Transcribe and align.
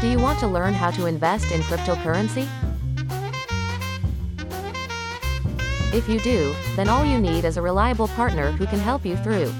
Do 0.00 0.06
you 0.06 0.20
want 0.20 0.38
to 0.38 0.46
learn 0.46 0.74
how 0.74 0.92
to 0.92 1.06
invest 1.06 1.50
in 1.50 1.60
cryptocurrency? 1.62 2.46
If 5.92 6.08
you 6.08 6.20
do, 6.20 6.54
then 6.76 6.88
all 6.88 7.04
you 7.04 7.18
need 7.18 7.44
is 7.44 7.56
a 7.56 7.62
reliable 7.62 8.06
partner 8.08 8.52
who 8.52 8.66
can 8.66 8.78
help 8.78 9.04
you 9.04 9.16
through. 9.16 9.52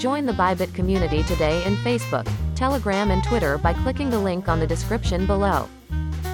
Join 0.00 0.26
the 0.26 0.32
Bybit 0.32 0.74
community 0.74 1.22
today 1.22 1.64
in 1.64 1.76
Facebook, 1.76 2.26
Telegram, 2.56 3.12
and 3.12 3.22
Twitter 3.22 3.58
by 3.58 3.72
clicking 3.72 4.10
the 4.10 4.18
link 4.18 4.48
on 4.48 4.58
the 4.58 4.66
description 4.66 5.24
below. 5.24 5.68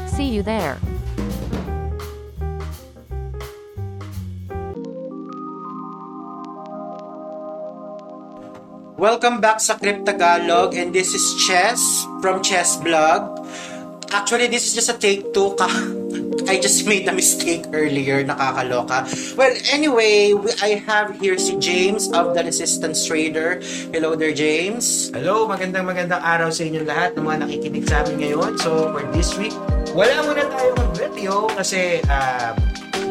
See 0.06 0.32
you 0.32 0.42
there. 0.42 0.78
Welcome 8.96 9.44
back 9.44 9.60
sa 9.60 9.76
Crypt 9.76 10.08
Tagalog 10.08 10.72
and 10.72 10.88
this 10.88 11.12
is 11.12 11.36
Chess 11.36 12.08
from 12.24 12.40
Chess 12.40 12.80
Blog. 12.80 13.35
Actually, 14.16 14.48
this 14.48 14.64
is 14.64 14.72
just 14.72 14.88
a 14.88 14.96
take 14.96 15.28
two 15.36 15.52
ka. 15.60 15.68
I 16.48 16.56
just 16.56 16.88
made 16.88 17.04
a 17.04 17.12
mistake 17.12 17.68
earlier, 17.76 18.24
nakakaloka. 18.24 19.04
Well, 19.36 19.52
anyway, 19.68 20.32
we, 20.32 20.56
I 20.64 20.80
have 20.88 21.20
here 21.20 21.36
si 21.36 21.60
James 21.60 22.08
of 22.16 22.32
the 22.32 22.40
Resistance 22.40 23.04
Trader. 23.04 23.60
Hello 23.92 24.16
there, 24.16 24.32
James. 24.32 25.12
Hello, 25.12 25.44
magandang 25.44 25.84
magandang 25.84 26.24
araw 26.24 26.48
sa 26.48 26.64
inyong 26.64 26.88
lahat 26.88 27.12
ng 27.12 27.28
mga 27.28 27.38
nakikinig 27.44 27.84
sa 27.84 28.08
amin 28.08 28.24
ngayon. 28.24 28.56
So, 28.56 28.88
for 28.88 29.04
this 29.12 29.36
week, 29.36 29.52
wala 29.92 30.24
muna 30.24 30.48
tayong 30.48 30.96
video 30.96 31.52
kasi 31.52 32.00
uh, 32.08 32.56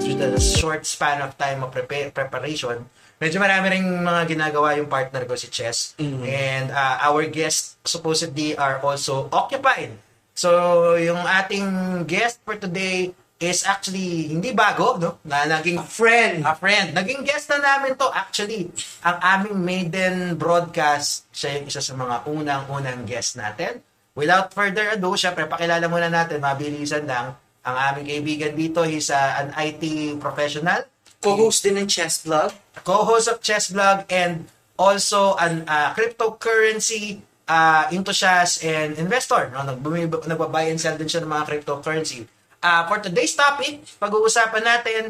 due 0.02 0.18
to 0.18 0.34
the 0.34 0.42
short 0.42 0.90
span 0.90 1.22
of 1.22 1.38
time 1.38 1.62
of 1.62 1.70
prepare, 1.70 2.10
preparation, 2.10 2.82
medyo 3.22 3.38
marami 3.38 3.78
ring 3.78 3.86
mga 4.02 4.34
ginagawa 4.34 4.74
yung 4.74 4.90
partner 4.90 5.22
ko 5.30 5.38
si 5.38 5.54
Chess. 5.54 5.94
And 6.02 6.74
uh, 6.74 6.98
our 6.98 7.30
guests 7.30 7.78
supposedly 7.86 8.58
are 8.58 8.82
also 8.82 9.30
occupied. 9.30 10.02
So, 10.36 10.52
yung 11.00 11.24
ating 11.24 12.04
guest 12.12 12.44
for 12.44 12.60
today 12.60 13.16
is 13.40 13.64
actually 13.64 14.32
hindi 14.32 14.52
bago, 14.52 15.00
no? 15.00 15.20
Na 15.24 15.48
naging 15.48 15.80
Friend. 15.80 16.44
a 16.44 16.52
friend. 16.56 16.92
Naging 16.92 17.24
guest 17.24 17.48
na 17.52 17.64
namin 17.64 17.96
to 17.96 18.08
actually. 18.12 18.68
Ang 19.04 19.18
aming 19.24 19.58
maiden 19.64 20.16
broadcast, 20.36 21.28
siya 21.32 21.60
yung 21.60 21.72
isa 21.72 21.80
sa 21.80 21.96
mga 21.96 22.28
unang-unang 22.28 23.08
guest 23.08 23.40
natin. 23.40 23.80
Without 24.12 24.52
further 24.52 24.96
ado, 24.96 25.16
syempre 25.16 25.48
pakilala 25.48 25.88
muna 25.88 26.08
natin, 26.08 26.40
mabilisan 26.40 27.08
lang. 27.08 27.36
Ang 27.64 27.76
aming 27.76 28.06
kaibigan 28.08 28.54
dito, 28.56 28.84
he's 28.84 29.08
uh, 29.08 29.40
an 29.40 29.56
IT 29.56 29.84
professional, 30.20 30.84
Co-host 31.20 31.66
din 31.66 31.82
ng 31.82 31.90
Chess 31.90 32.22
Blog. 32.22 32.54
co-host 32.86 33.26
of 33.26 33.42
Chess 33.42 33.74
Blog, 33.74 34.06
and 34.14 34.46
also 34.78 35.34
an 35.42 35.66
uh, 35.66 35.90
cryptocurrency 35.98 37.26
uh, 37.50 37.90
enthusiast 37.94 38.66
and 38.66 38.98
investor. 38.98 39.50
No? 39.54 39.66
Nagbumi- 39.66 40.10
Nagbabuy 40.10 40.74
and 40.74 40.82
sell 40.82 40.98
din 40.98 41.10
siya 41.10 41.24
ng 41.26 41.32
mga 41.32 41.46
cryptocurrency. 41.50 42.26
Uh, 42.66 42.82
for 42.90 42.98
today's 42.98 43.38
topic, 43.38 43.86
pag-uusapan 44.02 44.64
natin 44.66 45.02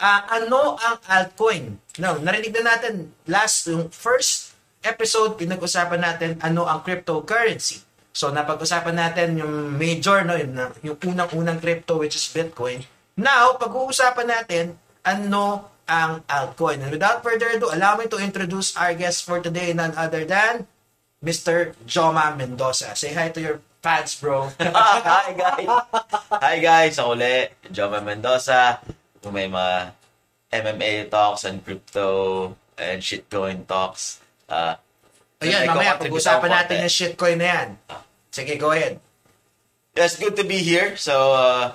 uh, 0.00 0.20
ano 0.26 0.74
ang 0.80 0.96
altcoin. 1.06 1.78
No, 2.02 2.18
narinig 2.20 2.52
na 2.60 2.76
natin 2.76 3.14
last, 3.30 3.70
yung 3.70 3.88
first 3.94 4.52
episode, 4.84 5.38
pinag-usapan 5.38 6.00
natin 6.02 6.30
ano 6.42 6.66
ang 6.66 6.82
cryptocurrency. 6.82 7.82
So, 8.16 8.32
napag-usapan 8.32 8.96
natin 8.96 9.36
yung 9.36 9.76
major, 9.76 10.24
no, 10.24 10.34
yung, 10.40 10.56
yung 10.80 10.96
unang-unang 11.14 11.60
crypto 11.60 12.00
which 12.00 12.16
is 12.16 12.24
Bitcoin. 12.32 12.84
Now, 13.16 13.56
pag-uusapan 13.60 14.26
natin 14.28 14.64
ano 15.04 15.72
ang 15.86 16.26
altcoin. 16.26 16.82
And 16.82 16.90
without 16.90 17.22
further 17.22 17.46
ado, 17.54 17.70
allow 17.70 17.94
me 17.94 18.10
to 18.10 18.18
introduce 18.18 18.74
our 18.74 18.92
guest 18.92 19.22
for 19.22 19.38
today, 19.38 19.70
none 19.70 19.94
other 19.94 20.26
than 20.26 20.66
Mr. 21.24 21.72
Joma 21.88 22.36
Mendoza. 22.36 22.92
Say 22.96 23.14
hi 23.14 23.28
to 23.32 23.40
your 23.40 23.58
fans, 23.80 24.18
bro. 24.20 24.50
Hi 24.60 25.32
guys! 25.32 25.68
Hi 26.42 26.56
guys! 26.58 26.94
Ako 26.98 27.14
ulit, 27.16 27.54
Joma 27.72 28.02
Mendoza. 28.02 28.82
Kung 29.22 29.32
may 29.32 29.48
mga 29.48 29.94
MMA 30.52 31.08
talks 31.08 31.46
and 31.46 31.62
crypto 31.64 32.52
and 32.76 33.00
shitcoin 33.00 33.64
talks. 33.64 34.20
Uh, 34.50 34.76
Ayan, 35.40 35.64
may 35.64 35.70
mamaya 35.70 36.00
pag-usapan 36.00 36.50
natin 36.50 36.84
yung 36.86 36.92
shitcoin 36.92 37.38
na 37.40 37.46
yan. 37.46 37.68
Sige, 38.32 38.54
go 38.60 38.72
ahead. 38.72 39.00
Yes, 39.96 40.20
good 40.20 40.36
to 40.36 40.44
be 40.44 40.60
here. 40.60 40.96
So, 41.00 41.32
uh, 41.32 41.72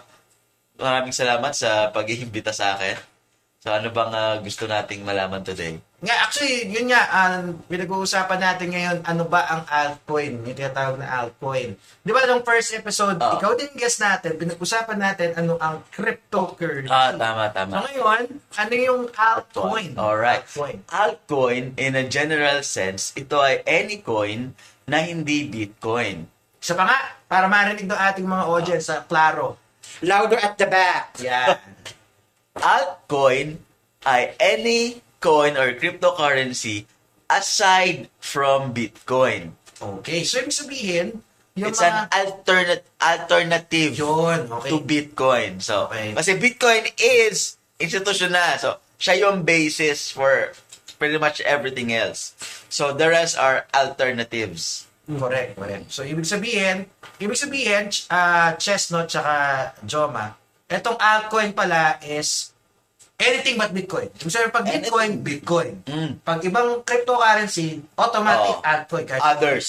maraming 0.78 1.14
salamat 1.14 1.54
sa 1.58 1.90
pag-iimbita 1.90 2.54
sa 2.54 2.78
akin. 2.78 3.11
So, 3.62 3.70
ano 3.70 3.94
bang 3.94 4.10
uh, 4.10 4.42
gusto 4.42 4.66
nating 4.66 5.06
malaman 5.06 5.46
today? 5.46 5.78
Nga, 6.02 6.16
actually, 6.18 6.66
yun 6.66 6.90
nga, 6.90 7.06
um, 7.14 7.62
pinag-uusapan 7.70 8.42
natin 8.42 8.74
ngayon, 8.74 8.98
ano 9.06 9.30
ba 9.30 9.46
ang 9.46 9.62
altcoin? 9.70 10.42
Yung 10.42 10.58
tinatawag 10.58 10.98
na 10.98 11.06
altcoin. 11.06 11.78
Di 12.02 12.10
ba, 12.10 12.26
nung 12.26 12.42
first 12.42 12.74
episode, 12.74 13.22
Oo. 13.22 13.38
ikaw 13.38 13.54
din 13.54 13.70
guest 13.78 14.02
natin, 14.02 14.34
pinag-usapan 14.34 14.98
natin 14.98 15.38
ano 15.38 15.62
ang 15.62 15.86
cryptocurrency. 15.94 16.90
Ah, 16.90 17.14
tama, 17.14 17.46
So 17.46 17.54
tama. 17.54 17.86
ngayon, 17.86 18.22
ano 18.34 18.74
yung 18.74 19.02
altcoin? 19.14 19.94
Alright. 19.94 20.42
Altcoin. 20.42 20.78
Altcoin, 20.90 21.66
in 21.78 21.94
a 21.94 22.06
general 22.10 22.66
sense, 22.66 23.14
ito 23.14 23.38
ay 23.38 23.62
any 23.70 24.02
coin 24.02 24.58
na 24.90 25.06
hindi 25.06 25.46
Bitcoin. 25.46 26.26
Isa 26.58 26.74
pa 26.74 26.90
nga, 26.90 26.98
para 27.30 27.46
marinig 27.46 27.86
ng 27.86 28.02
ating 28.10 28.26
mga 28.26 28.50
audience 28.50 28.90
sa 28.90 29.06
klaro. 29.06 29.54
Louder 30.02 30.42
at 30.42 30.58
the 30.58 30.66
back. 30.66 31.14
Yan. 31.22 31.62
Altcoin 32.60 33.62
ay 34.04 34.34
any 34.42 35.00
coin 35.22 35.56
or 35.56 35.72
cryptocurrency 35.78 36.90
aside 37.30 38.10
from 38.20 38.74
Bitcoin. 38.74 39.56
Okay, 39.82 40.22
so 40.28 40.42
ibig 40.42 40.54
sabihin, 40.54 41.08
yung 41.56 41.72
It's 41.72 41.82
mga... 41.82 41.90
an 41.90 41.96
alternate 42.12 42.86
alternative 43.02 43.92
Yun, 43.98 44.40
okay. 44.52 44.70
to 44.70 44.78
Bitcoin. 44.84 45.62
So, 45.62 45.88
Okay. 45.90 46.14
kasi 46.14 46.38
Bitcoin 46.38 46.92
is 47.00 47.58
institutional. 47.80 48.56
So, 48.60 48.78
siya 49.02 49.26
yung 49.26 49.42
basis 49.44 50.12
for 50.12 50.54
pretty 51.02 51.18
much 51.18 51.42
everything 51.42 51.90
else. 51.92 52.38
So, 52.70 52.94
the 52.94 53.10
rest 53.10 53.36
are 53.40 53.66
alternatives. 53.74 54.86
Correct, 55.10 55.58
correct. 55.58 55.90
So, 55.92 56.06
ibig 56.06 56.24
sabihin, 56.30 56.86
ibig 57.18 57.36
sabihin, 57.36 57.90
ah, 58.14 58.54
Chestnut 58.56 59.10
tsaka 59.10 59.74
Joma, 59.84 60.38
etong 60.72 60.96
altcoin 60.96 61.52
pala 61.52 62.00
is 62.02 62.56
anything 63.20 63.54
but 63.54 63.70
Bitcoin. 63.70 64.10
Ibig 64.10 64.32
sabihin, 64.32 64.50
pag 64.50 64.66
Bitcoin, 64.66 65.12
Bitcoin. 65.22 65.74
Mm. 65.86 66.12
Pag 66.22 66.42
ibang 66.42 66.82
cryptocurrency, 66.82 67.86
automatic 67.94 68.58
Oh. 68.58 68.66
altcoin. 68.66 69.06
Kahit 69.06 69.22
Others. 69.22 69.68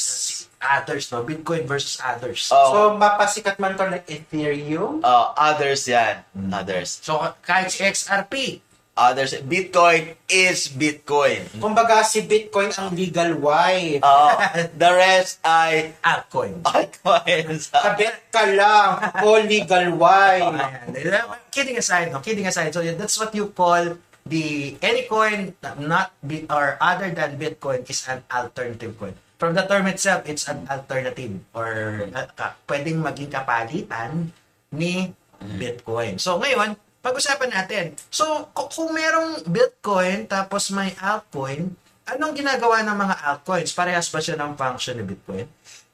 Others, 0.56 1.04
no? 1.10 1.20
Bitcoin 1.20 1.66
versus 1.66 1.98
others. 2.00 2.48
Oh, 2.48 2.70
So, 2.70 2.78
mapasikat 2.96 3.58
man 3.58 3.74
to 3.74 3.84
ng 3.84 4.00
Ethereum. 4.06 5.02
uh, 5.02 5.34
others 5.34 5.84
yan. 5.84 6.22
Mm. 6.32 6.54
Others. 6.54 7.02
So, 7.02 7.18
kahit 7.42 7.68
si 7.68 7.82
XRP, 7.82 8.62
Others. 8.92 9.40
Bitcoin 9.48 10.12
is 10.28 10.68
Bitcoin. 10.68 11.48
Kumbaga, 11.56 12.04
si 12.04 12.28
Bitcoin 12.28 12.68
ang 12.76 12.92
legal 12.92 13.40
wife. 13.40 14.04
Uh, 14.04 14.36
the 14.80 14.90
rest 14.92 15.40
ay 15.40 15.96
altcoin. 16.04 16.60
altcoins. 16.60 17.72
Kabit 17.84 18.28
ka 18.28 18.44
lang. 18.52 19.00
O 19.24 19.40
legal 19.40 19.96
wife. 19.96 20.44
Ayan. 20.92 21.24
Kidding 21.48 21.80
aside, 21.80 22.12
no? 22.12 22.20
Kidding 22.20 22.44
aside. 22.44 22.68
So 22.76 22.84
that's 22.84 23.16
what 23.16 23.32
you 23.32 23.48
call 23.56 23.96
the 24.28 24.76
any 24.84 25.08
coin 25.08 25.56
that 25.64 25.80
not 25.80 26.12
be, 26.20 26.44
or 26.52 26.76
other 26.76 27.08
than 27.16 27.40
Bitcoin 27.40 27.88
is 27.88 28.04
an 28.04 28.20
alternative 28.28 28.92
coin. 29.00 29.16
From 29.40 29.56
the 29.56 29.64
term 29.64 29.88
itself, 29.88 30.28
it's 30.28 30.46
an 30.46 30.68
alternative 30.68 31.40
or 31.56 32.06
uh, 32.12 32.28
ka- 32.36 32.60
pwedeng 32.68 33.00
maging 33.00 33.32
kapalitan 33.32 34.30
ni 34.70 35.16
Bitcoin. 35.58 36.20
So 36.20 36.38
ngayon, 36.38 36.76
pag-usapan 37.02 37.50
natin. 37.50 37.84
So 38.08 38.48
kung, 38.54 38.94
merong 38.94 39.44
Bitcoin 39.44 40.30
tapos 40.30 40.70
may 40.70 40.94
altcoin, 41.02 41.74
anong 42.06 42.34
ginagawa 42.38 42.80
ng 42.86 42.96
mga 42.96 43.14
altcoins? 43.26 43.74
Parehas 43.74 44.08
ba 44.08 44.22
siya 44.22 44.38
ng 44.38 44.54
function 44.54 44.96
ni 44.96 45.04
Bitcoin? 45.04 45.46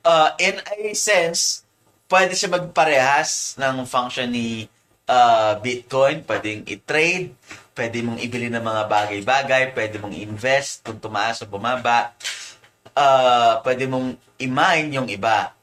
uh, 0.09 0.31
in 0.41 0.57
a 0.65 0.95
sense, 0.97 1.65
pwede 2.09 2.33
siya 2.33 2.53
magparehas 2.53 3.61
ng 3.61 3.85
function 3.85 4.29
ni 4.33 4.65
uh, 5.09 5.61
Bitcoin. 5.61 6.25
Pwedeng 6.25 6.65
i-trade, 6.65 7.37
pwede 7.77 7.97
mong 8.01 8.19
ibili 8.25 8.49
ng 8.49 8.65
mga 8.65 8.83
bagay-bagay, 8.89 9.63
pwede 9.77 9.97
mong 10.01 10.17
invest 10.17 10.85
kung 10.85 10.97
tumaas 10.97 11.45
o 11.45 11.47
bumaba. 11.47 12.17
Uh, 12.97 13.63
pwede 13.63 13.87
mong 13.87 14.17
i-mine 14.41 14.89
yung 14.97 15.09
iba. 15.13 15.55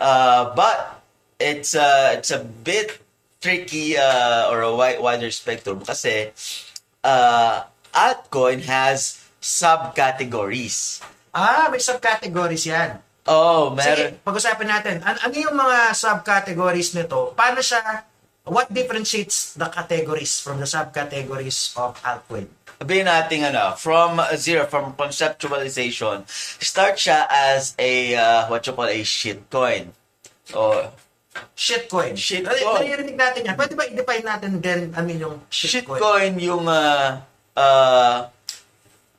Uh, 0.00 0.54
but, 0.54 1.02
it's, 1.36 1.74
uh, 1.74 2.16
it's 2.16 2.32
a 2.32 2.40
bit 2.40 3.02
tricky 3.40 3.96
uh, 3.96 4.52
or 4.52 4.60
a 4.60 4.70
wi- 4.70 5.00
wider 5.00 5.32
spectrum 5.32 5.80
kasi 5.80 6.30
uh, 7.02 7.64
altcoin 7.90 8.60
has 8.62 9.24
subcategories. 9.40 11.00
Ah, 11.32 11.72
may 11.72 11.80
subcategories 11.80 12.68
yan. 12.68 13.00
Oh, 13.24 13.72
Sige, 13.72 13.80
meron. 13.80 14.12
pag-usapan 14.22 14.68
natin. 14.68 14.94
An- 15.00 15.20
ano 15.20 15.34
yung 15.34 15.56
mga 15.56 15.96
subcategories 15.96 16.92
nito? 16.92 17.32
Paano 17.32 17.64
siya, 17.64 18.04
what 18.44 18.68
differentiates 18.68 19.56
the 19.56 19.68
categories 19.68 20.40
from 20.40 20.60
the 20.60 20.68
subcategories 20.68 21.72
of 21.80 21.96
altcoin? 22.04 22.48
Sabihin 22.80 23.08
natin 23.08 23.44
ano, 23.44 23.76
from 23.76 24.16
zero, 24.36 24.64
from 24.64 24.96
conceptualization, 24.96 26.24
start 26.60 26.96
siya 26.96 27.28
as 27.28 27.76
a, 27.76 28.16
uh, 28.16 28.40
what 28.48 28.64
you 28.64 28.72
call 28.72 28.88
a 28.88 29.00
shitcoin. 29.04 29.92
Oh, 30.56 30.88
Shitcoin. 31.52 32.14
Shitcoin. 32.14 32.46
Nari- 32.46 32.64
Naririnig 32.88 33.16
natin 33.16 33.40
yan. 33.42 33.54
Pwede 33.54 33.72
ba 33.72 33.84
i-define 33.84 34.24
natin 34.24 34.52
din 34.56 34.80
ano 34.90 35.08
yung 35.08 35.36
shitcoin? 35.46 35.98
shitcoin 35.98 36.34
yung 36.38 36.64
ah 36.64 37.20
ah, 37.54 38.18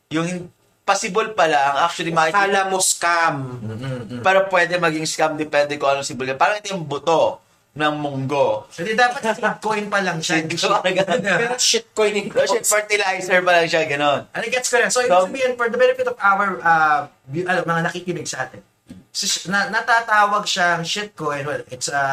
yung 0.10 0.50
possible 0.82 1.32
pa 1.32 1.46
lang 1.46 1.74
actually 1.80 2.12
makikita 2.12 2.42
Akala 2.42 2.62
mo 2.68 2.78
scam. 2.78 3.36
pero 4.20 4.50
pwede 4.50 4.76
maging 4.76 5.06
scam 5.06 5.34
depende 5.36 5.76
kung 5.76 5.90
anong 5.90 6.04
symbol. 6.04 6.28
Parang 6.36 6.58
ito 6.58 6.70
yung 6.70 6.84
buto 6.84 7.40
ng 7.72 7.96
munggo. 7.96 8.68
Hindi 8.70 8.94
dapat 8.94 9.24
shitcoin 9.24 9.88
pa 9.88 10.04
lang 10.04 10.20
siya. 10.20 10.44
Shitcoin, 10.44 10.60
parang 10.76 10.96
ganun. 10.98 11.22
Pero 11.40 11.54
shitcoin 11.56 12.14
yung 12.14 12.28
shit, 12.44 12.68
fertilizer 12.68 13.40
pa 13.40 13.52
lang 13.54 13.64
siya, 13.64 13.88
ganon. 13.88 14.28
Ano 14.28 14.44
gets 14.46 14.68
ko 14.68 14.76
rin. 14.76 14.92
So, 14.92 15.00
ibig 15.00 15.08
So- 15.10 15.24
sabihin, 15.24 15.56
for 15.56 15.72
the 15.72 15.80
benefit 15.80 16.04
of 16.04 16.20
our 16.20 16.60
uh, 16.60 17.00
bu- 17.24 17.48
ano, 17.48 17.64
mga 17.64 17.82
nakikinig 17.88 18.28
sa 18.28 18.44
atin, 18.44 18.60
na, 19.48 19.68
natatawag 19.68 20.48
siyang 20.48 20.84
shitcoin. 20.88 21.44
Well, 21.44 21.64
it's 21.68 21.92
a, 21.92 22.04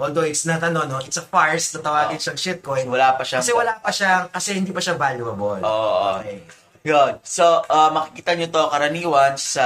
although 0.00 0.24
it's 0.24 0.48
not 0.48 0.64
ano, 0.64 0.88
no, 0.88 0.98
it's 1.04 1.20
a 1.20 1.24
farce 1.24 1.76
na 1.76 1.84
tawagin 1.84 2.18
siyang 2.18 2.40
shitcoin. 2.40 2.88
Wala 2.88 3.14
pa 3.14 3.22
siyang... 3.22 3.44
Kasi 3.44 3.52
wala 3.52 3.76
pa 3.78 3.92
siyang, 3.92 4.32
kasi 4.32 4.56
hindi 4.56 4.72
pa 4.72 4.80
siya 4.80 4.96
valuable. 4.96 5.60
Oo. 5.60 6.24
Okay. 6.24 6.40
Yun. 6.82 7.22
So, 7.22 7.62
uh, 7.70 7.94
makikita 7.94 8.34
nyo 8.34 8.48
to 8.50 8.64
karaniwan 8.72 9.38
sa 9.38 9.64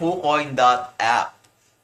PooCoin.app. 0.00 1.28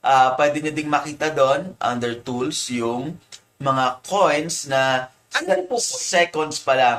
Uh, 0.04 0.28
pwede 0.36 0.56
nyo 0.60 0.72
ding 0.72 0.88
makita 0.88 1.28
doon, 1.32 1.76
under 1.80 2.16
tools, 2.20 2.68
yung 2.72 3.16
mga 3.60 4.00
coins 4.04 4.68
na 4.68 5.12
Ano 5.36 5.68
PooCoin? 5.68 6.00
seconds 6.00 6.56
pa 6.62 6.74
lang. 6.78 6.98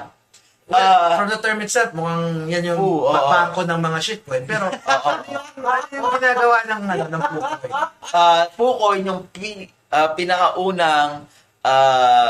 Well, 0.65 0.81
Ah, 0.81 1.13
from 1.15 1.29
the 1.29 1.37
term 1.37 1.61
itself, 1.61 1.93
mukhang 1.93 2.49
yan 2.49 2.65
yung 2.65 2.81
oo. 2.81 3.13
bangko 3.13 3.69
ng 3.69 3.77
mga 3.77 3.99
shitcoin. 4.01 4.43
Pero, 4.43 4.65
ano 4.89 5.21
yung, 5.29 5.45
ano 5.61 5.85
yung 5.93 6.09
ginagawa 6.11 6.57
ng, 6.65 6.81
ano, 6.83 7.03
ng 7.05 7.21
PooCoin? 7.23 7.71
uh, 8.11 8.43
PooCoin 8.57 9.03
yung 9.05 9.21
pi- 9.29 9.69
uh, 9.91 10.09
pinakaunang 10.17 11.29
uh, 11.61 12.29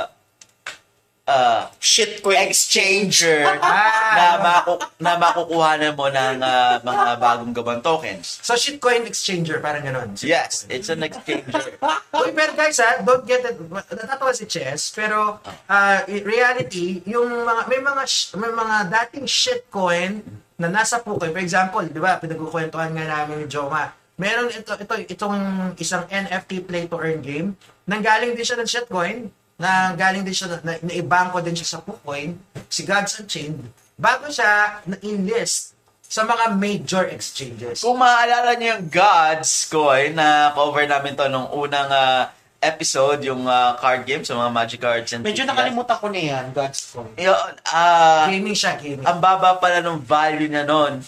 uh, 1.26 1.70
shitcoin 1.78 2.50
exchanger 2.50 3.46
Ah. 3.62 4.14
na, 4.14 4.26
maku- 4.38 4.82
na 4.98 5.12
makukuhanan 5.18 5.94
mo 5.94 6.08
ng 6.08 6.38
uh, 6.40 6.78
mga 6.82 7.08
bagong 7.18 7.54
gawang 7.54 7.82
tokens. 7.82 8.40
So, 8.42 8.54
shitcoin 8.54 9.06
exchanger, 9.06 9.60
parang 9.60 9.84
ganon. 9.84 10.14
Yes, 10.22 10.66
it's 10.70 10.88
an 10.88 11.02
exchanger. 11.02 11.78
Uy, 12.18 12.30
pero 12.32 12.54
guys 12.54 12.78
ha, 12.78 13.02
don't 13.02 13.26
get 13.26 13.44
it. 13.44 13.58
Natatawa 13.68 14.32
si 14.32 14.46
Chess, 14.46 14.90
pero 14.90 15.42
uh, 15.68 15.98
reality, 16.08 17.02
yung 17.06 17.28
mga 17.44 17.62
may 17.68 17.82
mga 17.82 18.04
sh- 18.06 18.34
may 18.36 18.50
mga 18.50 18.76
dating 18.88 19.26
shitcoin 19.26 20.22
na 20.56 20.72
nasa 20.72 21.04
Pukoy. 21.04 21.30
For 21.30 21.44
example, 21.44 21.84
'di 21.84 22.00
ba, 22.00 22.16
pinagkukwentuhan 22.16 22.96
nga 22.96 23.04
namin 23.04 23.44
ni 23.44 23.48
Joma. 23.48 23.92
Meron 24.16 24.48
ito 24.48 24.72
ito 24.72 24.94
itong 25.12 25.36
isang 25.76 26.08
NFT 26.08 26.64
play 26.64 26.88
to 26.88 26.96
earn 26.96 27.20
game. 27.20 27.60
Nanggaling 27.84 28.32
din 28.32 28.42
siya 28.42 28.56
ng 28.56 28.64
shitcoin, 28.66 29.28
na 29.56 29.96
galing 29.96 30.24
din 30.24 30.36
siya 30.36 30.52
na, 30.52 30.58
na, 30.62 30.74
naibangko 30.84 31.40
din 31.40 31.56
siya 31.56 31.78
sa 31.78 31.80
Pukoy, 31.80 32.36
si 32.68 32.84
Gods 32.84 33.24
Unchained, 33.24 33.72
bago 33.96 34.28
siya 34.28 34.84
na-enlist 34.84 35.76
sa 36.06 36.28
mga 36.28 36.54
major 36.60 37.08
exchanges. 37.10 37.82
Kung 37.82 37.98
maaalala 37.98 38.60
niyo 38.60 38.78
yung 38.78 38.86
Gods 38.92 39.72
coin 39.72 40.14
na 40.14 40.52
cover 40.54 40.86
namin 40.86 41.16
to 41.16 41.26
nung 41.32 41.50
unang 41.56 41.90
ah, 41.90 42.30
episode, 42.60 43.24
yung 43.24 43.48
ah, 43.48 43.80
card 43.80 44.04
game 44.04 44.28
sa 44.28 44.36
mga 44.36 44.52
Magic 44.52 44.80
Cards 44.84 45.12
and 45.16 45.24
Medyo 45.24 45.48
nakalimutan 45.48 45.98
ko 45.98 46.08
na 46.12 46.20
yan, 46.20 46.46
God's 46.52 46.82
coin. 46.92 47.12
Yun, 47.16 47.52
ah, 47.72 48.28
Gaming 48.28 48.58
siya, 48.58 48.76
gaming. 48.76 49.08
ang 49.08 49.18
baba 49.24 49.56
pala 49.58 49.80
ng 49.80 50.04
value 50.04 50.52
niya 50.52 50.68
nun. 50.68 51.00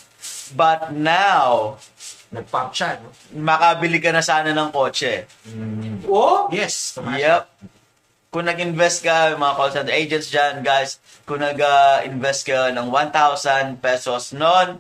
But 0.56 0.96
now, 0.96 1.76
Nag-pump 2.28 2.76
siya, 2.76 3.00
no? 3.00 3.08
makabili 3.40 4.04
ka 4.04 4.12
na 4.12 4.20
sana 4.20 4.52
ng 4.52 4.68
kotse. 4.76 5.24
Oh? 6.12 6.52
Yes. 6.52 7.00
tumaas 7.00 7.16
Yep. 7.24 7.44
Kung 8.38 8.46
nag-invest 8.46 9.02
ka, 9.02 9.34
mga 9.34 9.54
call 9.58 9.74
center 9.74 9.98
agents 9.98 10.30
dyan, 10.30 10.62
guys, 10.62 11.02
kung 11.26 11.42
nag-invest 11.42 12.46
ka 12.46 12.70
ng 12.70 12.86
1,000 12.86 13.82
pesos 13.82 14.38
noon, 14.38 14.78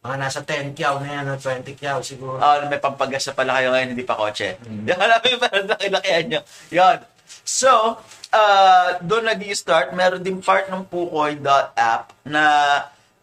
Mga 0.00 0.16
nasa 0.16 0.40
10 0.40 0.72
kyaw 0.72 0.96
na 1.04 1.20
yan, 1.20 1.24
no? 1.28 1.36
20 1.36 1.68
kyaw 1.76 2.00
siguro. 2.00 2.40
ah, 2.40 2.64
may 2.72 2.80
pampagas 2.80 3.28
na 3.28 3.36
pala 3.36 3.60
kayo 3.60 3.76
ngayon, 3.76 3.92
hindi 3.92 4.08
pa 4.08 4.16
kotse. 4.16 4.56
Yan, 4.88 4.98
alam 4.98 5.20
mo 5.20 5.26
yung 5.30 5.42
parang 5.44 5.68
nakilakihan 5.68 6.24
nyo. 6.26 6.40
Yan. 6.72 6.98
So, 7.44 8.00
uh, 8.32 8.88
doon 9.04 9.28
nag 9.28 9.44
start 9.52 9.92
meron 9.92 10.24
din 10.24 10.40
part 10.40 10.72
ng 10.72 10.88
Pukoy.app 10.88 12.24
na 12.24 12.44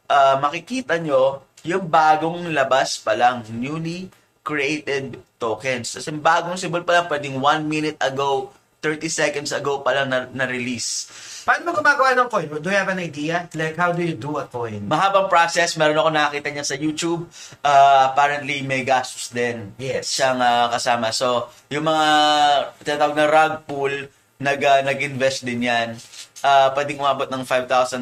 ah, 0.07 0.37
makikita 0.37 1.01
nyo 1.01 1.41
yung 1.65 1.89
bagong 1.89 2.53
labas 2.53 3.01
pa 3.01 3.17
lang, 3.17 3.41
newly 3.49 4.13
created 4.45 5.17
tokens. 5.41 5.97
Kasi 5.97 6.13
bagong 6.15 6.55
symbol 6.55 6.85
pa 6.85 7.01
lang, 7.01 7.09
pwedeng 7.09 7.41
1 7.41 7.65
minute 7.65 7.97
ago, 7.97 8.53
30 8.79 9.11
seconds 9.11 9.51
ago 9.51 9.83
pa 9.83 9.91
lang 9.91 10.07
na- 10.07 10.29
na-release. 10.29 11.11
Paano 11.43 11.67
mo 11.67 11.71
gumagawa 11.75 12.15
ng 12.15 12.27
coin? 12.27 12.47
Do 12.53 12.69
you 12.69 12.77
have 12.77 12.87
an 12.87 12.97
idea? 12.97 13.51
Like, 13.51 13.75
how 13.75 13.91
do 13.91 13.99
you 13.99 14.15
do 14.15 14.37
a 14.37 14.45
coin? 14.45 14.87
Mahabang 14.87 15.27
process, 15.27 15.75
meron 15.75 15.97
ako 15.97 16.09
nakita 16.09 16.47
niya 16.47 16.63
sa 16.63 16.75
YouTube. 16.75 17.27
Uh, 17.59 18.07
apparently, 18.07 18.61
may 18.61 18.81
gastos 18.81 19.29
din 19.29 19.75
Yes. 19.75 20.07
siyang 20.09 20.39
ah, 20.39 20.69
kasama. 20.69 21.11
So, 21.11 21.27
yung 21.67 21.83
mga 21.83 22.07
tinatawag 22.81 23.15
na 23.15 23.25
rug 23.25 23.53
pool, 23.65 23.93
nag, 24.37 24.59
ah, 24.61 24.79
nag-invest 24.81 25.43
din 25.43 25.59
yan. 25.61 25.99
Uh, 26.39 26.71
pwedeng 26.71 27.03
umabot 27.03 27.27
ng 27.27 27.43
$5,000 27.43 27.99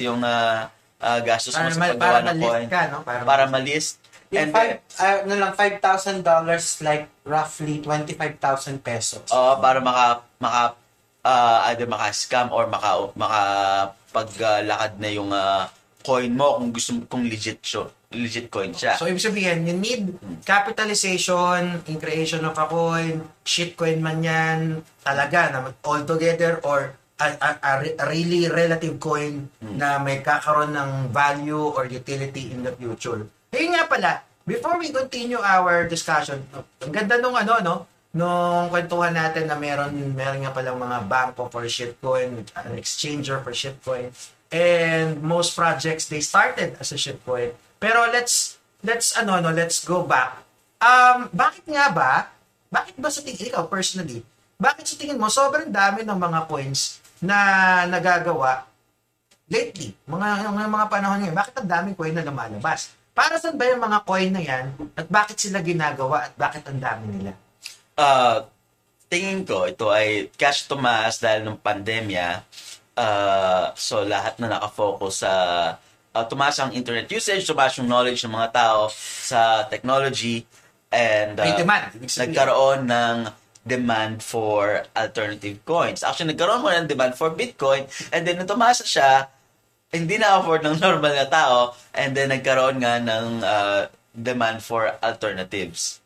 yung 0.00 0.24
ah, 0.24 0.72
ah, 0.96 1.20
gastos 1.20 1.52
mo 1.52 1.68
sa 1.68 1.92
paggawa 1.92 2.24
ng 2.24 2.38
coin. 2.40 2.66
ka, 2.72 2.88
no? 2.88 3.04
Para, 3.04 3.20
Para 3.20 3.42
ma-list. 3.44 4.00
Yung 4.34 4.40
And 4.42 4.50
five, 4.50 4.70
then, 4.82 4.98
ah, 4.98 5.16
ano 5.22 5.34
lang, 5.38 5.52
$5,000 5.54 6.22
like 6.82 7.04
roughly 7.22 7.78
25,000 7.78 8.82
pesos. 8.82 9.26
Oo, 9.30 9.58
para 9.62 9.78
maka 9.78 10.26
maka 10.42 10.62
ah, 11.22 11.70
either 11.70 11.86
maka-scam 11.86 12.50
or 12.50 12.66
maka 12.66 13.10
maka 13.14 13.42
paglakad 14.10 14.98
na 14.98 15.10
yung 15.10 15.30
ah, 15.30 15.70
coin 16.06 16.30
mo 16.30 16.62
kung 16.62 16.70
gusto 16.70 16.90
kung 17.10 17.26
legit 17.26 17.58
siya, 17.58 17.90
legit 18.14 18.46
coin 18.46 18.70
siya. 18.70 18.94
So, 18.94 19.10
ibig 19.10 19.22
sabihin, 19.22 19.66
you 19.66 19.74
need 19.74 20.14
capitalization 20.46 21.82
in 21.90 21.98
creation 21.98 22.46
of 22.46 22.54
a 22.54 22.66
coin, 22.70 23.26
shitcoin 23.42 23.98
man 23.98 24.22
yan, 24.22 24.58
talaga, 25.02 25.50
na 25.50 25.58
all 25.82 26.06
together, 26.06 26.62
or 26.62 26.94
a, 27.18 27.26
a, 27.42 27.50
a 27.58 27.70
a 27.98 28.04
really 28.06 28.46
relative 28.46 29.00
coin 29.00 29.48
na 29.58 29.98
may 29.98 30.20
kakaroon 30.22 30.76
ng 30.76 31.10
value 31.10 31.74
or 31.74 31.88
utility 31.88 32.52
in 32.54 32.62
the 32.62 32.70
future. 32.76 33.26
Ayun 33.54 33.74
nga 33.74 33.84
pala, 33.86 34.12
before 34.42 34.78
we 34.78 34.90
continue 34.90 35.38
our 35.38 35.86
discussion, 35.86 36.42
ang 36.82 36.92
ganda 36.92 37.18
nung 37.22 37.36
ano, 37.38 37.54
no? 37.62 37.76
Nung 38.16 38.72
kwentuhan 38.72 39.12
natin 39.12 39.44
na 39.44 39.60
meron, 39.60 39.92
meron 40.16 40.40
nga 40.40 40.54
palang 40.54 40.80
mga 40.80 40.98
banko 41.04 41.52
for 41.52 41.62
shitcoin, 41.68 42.48
an 42.56 42.74
exchanger 42.74 43.44
for 43.44 43.52
shitcoin. 43.52 44.08
And 44.48 45.20
most 45.20 45.52
projects, 45.52 46.08
they 46.08 46.24
started 46.24 46.80
as 46.80 46.94
a 46.94 46.98
shitcoin. 46.98 47.52
Pero 47.76 48.08
let's, 48.08 48.56
let's, 48.80 49.12
ano, 49.14 49.36
no, 49.38 49.52
let's 49.52 49.84
go 49.84 50.02
back. 50.02 50.40
Um, 50.80 51.28
bakit 51.34 51.68
nga 51.68 51.92
ba, 51.92 52.32
bakit 52.72 52.96
ba 52.96 53.12
sa 53.12 53.20
tingin, 53.20 53.52
ikaw 53.52 53.68
personally, 53.68 54.24
bakit 54.56 54.88
sa 54.88 54.96
tingin 54.96 55.20
mo, 55.20 55.28
sobrang 55.28 55.68
dami 55.68 56.00
ng 56.00 56.16
mga 56.16 56.48
coins 56.48 57.04
na 57.20 57.36
nagagawa 57.84 58.64
lately, 59.46 59.92
mga, 60.08 60.50
mga, 60.50 60.68
mga 60.72 60.86
panahon 60.88 61.18
ngayon, 61.22 61.36
bakit 61.36 61.54
ang 61.60 61.68
daming 61.68 61.96
coin 61.96 62.16
na 62.16 62.24
lumalabas? 62.24 62.96
Para 63.16 63.40
saan 63.40 63.56
ba 63.56 63.64
yung 63.64 63.80
mga 63.80 64.04
coin 64.04 64.28
na 64.28 64.44
yan? 64.44 64.76
At 64.92 65.08
bakit 65.08 65.40
sila 65.40 65.64
ginagawa? 65.64 66.28
At 66.28 66.36
bakit 66.36 66.68
ang 66.68 66.76
dami 66.76 67.16
nila? 67.16 67.32
Ah, 67.96 68.44
tingin 69.08 69.40
ko 69.48 69.64
ito 69.64 69.88
ay 69.88 70.28
cash 70.36 70.68
tumaas 70.68 71.16
dahil 71.16 71.48
ng 71.48 71.56
pandemya. 71.56 72.44
Ah, 72.92 73.72
so 73.72 74.04
lahat 74.04 74.36
na 74.36 74.52
nakafocus 74.52 75.24
sa 75.24 75.32
ah, 76.12 76.24
tumaas 76.28 76.60
ang 76.60 76.76
internet 76.76 77.08
usage, 77.08 77.48
tumaas 77.48 77.80
yung 77.80 77.88
knowledge 77.88 78.20
ng 78.28 78.36
mga 78.36 78.52
tao 78.52 78.92
sa 78.92 79.64
technology 79.64 80.44
and 80.92 81.40
May 81.40 81.56
ah, 81.56 81.60
demand. 81.60 81.84
Nagkaroon 81.96 82.84
ng 82.84 83.16
demand 83.64 84.20
for 84.20 84.84
alternative 84.92 85.56
coins. 85.64 86.04
Actually, 86.04 86.36
nagkaroon 86.36 86.60
mo 86.60 86.68
ng 86.68 86.84
demand 86.84 87.16
for 87.16 87.32
Bitcoin 87.32 87.88
and 88.12 88.28
then 88.28 88.36
nung 88.36 88.44
tumaas 88.44 88.84
siya, 88.84 89.32
hindi 89.92 90.16
na 90.18 90.38
afford 90.40 90.66
ng 90.66 90.78
normal 90.82 91.12
na 91.14 91.28
tao 91.28 91.74
and 91.94 92.16
then 92.16 92.32
nagkaroon 92.32 92.82
nga 92.82 92.98
ng 92.98 93.26
ah, 93.42 93.86
demand 94.12 94.64
for 94.64 94.90
alternatives. 95.04 96.00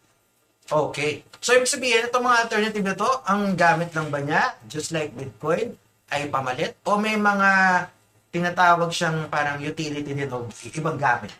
Okay. 0.70 1.26
So, 1.42 1.56
ibig 1.56 1.66
sabihin, 1.66 2.06
itong 2.06 2.22
mga 2.22 2.40
alternative 2.46 2.84
na 2.86 2.94
to, 2.94 3.10
ang 3.26 3.58
gamit 3.58 3.90
lang 3.90 4.06
ba 4.06 4.22
niya, 4.22 4.54
just 4.70 4.94
like 4.94 5.10
Bitcoin, 5.10 5.74
ay 6.14 6.30
pamalit? 6.30 6.78
O 6.86 6.94
may 6.94 7.18
mga 7.18 7.50
tinatawag 8.30 8.94
siyang 8.94 9.26
parang 9.26 9.58
utility 9.58 10.14
din 10.14 10.30
o 10.30 10.46
ibang 10.78 10.94
gamit? 10.94 11.34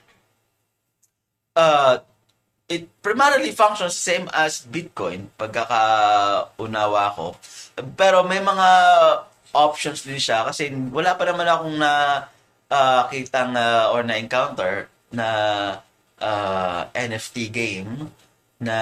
uh, 1.56 1.98
it 2.70 2.86
primarily 3.02 3.50
functions 3.50 3.96
same 3.96 4.30
as 4.32 4.64
Bitcoin, 4.66 5.28
pagkakaunawa 5.34 7.14
ko. 7.16 7.34
Pero 7.96 8.22
may 8.26 8.38
mga 8.38 8.68
options 9.50 10.06
din 10.06 10.20
siya 10.20 10.46
kasi 10.46 10.70
wala 10.94 11.18
pa 11.18 11.26
naman 11.26 11.48
akong 11.48 11.76
na 11.76 11.92
uh, 12.70 13.10
kitang 13.10 13.58
uh, 13.58 13.90
or 13.92 14.06
na 14.06 14.16
encounter 14.16 14.88
na 15.10 15.28
uh, 16.22 16.80
NFT 16.94 17.50
game 17.50 18.08
na 18.60 18.76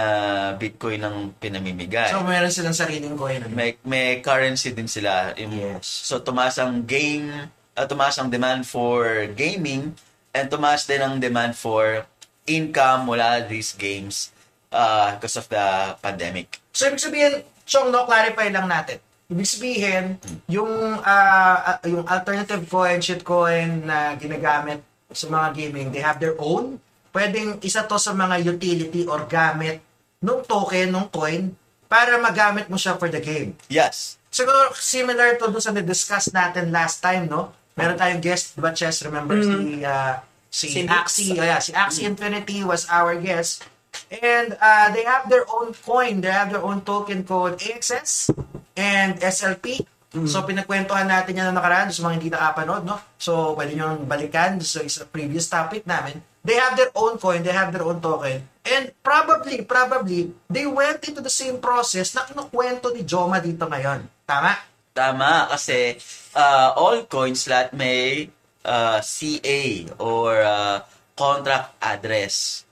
Bitcoin 0.59 1.01
ang 1.07 1.17
pinamimigay. 1.39 2.11
So, 2.11 2.27
meron 2.27 2.51
silang 2.51 2.75
sariling 2.75 3.15
coin. 3.15 3.47
ano? 3.47 3.55
may 3.55 3.79
may 3.87 4.19
currency 4.21 4.75
din 4.75 4.91
sila. 4.91 5.33
Yes. 5.39 5.87
So 5.87 6.19
tumaas 6.19 6.59
ang 6.59 6.83
game, 6.85 7.31
uh, 7.79 7.87
tumaas 7.87 8.19
ang 8.19 8.29
demand 8.29 8.67
for 8.67 9.31
gaming 9.39 9.95
and 10.35 10.47
tumaas 10.51 10.85
din 10.85 10.99
ang 10.99 11.23
demand 11.23 11.55
for 11.55 12.05
income 12.49 13.07
mula 13.07 13.47
these 13.47 13.77
games 13.79 14.35
uh, 14.73 15.15
because 15.15 15.37
of 15.39 15.47
the 15.49 15.95
pandemic. 16.03 16.59
So, 16.73 16.89
ibig 16.89 17.01
sabihin, 17.03 17.45
Chong, 17.69 17.93
no, 17.93 18.09
clarify 18.09 18.49
lang 18.49 18.65
natin. 18.65 18.97
Ibig 19.29 19.45
sabihin, 19.45 20.05
yung, 20.49 20.73
ah, 21.05 21.77
yung 21.85 22.09
alternative 22.09 22.65
coin, 22.65 22.97
shitcoin 22.97 23.85
na 23.85 24.17
ginagamit 24.17 24.81
sa 25.13 25.29
mga 25.29 25.49
gaming, 25.53 25.93
they 25.93 26.01
have 26.01 26.17
their 26.17 26.33
own. 26.41 26.81
Pwedeng 27.13 27.61
isa 27.61 27.85
to 27.85 28.01
sa 28.01 28.17
mga 28.17 28.41
utility 28.41 29.05
or 29.05 29.29
gamit 29.29 29.85
nung 30.25 30.41
token, 30.49 30.89
nung 30.89 31.13
coin, 31.13 31.53
para 31.93 32.17
magamit 32.17 32.73
mo 32.73 32.81
siya 32.81 32.97
for 32.97 33.13
the 33.13 33.21
game. 33.21 33.53
Yes. 33.69 34.17
Siguro 34.33 34.73
similar 34.73 35.37
to 35.37 35.53
dun 35.53 35.61
sa 35.61 35.77
na-discuss 35.77 36.33
natin 36.33 36.73
last 36.73 37.05
time, 37.05 37.29
no? 37.29 37.53
Meron 37.77 38.01
tayong 38.01 38.25
guest, 38.25 38.57
di 38.57 38.65
ba, 38.65 38.73
Chess, 38.73 39.05
remember 39.05 39.37
si, 39.45 39.85
uh, 39.85 40.25
si, 40.49 40.67
Si 40.73 40.81
Axie, 40.89 41.37
oh, 41.37 41.45
yeah, 41.45 41.61
si 41.61 41.77
Axie 41.77 42.09
Infinity 42.09 42.65
was 42.65 42.89
our 42.89 43.13
guest. 43.21 43.69
And 44.09 44.57
uh, 44.57 44.91
they 44.95 45.05
have 45.05 45.29
their 45.29 45.45
own 45.51 45.75
coin, 45.75 46.23
they 46.23 46.33
have 46.33 46.51
their 46.51 46.63
own 46.63 46.83
token 46.83 47.25
called 47.25 47.59
AXS 47.59 48.33
and 48.79 49.19
SLP. 49.21 49.85
So, 50.09 50.41
pinagkwentuhan 50.41 51.05
natin 51.05 51.37
yan 51.37 51.53
na 51.53 51.61
nakaraan 51.61 51.93
sa 51.93 52.01
mga 52.09 52.15
hindi 52.17 52.33
nakapanood, 52.33 52.83
no? 52.89 52.97
So, 53.21 53.53
pwede 53.53 53.77
nyo 53.77 54.01
balikan 54.09 54.57
sa 54.65 54.81
isa 54.81 55.05
previous 55.05 55.53
topic 55.53 55.85
namin. 55.85 56.25
They 56.41 56.57
have 56.57 56.81
their 56.81 56.89
own 56.97 57.21
coin, 57.21 57.45
they 57.45 57.53
have 57.53 57.77
their 57.77 57.85
own 57.85 58.01
token. 58.01 58.41
And 58.65 58.89
probably, 59.05 59.69
probably, 59.69 60.33
they 60.49 60.65
went 60.65 61.05
into 61.05 61.21
the 61.21 61.29
same 61.29 61.61
process 61.61 62.17
na 62.17 62.25
kinukwento 62.25 62.89
ni 62.89 63.05
Joma 63.05 63.37
dito 63.37 63.69
ngayon. 63.69 64.09
Tama? 64.25 64.57
Tama 64.97 65.53
kasi 65.53 66.01
uh, 66.33 66.73
all 66.73 67.05
coins 67.05 67.45
lahat 67.45 67.77
may 67.77 68.33
uh, 68.65 69.05
CA 69.05 69.61
or 70.01 70.41
uh, 70.41 70.81
contract 71.13 71.77
address. 71.85 72.65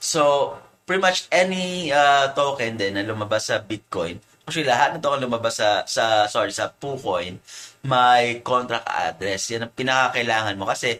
So, 0.00 0.56
pretty 0.88 1.04
much 1.04 1.28
any 1.28 1.92
uh, 1.92 2.32
token 2.32 2.80
din 2.80 2.96
na 2.96 3.04
lumabas 3.04 3.52
sa 3.52 3.60
Bitcoin, 3.60 4.16
actually 4.48 4.64
lahat 4.64 4.96
ng 4.96 5.04
token 5.04 5.28
lumabas 5.28 5.60
sa, 5.60 5.84
sa 5.84 6.24
sorry, 6.24 6.48
sa 6.48 6.72
PooCoin, 6.72 7.36
may 7.84 8.40
contract 8.40 8.88
address. 8.88 9.52
Yan 9.52 9.68
ang 9.68 9.76
pinakakailangan 9.76 10.56
mo 10.56 10.64
kasi 10.64 10.96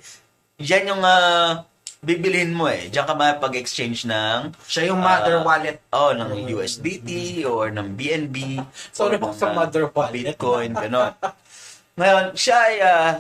yan 0.61 0.93
yung 0.93 1.01
uh, 1.01 1.65
bibilhin 2.05 2.53
mo 2.53 2.69
eh. 2.69 2.93
Diyan 2.93 3.09
ka 3.09 3.15
makapag-exchange 3.17 4.05
ng 4.05 4.55
Siya 4.69 4.93
yung 4.93 5.01
mother 5.01 5.41
Ah, 5.41 5.47
wallet. 5.49 5.81
Oh, 5.91 6.13
ng 6.13 6.47
USDT 6.53 7.43
or 7.49 7.73
ng 7.73 7.97
BNB. 7.97 8.61
So, 8.93 9.09
or 9.09 9.17
ano 9.17 9.33
ng, 9.33 9.35
sa 9.35 9.51
ah, 9.51 9.57
mother 9.57 9.89
wallet? 9.91 10.37
Bitcoin, 10.37 10.77
gano'n. 10.77 11.17
Ngayon, 11.99 12.25
siya 12.39 12.57
ay, 12.63 12.77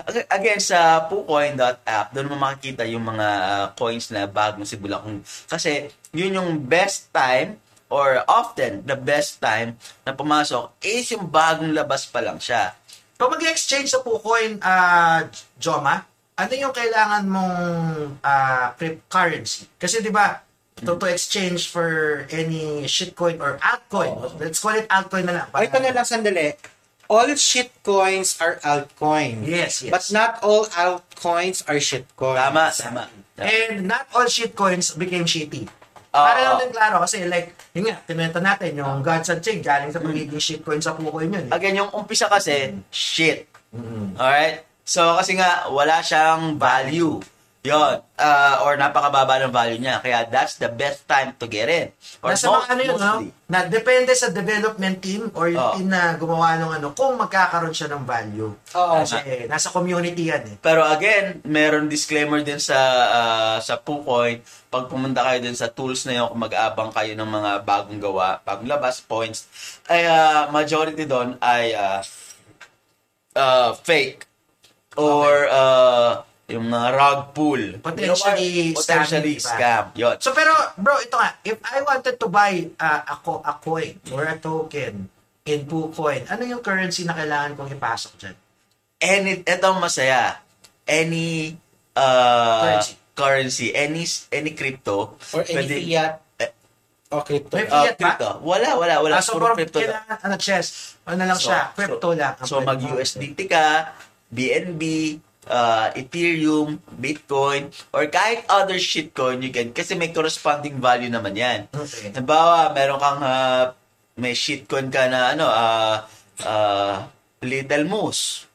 ag- 0.06 0.30
again, 0.30 0.62
sa 0.62 1.02
PooCoin.app, 1.10 2.14
doon 2.14 2.30
mo 2.30 2.38
makikita 2.38 2.86
yung 2.86 3.02
mga 3.02 3.26
ah, 3.26 3.66
coins 3.74 4.14
na 4.14 4.30
bagong 4.30 4.62
sibula. 4.62 5.02
Kung, 5.02 5.18
kasi, 5.50 5.90
yun 6.14 6.38
yung 6.38 6.62
best 6.62 7.10
time 7.10 7.58
or 7.90 8.22
often 8.30 8.86
the 8.86 8.94
best 8.94 9.42
time 9.42 9.74
na 10.06 10.14
pumasok 10.14 10.70
is 10.78 11.10
yung 11.10 11.26
bagong 11.26 11.74
labas 11.74 12.06
pa 12.06 12.22
lang 12.22 12.38
siya. 12.38 12.70
Pag 13.18 13.34
mag-exchange 13.34 13.90
sa 13.90 13.98
PooCoin, 13.98 14.62
uh, 14.62 15.26
Joma, 15.58 16.06
ano 16.38 16.52
yung 16.54 16.70
kailangan 16.70 17.26
mong 17.26 17.58
uh, 18.22 18.66
cryptocurrency? 18.78 19.66
Kasi 19.74 19.98
di 19.98 20.14
ba, 20.14 20.38
to, 20.86 20.94
to 20.94 21.06
exchange 21.10 21.66
for 21.66 22.22
any 22.30 22.86
shitcoin 22.86 23.42
or 23.42 23.58
altcoin. 23.58 24.14
Let's 24.38 24.62
call 24.62 24.78
it 24.78 24.86
altcoin 24.86 25.26
na 25.26 25.42
lang. 25.42 25.48
Ay, 25.50 25.66
ito 25.66 25.82
na 25.82 25.90
lang 25.90 26.06
sandali. 26.06 26.54
All 27.08 27.24
shitcoins 27.32 28.36
are 28.36 28.60
altcoins. 28.60 29.48
Yes, 29.48 29.80
yes. 29.80 29.88
But 29.88 30.04
not 30.12 30.44
all 30.44 30.68
altcoins 30.68 31.64
are 31.64 31.80
shitcoins. 31.80 32.36
Tama, 32.36 32.64
tama. 32.70 33.04
And 33.40 33.88
not 33.88 34.04
all 34.12 34.28
shitcoins 34.28 34.92
became 34.92 35.24
shitty. 35.24 35.64
Oo. 36.12 36.20
Para 36.20 36.40
lang 36.40 36.60
din 36.60 36.72
klaro 36.72 37.00
kasi 37.00 37.24
like, 37.24 37.56
yun 37.72 37.88
nga, 37.88 37.96
kinuwento 38.04 38.40
natin, 38.40 38.76
yung 38.76 39.00
Gods 39.00 39.32
and 39.32 39.40
Chain, 39.40 39.64
galing 39.64 39.88
sa 39.88 40.00
pagiging 40.00 40.36
shitcoin 40.36 40.84
sa 40.84 40.92
PooCoin 40.92 41.32
yun. 41.32 41.44
eh. 41.48 41.56
Again, 41.56 41.80
yung 41.80 41.90
umpisa 41.92 42.28
kasi, 42.28 42.76
shit. 42.92 43.48
Alright? 44.16 44.64
So, 44.84 45.16
kasi 45.16 45.36
nga, 45.36 45.68
wala 45.68 46.00
siyang 46.00 46.56
value. 46.56 47.20
Yon 47.66 47.98
uh, 48.14 48.62
or 48.62 48.78
napakababa 48.78 49.42
ng 49.42 49.50
value 49.50 49.82
niya. 49.82 49.98
Kaya 49.98 50.30
that's 50.30 50.62
the 50.62 50.70
best 50.70 51.02
time 51.10 51.34
to 51.42 51.50
get 51.50 51.66
in. 51.66 51.90
Or 52.22 52.30
Nasa 52.30 52.46
most- 52.46 52.54
mga 52.62 52.68
ano 52.70 52.80
yun, 52.86 52.96
no? 53.02 53.14
Na 53.50 53.66
depende 53.66 54.14
sa 54.14 54.30
development 54.30 55.02
team 55.02 55.26
or 55.34 55.50
yung 55.50 55.58
Oo. 55.58 55.74
team 55.74 55.88
na 55.90 56.14
gumawa 56.14 56.54
ng 56.54 56.70
ano, 56.78 56.94
kung 56.94 57.18
magkakaroon 57.18 57.74
siya 57.74 57.90
ng 57.90 58.06
value. 58.06 58.54
Oo. 58.54 58.94
Kasi 59.02 59.50
nasa 59.50 59.74
community 59.74 60.30
yan 60.30 60.54
eh. 60.54 60.56
Pero 60.62 60.86
again, 60.86 61.42
meron 61.42 61.90
disclaimer 61.90 62.46
din 62.46 62.62
sa 62.62 62.78
ah, 63.10 63.58
sa 63.58 63.74
PooCoin. 63.74 64.38
Pag 64.70 64.86
pumunta 64.86 65.26
kayo 65.26 65.42
din 65.42 65.58
sa 65.58 65.66
tools 65.66 66.06
na 66.06 66.14
yun, 66.14 66.30
kung 66.30 66.38
mag-abang 66.38 66.94
kayo 66.94 67.18
ng 67.18 67.26
mga 67.26 67.50
bagong 67.66 67.98
gawa, 67.98 68.38
bagong 68.46 68.70
labas, 68.70 69.02
points, 69.02 69.50
ay 69.90 70.06
ah, 70.06 70.46
majority 70.54 71.10
doon 71.10 71.34
ay 71.42 71.74
ah, 71.74 72.06
ah, 73.34 73.74
fake. 73.74 74.30
Or 74.94 75.50
ah, 75.50 76.27
yung 76.48 76.64
mga 76.66 76.88
rug 76.90 77.20
pull. 77.30 77.62
Potentially 77.78 78.72
Potentially 78.72 79.36
scam, 79.36 79.44
diba? 79.44 79.52
scam. 79.52 79.84
Yun. 79.94 80.16
So 80.18 80.32
pero 80.32 80.48
bro, 80.74 80.96
ito 80.98 81.14
nga, 81.14 81.36
if 81.42 81.60
I 81.62 81.80
wanted 81.82 82.16
to 82.16 82.26
buy 82.26 82.52
uh, 82.74 83.02
a, 83.04 83.16
co- 83.18 83.42
a 83.42 83.54
coin 83.54 84.00
or 84.08 84.24
a 84.24 84.34
token 84.34 85.12
in 85.44 85.60
PooCoin, 85.62 86.24
ano 86.26 86.42
yung 86.42 86.60
currency 86.60 87.04
na 87.04 87.12
kailangan 87.12 87.52
kong 87.52 87.68
ipasok 87.70 88.12
dyan? 88.18 88.36
any 88.98 89.40
ito 89.40 89.62
ang 89.62 89.78
masaya 89.78 90.42
any 90.82 91.54
uh, 91.94 92.82
Currency. 92.82 92.92
currency 93.14 93.66
any 93.70 94.02
any 94.30 94.52
crypto 94.52 95.14
Or 95.30 95.44
any 95.44 95.54
pwede- 95.54 95.78
fiat. 95.80 96.12
Eh, 96.36 96.50
O 97.08 97.22
crypto. 97.22 97.54
May 97.54 97.64
uh, 97.64 97.72
fiat 97.84 97.94
ba? 97.94 98.00
crypto 98.16 98.28
wala 98.42 98.68
wala 98.74 98.94
wala 98.98 99.14
Ah, 99.14 99.22
so 99.22 99.36
puro 99.36 99.48
for 99.48 99.54
crypto 99.54 99.78
lang. 99.78 100.00
kailangan, 100.02 100.18
ano, 100.18 100.34
chess, 100.36 100.66
ano 101.04 101.22
lang 101.22 101.38
siya, 101.38 101.60
crypto 101.72 102.08
lang. 102.10 102.34
so 102.40 102.56
pwede 102.56 102.66
mag 102.66 102.80
mo. 102.80 102.88
USDT 102.96 103.38
ka 103.44 103.64
BNB 104.28 104.82
uh, 105.48 105.90
Ethereum 105.96 106.78
Bitcoin 106.94 107.72
or 107.90 108.06
kahit 108.06 108.44
other 108.46 108.76
shitcoin 108.76 109.42
you 109.42 109.50
can 109.50 109.72
kasi 109.72 109.96
may 109.96 110.12
corresponding 110.12 110.78
value 110.78 111.10
naman 111.10 111.34
yan 111.34 111.60
Okay. 111.74 112.10
Halimbawa, 112.12 112.74
meron 112.74 112.98
kang 113.00 113.20
ah, 113.22 113.72
may 114.18 114.34
shitcoin 114.34 114.90
ka 114.90 115.06
na 115.06 115.32
ano, 115.32 115.46
ah 115.46 116.04
ah, 116.44 117.06
Little 117.42 117.86
Moose. 117.86 118.46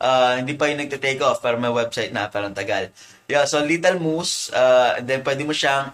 Ah, 0.00 0.36
hindi 0.40 0.56
pa 0.56 0.68
yung 0.68 0.80
nagte-take 0.80 1.20
off 1.20 1.40
pero 1.44 1.56
may 1.60 1.70
website 1.70 2.12
na 2.12 2.28
parang 2.28 2.56
tagal. 2.56 2.90
Yeah, 3.24 3.48
so 3.48 3.60
Little 3.64 4.00
Moose, 4.00 4.52
ah, 4.52 5.00
and 5.00 5.08
then 5.08 5.20
pwede 5.24 5.44
mo 5.44 5.52
siyang 5.52 5.92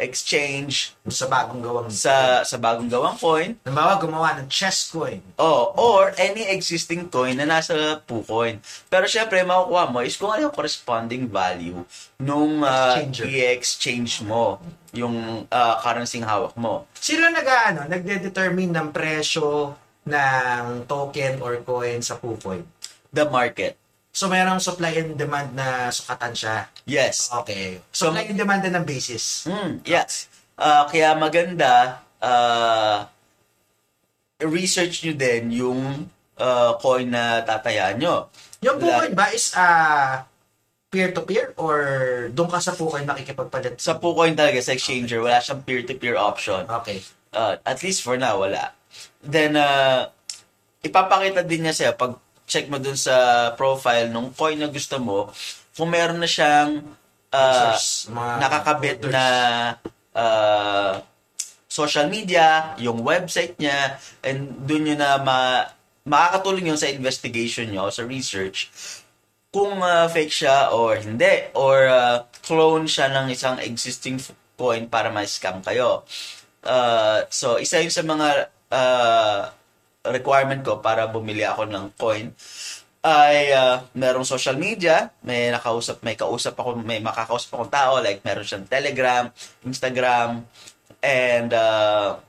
i-exchange 0.00 0.96
sa 1.12 1.28
bagong 1.28 1.60
gawang 1.60 1.92
sa 1.92 2.40
sa 2.40 2.56
bagong 2.56 2.88
gawang 2.88 3.16
coin 3.20 3.52
Halimbawa, 3.60 4.00
gumawa 4.00 4.28
ng 4.40 4.48
chess 4.48 4.88
coin. 4.88 5.20
Oh, 5.36 5.76
or 5.76 6.16
any 6.16 6.48
existing 6.48 7.12
coin 7.12 7.36
na 7.36 7.44
nasa 7.44 8.00
PooCoin. 8.08 8.58
Pero 8.88 9.04
syempre, 9.04 9.44
makukuha 9.44 9.92
mo 9.92 10.00
is 10.00 10.16
kung 10.16 10.32
ano 10.32 10.48
yung 10.48 10.56
corresponding 10.56 11.28
value 11.28 11.84
nung 12.16 12.64
Exchanger. 12.64 13.24
i-exchange 13.28 14.24
mo 14.24 14.56
yung 14.96 15.46
uh, 15.46 15.74
currency 15.84 16.18
hawak 16.24 16.56
mo. 16.56 16.88
Sino 16.96 17.28
nag 17.28 17.46
ano, 17.46 17.86
nagde-determine 17.86 18.72
ng 18.72 18.88
presyo 18.90 19.76
ng 20.08 20.88
token 20.88 21.44
or 21.44 21.60
coin 21.62 22.00
sa 22.00 22.16
PooCoin? 22.16 22.64
The 23.12 23.28
market. 23.28 23.76
So, 24.10 24.26
merong 24.26 24.58
supply 24.58 24.98
and 24.98 25.14
demand 25.14 25.54
na 25.54 25.86
sukatan 25.94 26.34
siya. 26.34 26.66
Yes. 26.90 27.30
Okay. 27.30 27.78
So, 27.94 28.10
Supply 28.10 28.26
and 28.26 28.38
demand 28.38 28.66
ng 28.66 28.82
basis. 28.82 29.46
Mm, 29.46 29.86
yes. 29.86 30.26
Ah, 30.58 30.90
kaya 30.90 31.14
maganda 31.14 32.02
ah, 32.18 33.06
research 34.42 35.06
nyo 35.06 35.14
din 35.14 35.42
yung 35.54 35.80
ah, 36.42 36.74
coin 36.82 37.06
na 37.06 37.46
tatayaan 37.46 38.02
nyo. 38.02 38.26
Yung 38.60 38.82
PooCoin 38.82 39.14
ba 39.14 39.30
is 39.30 39.54
ah, 39.54 40.26
peer-to-peer 40.90 41.54
or 41.54 41.78
doon 42.34 42.50
ka 42.50 42.58
sa 42.58 42.74
PooCoin 42.74 43.06
makikipagpalit? 43.06 43.78
Sa 43.78 43.94
PooCoin 43.96 44.34
talaga, 44.34 44.58
sa 44.58 44.74
exchanger, 44.74 45.22
wala 45.22 45.38
siyang 45.38 45.62
peer-to-peer 45.62 46.18
option. 46.18 46.66
Okay. 46.82 46.98
Uh, 47.30 47.54
at 47.62 47.78
least 47.86 48.02
for 48.02 48.18
now, 48.18 48.42
wala. 48.42 48.74
Then, 49.22 49.54
uh, 49.54 50.10
ipapakita 50.82 51.46
din 51.46 51.62
niya 51.62 51.74
sa'yo, 51.78 51.92
pag 51.94 52.18
check 52.50 52.66
mo 52.66 52.82
dun 52.82 52.98
sa 52.98 53.54
profile 53.54 54.10
nung 54.10 54.34
coin 54.34 54.58
na 54.58 54.66
gusto 54.66 54.98
mo, 54.98 55.30
kung 55.80 55.96
meron 55.96 56.20
na 56.20 56.28
siyang 56.28 56.84
uh, 57.32 57.72
nakakabit 58.36 59.00
na 59.08 59.24
uh, 60.12 61.00
social 61.64 62.12
media, 62.12 62.76
yung 62.76 63.00
website 63.00 63.56
niya, 63.56 63.96
and 64.20 64.68
dun 64.68 64.84
yun 64.84 65.00
na 65.00 65.16
ma 65.16 65.64
makakatulong 66.04 66.68
yun 66.68 66.76
sa 66.76 66.92
investigation 66.92 67.72
nyo, 67.72 67.88
sa 67.88 68.04
research, 68.04 68.68
kung 69.48 69.80
uh, 69.80 70.04
fake 70.12 70.44
siya 70.44 70.68
or 70.68 71.00
hindi, 71.00 71.48
or 71.56 71.88
uh, 71.88 72.28
clone 72.44 72.84
siya 72.84 73.08
ng 73.16 73.32
isang 73.32 73.56
existing 73.64 74.20
coin 74.60 74.84
para 74.84 75.08
ma-scam 75.08 75.64
kayo. 75.64 76.04
Uh, 76.60 77.24
so, 77.32 77.56
isa 77.56 77.80
yun 77.80 77.88
sa 77.88 78.04
mga 78.04 78.28
uh, 78.68 79.48
requirement 80.12 80.60
ko 80.60 80.84
para 80.84 81.08
bumili 81.08 81.40
ako 81.40 81.64
ng 81.64 81.96
coin 81.96 82.36
ay 83.00 83.48
uh, 83.56 83.80
merong 83.96 84.28
social 84.28 84.60
media, 84.60 85.08
may 85.24 85.48
nakausap, 85.48 86.04
may 86.04 86.20
kausap 86.20 86.52
ako, 86.52 86.84
may 86.84 87.00
makakausap 87.00 87.56
akong 87.56 87.72
tao, 87.72 87.92
like 88.04 88.20
meron 88.20 88.44
siyang 88.44 88.68
Telegram, 88.68 89.24
Instagram, 89.64 90.44
and 91.00 91.50
uh, 91.56 92.20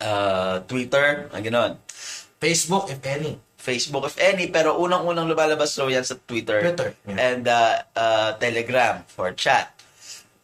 uh, 0.00 0.64
Twitter, 0.64 1.28
ang 1.36 1.44
gano'n. 1.44 1.72
Facebook, 2.40 2.88
if 2.88 3.00
any. 3.04 3.36
Facebook, 3.60 4.04
if 4.08 4.16
any, 4.20 4.48
pero 4.48 4.76
unang-unang 4.80 5.28
lumalabas 5.28 5.76
raw 5.80 5.88
yan 5.88 6.04
sa 6.04 6.16
Twitter, 6.16 6.60
Twitter, 6.60 6.90
yeah. 7.08 7.16
and 7.20 7.44
uh, 7.48 7.80
uh, 7.96 8.30
Telegram 8.40 9.04
for 9.08 9.32
chat. 9.36 9.72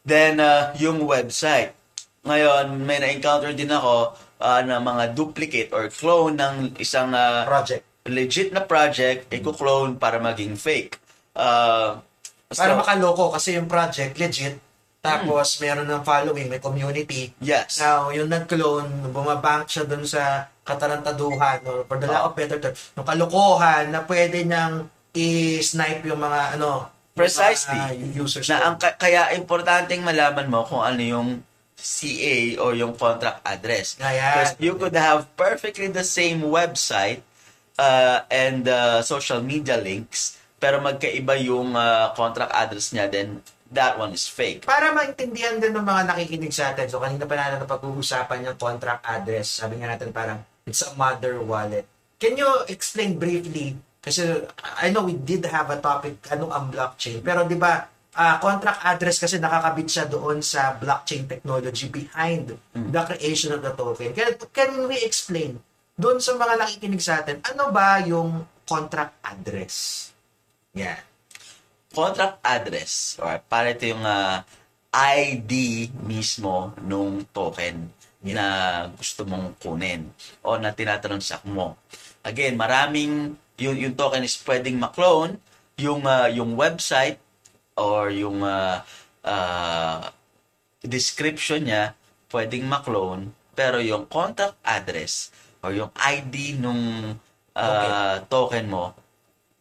Then, 0.05 0.41
uh, 0.41 0.73
yung 0.81 1.05
website. 1.05 1.77
Ngayon, 2.25 2.81
may 2.85 3.01
na-encounter 3.01 3.53
din 3.57 3.73
ako 3.73 4.17
uh, 4.41 4.61
na 4.65 4.81
mga 4.81 5.17
duplicate 5.17 5.73
or 5.73 5.89
clone 5.93 6.37
ng 6.37 6.77
isang 6.81 7.13
uh, 7.13 7.45
Project. 7.49 7.90
Legit 8.07 8.49
na 8.51 8.65
project, 8.65 9.29
i-clone 9.29 9.97
para 9.97 10.17
maging 10.17 10.57
fake. 10.57 10.97
Uh, 11.37 12.01
Para 12.51 12.75
so- 12.75 12.81
makaloko 12.81 13.31
kasi 13.31 13.55
yung 13.55 13.69
project, 13.69 14.17
legit. 14.17 14.57
Tapos, 15.01 15.57
meron 15.65 15.89
ng 15.89 16.05
following, 16.05 16.53
may 16.53 16.61
community. 16.61 17.33
Yes. 17.41 17.81
Now, 17.81 18.13
yung 18.13 18.29
nag-clone, 18.29 19.09
bumabank 19.09 19.73
siya 19.73 19.89
dun 19.89 20.05
sa 20.05 20.45
katarantaduhan 20.61 21.65
or 21.65 21.89
for 21.89 21.97
the 21.97 22.05
lack 22.05 22.29
of 22.29 22.37
better 22.37 22.61
term, 22.61 22.77
yung 22.77 23.07
kalokohan 23.09 23.89
na 23.89 24.05
pwede 24.05 24.45
niyang 24.45 24.93
i-snipe 25.17 26.05
yung 26.05 26.21
mga 26.21 26.61
ano, 26.61 26.93
Precisely. 27.17 27.81
yung 27.97 28.13
mga 28.13 28.21
users. 28.21 28.47
na 28.53 28.61
ang 28.61 28.77
ka- 28.77 28.95
kaya 28.95 29.33
importanteng 29.33 30.05
malaman 30.05 30.53
mo 30.53 30.69
kung 30.69 30.85
ano 30.85 31.01
yung 31.01 31.29
CA 31.75 32.61
or 32.61 32.77
yung 32.77 32.93
contract 32.93 33.41
address. 33.41 33.97
Because 33.97 34.53
you 34.61 34.77
could 34.77 34.93
have 34.93 35.25
perfectly 35.33 35.89
the 35.89 36.05
same 36.05 36.45
website 36.45 37.25
uh, 37.81 38.29
and 38.29 38.69
uh, 38.69 39.01
social 39.01 39.41
media 39.41 39.81
links, 39.81 40.37
pero 40.61 40.85
magkaiba 40.85 41.41
yung 41.41 41.73
uh, 41.73 42.13
contract 42.13 42.53
address 42.53 42.93
niya, 42.93 43.09
then 43.09 43.41
that 43.73 43.97
one 43.97 44.13
is 44.13 44.29
fake. 44.29 44.69
Para 44.69 44.93
maintindihan 44.93 45.57
din 45.57 45.73
ng 45.73 45.87
mga 45.87 46.13
nakikinig 46.13 46.53
sa 46.53 46.77
atin, 46.77 46.93
so 46.93 47.01
kanina 47.01 47.25
pa 47.25 47.41
natin 47.41 47.65
napag-uusapan 47.65 48.53
yung 48.53 48.59
contract 48.61 49.01
address. 49.09 49.65
Sabi 49.65 49.81
nga 49.81 49.97
natin 49.97 50.13
parang, 50.13 50.45
it's 50.69 50.85
a 50.85 50.93
mother 51.01 51.41
wallet. 51.41 51.89
Can 52.21 52.37
you 52.37 52.51
explain 52.69 53.17
briefly, 53.17 53.81
kasi 54.05 54.45
I 54.61 54.93
know 54.93 55.09
we 55.09 55.17
did 55.17 55.49
have 55.49 55.73
a 55.73 55.81
topic, 55.81 56.21
ano 56.29 56.53
ang 56.53 56.69
blockchain, 56.69 57.25
pero 57.25 57.49
di 57.49 57.57
ba, 57.57 57.89
ah, 58.21 58.37
contract 58.37 58.85
address 58.85 59.17
kasi 59.17 59.41
nakakabit 59.41 59.89
siya 59.89 60.05
doon 60.05 60.45
sa 60.45 60.77
blockchain 60.77 61.25
technology 61.25 61.89
behind 61.89 62.53
the 62.77 63.03
creation 63.09 63.57
of 63.57 63.65
the 63.65 63.73
token. 63.73 64.13
Can, 64.13 64.37
can 64.53 64.71
we 64.85 65.01
explain 65.01 65.57
doon 66.01 66.17
sa 66.17 66.33
mga 66.41 66.57
nakikinig 66.57 67.05
sa 67.05 67.21
atin, 67.21 67.45
ano 67.45 67.69
ba 67.69 68.01
yung 68.01 68.49
contract 68.65 69.21
address? 69.21 70.09
Yeah. 70.73 71.05
contract 71.91 72.39
address 72.47 73.19
or 73.19 73.43
para 73.51 73.75
ito 73.75 73.91
yung 73.91 74.07
uh, 74.07 74.47
ID 74.95 75.87
mismo 76.07 76.71
nung 76.87 77.27
token 77.35 77.91
na 78.23 78.87
gusto 78.95 79.27
mong 79.27 79.59
kunin 79.59 80.07
o 80.47 80.55
na 80.55 80.71
tinatransact 80.71 81.47
mo. 81.51 81.79
Again, 82.23 82.55
maraming 82.55 83.35
yung, 83.59 83.77
yung 83.79 83.95
token 83.99 84.23
is 84.23 84.39
pwedeng 84.47 84.79
ma-clone, 84.79 85.41
yung, 85.81 86.05
uh, 86.07 86.29
yung 86.31 86.55
website 86.55 87.19
or 87.75 88.13
yung 88.13 88.45
uh, 88.45 88.85
uh, 89.25 90.05
description 90.85 91.67
niya 91.67 91.97
pwedeng 92.31 92.71
ma-clone, 92.71 93.35
pero 93.59 93.83
yung 93.83 94.07
contact 94.07 94.55
address 94.63 95.35
or 95.61 95.71
yung 95.73 95.93
ID 95.95 96.57
nung 96.57 97.17
uh, 97.53 98.17
token 98.27 98.67
mo 98.67 98.97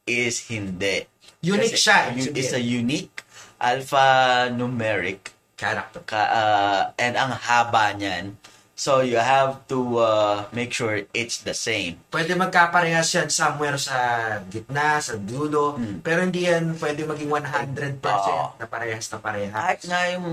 is 0.03 0.47
hindi. 0.49 1.05
Unique 1.39 1.75
Kasi 1.75 1.83
siya, 1.85 1.97
yu- 2.11 2.33
It's 2.33 2.51
a 2.51 2.59
unique 2.59 3.23
alphanumeric 3.59 5.31
Character. 5.59 5.99
ka, 6.07 6.21
uh, 6.23 6.81
and 6.95 7.19
ang 7.19 7.35
haba 7.35 7.91
niyan. 7.91 8.39
So 8.79 9.03
you 9.03 9.19
have 9.19 9.67
to 9.67 9.79
uh, 9.99 10.35
make 10.51 10.71
sure 10.71 11.03
it's 11.11 11.43
the 11.43 11.51
same. 11.51 11.99
pwede 12.09 12.31
magkaparehas 12.33 13.11
yan 13.11 13.27
somewhere 13.27 13.75
sa 13.75 13.99
gitna, 14.47 15.03
sa 15.03 15.19
dulo, 15.19 15.75
Hmm. 15.75 15.99
pero 15.99 16.23
hindi 16.23 16.47
yan 16.47 16.79
pwede 16.79 17.03
maging 17.03 17.27
100% 17.27 17.99
Oo. 18.07 18.55
na 18.55 18.65
parehas 18.65 19.11
na 19.11 19.19
parehas. 19.19 19.51
Kahit 19.51 19.81
nga 19.83 20.01
yung 20.09 20.27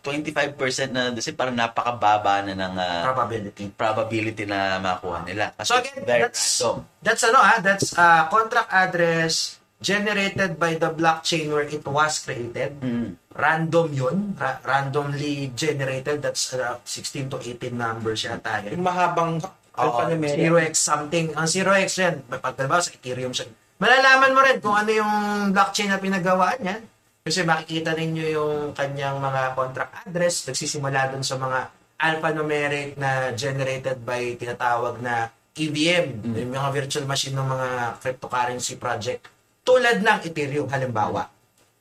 25% 0.00 0.54
na 0.88 1.10
kasi 1.10 1.34
parang 1.34 1.58
napakababa 1.58 2.46
na 2.46 2.54
ng 2.54 2.74
uh, 2.76 3.02
Probability. 3.04 3.64
probability 3.74 4.44
na 4.46 4.78
makuha 4.78 5.26
nila. 5.26 5.50
Kasi 5.52 5.66
So 5.66 5.74
again, 5.76 5.98
that's, 6.06 6.38
random. 6.62 6.76
that's 7.02 7.22
ano 7.24 7.38
ah, 7.40 7.58
that's 7.58 7.88
uh, 7.92 8.30
contract 8.30 8.70
address 8.70 9.58
generated 9.78 10.54
by 10.54 10.74
the 10.74 10.90
blockchain 10.90 11.50
where 11.50 11.62
it 11.62 11.82
was 11.82 12.18
created. 12.20 12.78
Mm. 12.78 13.14
Random 13.38 13.86
yun, 13.94 14.34
ra- 14.34 14.58
randomly 14.66 15.54
generated, 15.54 16.18
that's 16.18 16.58
uh, 16.58 16.82
16 16.82 17.30
to 17.30 17.36
18 17.38 17.70
numbers 17.70 18.26
yata 18.26 18.66
yun. 18.66 18.82
Yung 18.82 18.86
mahabang 18.90 19.38
alphanumeric. 19.78 20.74
0x 20.74 20.74
something. 20.74 21.30
Ang 21.38 21.46
0x 21.46 21.88
yan, 22.02 22.14
pag 22.26 22.58
diba, 22.58 22.82
sa 22.82 22.90
Ethereum 22.90 23.30
siya. 23.30 23.46
Malalaman 23.78 24.34
mo 24.34 24.42
rin 24.42 24.58
kung 24.58 24.74
ano 24.74 24.90
yung 24.90 25.14
blockchain 25.54 25.86
na 25.86 26.02
pinagawaan 26.02 26.58
yan. 26.66 26.82
Kasi 27.22 27.46
makikita 27.46 27.94
ninyo 27.94 28.24
yung 28.34 28.54
kanyang 28.74 29.22
mga 29.22 29.54
contract 29.54 29.92
address. 30.02 30.50
Nagsisimula 30.50 31.14
dun 31.14 31.22
sa 31.22 31.38
mga 31.38 31.70
alphanumeric 31.94 32.98
na 32.98 33.30
generated 33.38 34.02
by 34.02 34.34
tinatawag 34.34 34.98
na 34.98 35.30
EVM, 35.54 36.26
yung 36.34 36.54
mga 36.54 36.70
virtual 36.74 37.06
machine 37.06 37.34
ng 37.34 37.46
mga 37.46 37.68
cryptocurrency 38.02 38.74
project. 38.78 39.26
Tulad 39.62 40.02
ng 40.02 40.18
Ethereum, 40.26 40.66
halimbawa. 40.70 41.37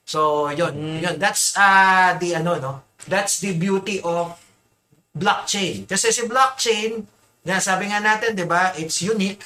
So, 0.08 0.48
yun. 0.48 1.04
yun. 1.04 1.20
That's 1.20 1.52
uh, 1.60 2.16
the 2.16 2.40
ano, 2.40 2.56
no? 2.64 2.74
That's 3.12 3.44
the 3.44 3.52
beauty 3.60 4.00
of 4.00 4.40
blockchain. 5.12 5.84
Kasi 5.84 6.16
si 6.16 6.24
blockchain, 6.24 7.04
na 7.48 7.64
sabi 7.64 7.88
nga 7.88 8.04
natin, 8.04 8.36
'di 8.36 8.44
ba, 8.44 8.76
it's 8.76 9.00
unique. 9.00 9.40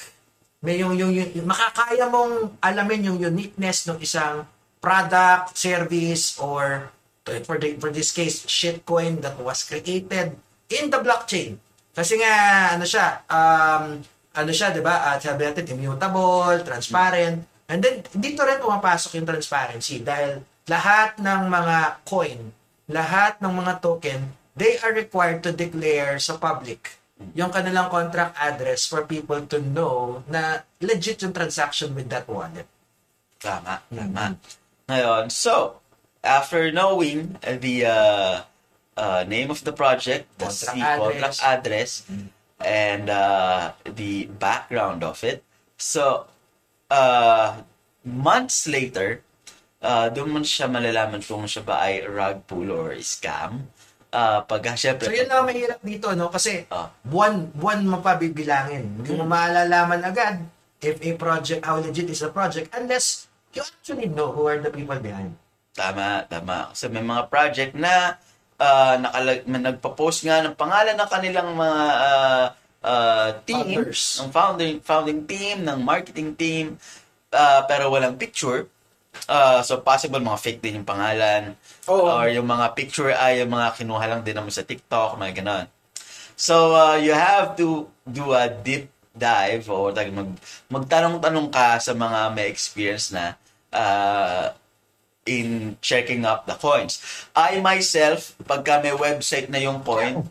May 0.62 0.82
yung, 0.82 0.98
yung, 0.98 1.14
yung 1.14 1.46
makakaya 1.46 2.10
mong 2.10 2.58
alamin 2.58 3.14
yung 3.14 3.18
uniqueness 3.22 3.86
ng 3.86 3.98
isang 4.02 4.46
product, 4.82 5.54
service 5.54 6.38
or 6.42 6.90
for 7.46 7.58
the, 7.58 7.78
for 7.78 7.94
this 7.94 8.10
case 8.10 8.42
shitcoin 8.46 9.22
that 9.22 9.38
was 9.38 9.62
created 9.62 10.34
in 10.70 10.90
the 10.90 10.98
blockchain. 10.98 11.58
Kasi 11.94 12.18
nga 12.18 12.34
ano 12.74 12.82
siya, 12.82 13.22
um 13.30 14.02
ano 14.34 14.50
siya, 14.50 14.74
'di 14.74 14.82
ba? 14.82 15.14
At 15.14 15.22
sabi 15.22 15.46
natin 15.46 15.70
immutable, 15.70 16.58
transparent. 16.66 17.46
And 17.70 17.78
then 17.78 18.02
dito 18.10 18.42
rin 18.42 18.58
pumapasok 18.58 19.22
yung 19.22 19.30
transparency 19.30 20.02
dahil 20.02 20.42
lahat 20.72 21.20
ng 21.20 21.52
mga 21.52 21.78
coin, 22.08 22.40
lahat 22.88 23.36
ng 23.44 23.52
mga 23.52 23.72
token, 23.84 24.32
they 24.56 24.80
are 24.80 24.96
required 24.96 25.44
to 25.44 25.52
declare 25.52 26.16
sa 26.16 26.40
public 26.40 26.96
yung 27.38 27.54
kanilang 27.54 27.86
contract 27.86 28.34
address 28.34 28.90
for 28.90 29.06
people 29.06 29.38
to 29.46 29.62
know 29.62 30.26
na 30.26 30.66
legit 30.82 31.22
yung 31.22 31.30
transaction 31.30 31.94
with 31.94 32.10
that 32.10 32.26
wallet. 32.26 32.66
Tama, 33.38 33.78
tama. 33.86 34.34
Ngayon, 34.90 35.30
so, 35.30 35.78
after 36.26 36.74
knowing 36.74 37.38
the 37.42 37.86
uh, 37.86 38.34
uh, 38.98 39.22
name 39.26 39.54
of 39.54 39.62
the 39.62 39.70
project, 39.70 40.26
the 40.42 40.50
Contract 40.50 40.74
C- 40.74 40.82
address. 40.82 40.98
contract 40.98 41.38
address, 41.42 41.90
and 42.62 43.06
uh, 43.06 43.70
the 43.86 44.26
background 44.42 45.06
of 45.06 45.22
it, 45.22 45.46
so, 45.78 46.26
uh, 46.90 47.62
months 48.02 48.66
later, 48.66 49.22
uh, 49.82 50.06
doon 50.14 50.28
mo 50.30 50.38
siya 50.40 50.70
malalaman 50.70 51.20
kung 51.20 51.44
siya 51.44 51.66
ba 51.66 51.82
ay 51.84 52.06
rug 52.06 52.46
pull 52.46 52.70
or 52.70 52.94
scam. 53.02 53.66
Uh, 54.12 54.44
pag, 54.44 54.60
syempre, 54.76 55.08
So 55.08 55.16
yun 55.16 55.24
lang 55.24 55.40
ang 55.44 55.48
mahirap 55.48 55.80
dito, 55.80 56.12
no? 56.12 56.28
Kasi 56.28 56.68
Ah. 56.68 56.92
buwan, 57.00 57.48
buwan 57.56 57.80
mo 57.88 57.98
pa 58.04 58.20
bibilangin. 58.20 59.00
Hindi 59.00 59.16
mo 59.16 59.24
maalalaman 59.24 60.04
agad 60.04 60.44
if 60.84 61.00
a 61.00 61.16
project, 61.16 61.64
how 61.64 61.80
legit 61.80 62.12
is 62.12 62.20
a 62.20 62.28
project 62.28 62.68
unless 62.76 63.24
you 63.56 63.64
actually 63.64 64.12
know 64.12 64.28
who 64.28 64.44
are 64.44 64.60
the 64.60 64.68
people 64.68 65.00
behind. 65.00 65.32
Tama, 65.72 66.28
tama. 66.28 66.76
Kasi 66.76 66.92
may 66.92 67.00
mga 67.00 67.32
project 67.32 67.72
na 67.72 68.20
uh, 68.60 68.94
nakalag, 69.00 69.40
na 69.48 69.58
nagpa-post 69.72 70.28
nga 70.28 70.44
ng 70.44 70.54
pangalan 70.60 70.92
ng 70.92 71.08
kanilang 71.08 71.48
mga 71.56 71.82
uh, 71.96 72.44
uh, 72.84 73.28
team, 73.48 73.80
Founders. 73.80 74.20
ng 74.20 74.28
founding, 74.28 74.74
founding 74.84 75.20
team, 75.24 75.64
ng 75.64 75.78
marketing 75.80 76.36
team, 76.36 76.76
uh, 77.32 77.64
pero 77.64 77.88
walang 77.88 78.20
picture. 78.20 78.68
Uh, 79.28 79.60
so 79.62 79.78
possible 79.80 80.18
mga 80.18 80.40
fake 80.40 80.60
din 80.60 80.82
yung 80.82 80.88
pangalan. 80.88 81.54
Oo. 81.88 82.08
Or 82.08 82.26
yung 82.28 82.48
mga 82.48 82.74
picture 82.74 83.12
ay 83.12 83.44
yung 83.44 83.52
mga 83.52 83.76
kinuha 83.78 84.04
lang 84.08 84.20
din 84.24 84.36
naman 84.36 84.52
sa 84.52 84.66
TikTok, 84.66 85.20
mga 85.20 85.44
ganon. 85.44 85.66
So 86.36 86.74
uh, 86.74 86.96
you 86.98 87.12
have 87.12 87.54
to 87.60 87.86
do 88.08 88.32
a 88.32 88.48
deep 88.50 88.92
dive 89.12 89.68
or 89.68 89.92
like, 89.92 90.08
mag, 90.10 90.32
magtanong-tanong 90.72 91.52
ka 91.52 91.76
sa 91.78 91.92
mga 91.92 92.32
may 92.32 92.48
experience 92.48 93.12
na 93.12 93.36
uh, 93.72 94.52
in 95.28 95.76
checking 95.78 96.24
up 96.26 96.48
the 96.48 96.56
coins. 96.58 96.98
I 97.36 97.60
myself, 97.62 98.34
pagka 98.42 98.82
may 98.82 98.96
website 98.96 99.52
na 99.52 99.62
yung 99.62 99.84
coin, 99.86 100.26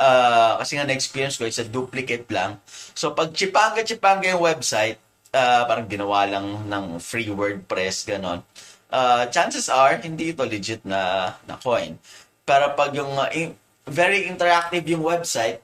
ah, 0.00 0.58
kasi 0.58 0.74
nga 0.74 0.88
na-experience 0.88 1.38
ko, 1.38 1.46
it's 1.46 1.62
a 1.62 1.66
duplicate 1.66 2.26
lang. 2.32 2.58
So, 2.96 3.14
pag 3.14 3.30
chipanga-chipanga 3.30 4.34
yung 4.34 4.42
website, 4.42 4.98
ah, 5.32 5.64
parang 5.68 5.88
ginawa 5.88 6.28
lang 6.28 6.68
ng 6.68 7.00
free 7.00 7.28
WordPress, 7.32 8.08
ganon, 8.08 8.44
ah, 8.92 9.26
chances 9.32 9.68
are, 9.72 9.98
hindi 10.00 10.32
ito 10.32 10.44
legit 10.44 10.84
na, 10.84 11.34
na 11.48 11.56
coin. 11.58 11.96
Pero 12.44 12.76
pag 12.76 12.92
yung 12.92 13.12
ah, 13.16 13.32
in- 13.32 13.56
very 13.88 14.28
interactive 14.28 14.86
yung 14.86 15.02
website, 15.02 15.58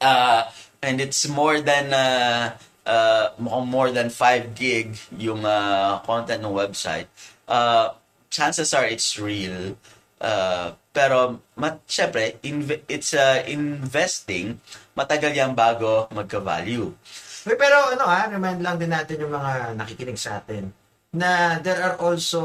uh, 0.00 0.48
and 0.82 1.00
it's 1.00 1.28
more 1.28 1.60
than 1.60 1.92
uh, 1.92 2.56
uh, 2.84 3.32
more 3.40 3.90
than 3.90 4.10
5 4.10 4.54
gig 4.56 4.96
yung 5.16 5.44
uh, 5.44 6.00
content 6.04 6.42
ng 6.42 6.52
website, 6.52 7.08
uh, 7.48 7.96
chances 8.28 8.72
are 8.74 8.84
it's 8.84 9.18
real. 9.18 9.76
Uh, 10.20 10.76
pero, 10.92 11.40
mat, 11.56 11.80
syempre, 11.88 12.36
inv- 12.42 12.84
it's 12.90 13.14
uh, 13.14 13.40
investing, 13.46 14.60
matagal 14.98 15.32
yan 15.32 15.54
bago 15.56 16.10
magka-value. 16.12 16.92
Uy, 17.50 17.58
Pero 17.58 17.90
ano 17.90 18.06
ha, 18.06 18.30
remind 18.30 18.62
lang 18.62 18.78
din 18.78 18.94
natin 18.94 19.18
yung 19.18 19.34
mga 19.34 19.74
nakikinig 19.74 20.14
sa 20.14 20.38
atin 20.38 20.70
na 21.10 21.58
there 21.58 21.82
are 21.82 21.98
also 21.98 22.42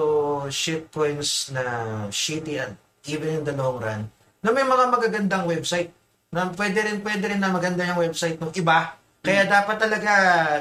shitcoins 0.49 1.53
na 1.53 1.63
shitty 2.09 2.57
and 2.57 2.73
even 3.05 3.37
in 3.37 3.43
the 3.45 3.53
long 3.53 3.77
run 3.77 4.09
na 4.41 4.49
may 4.49 4.65
mga 4.65 4.89
magagandang 4.89 5.45
website 5.45 5.93
na 6.33 6.49
pwede 6.49 6.81
rin 6.81 6.97
pwede 7.05 7.29
rin 7.29 7.37
na 7.37 7.53
maganda 7.53 7.85
yung 7.85 8.01
website 8.01 8.41
ng 8.41 8.49
iba 8.57 8.97
kaya 9.21 9.45
dapat 9.45 9.77
talaga 9.77 10.13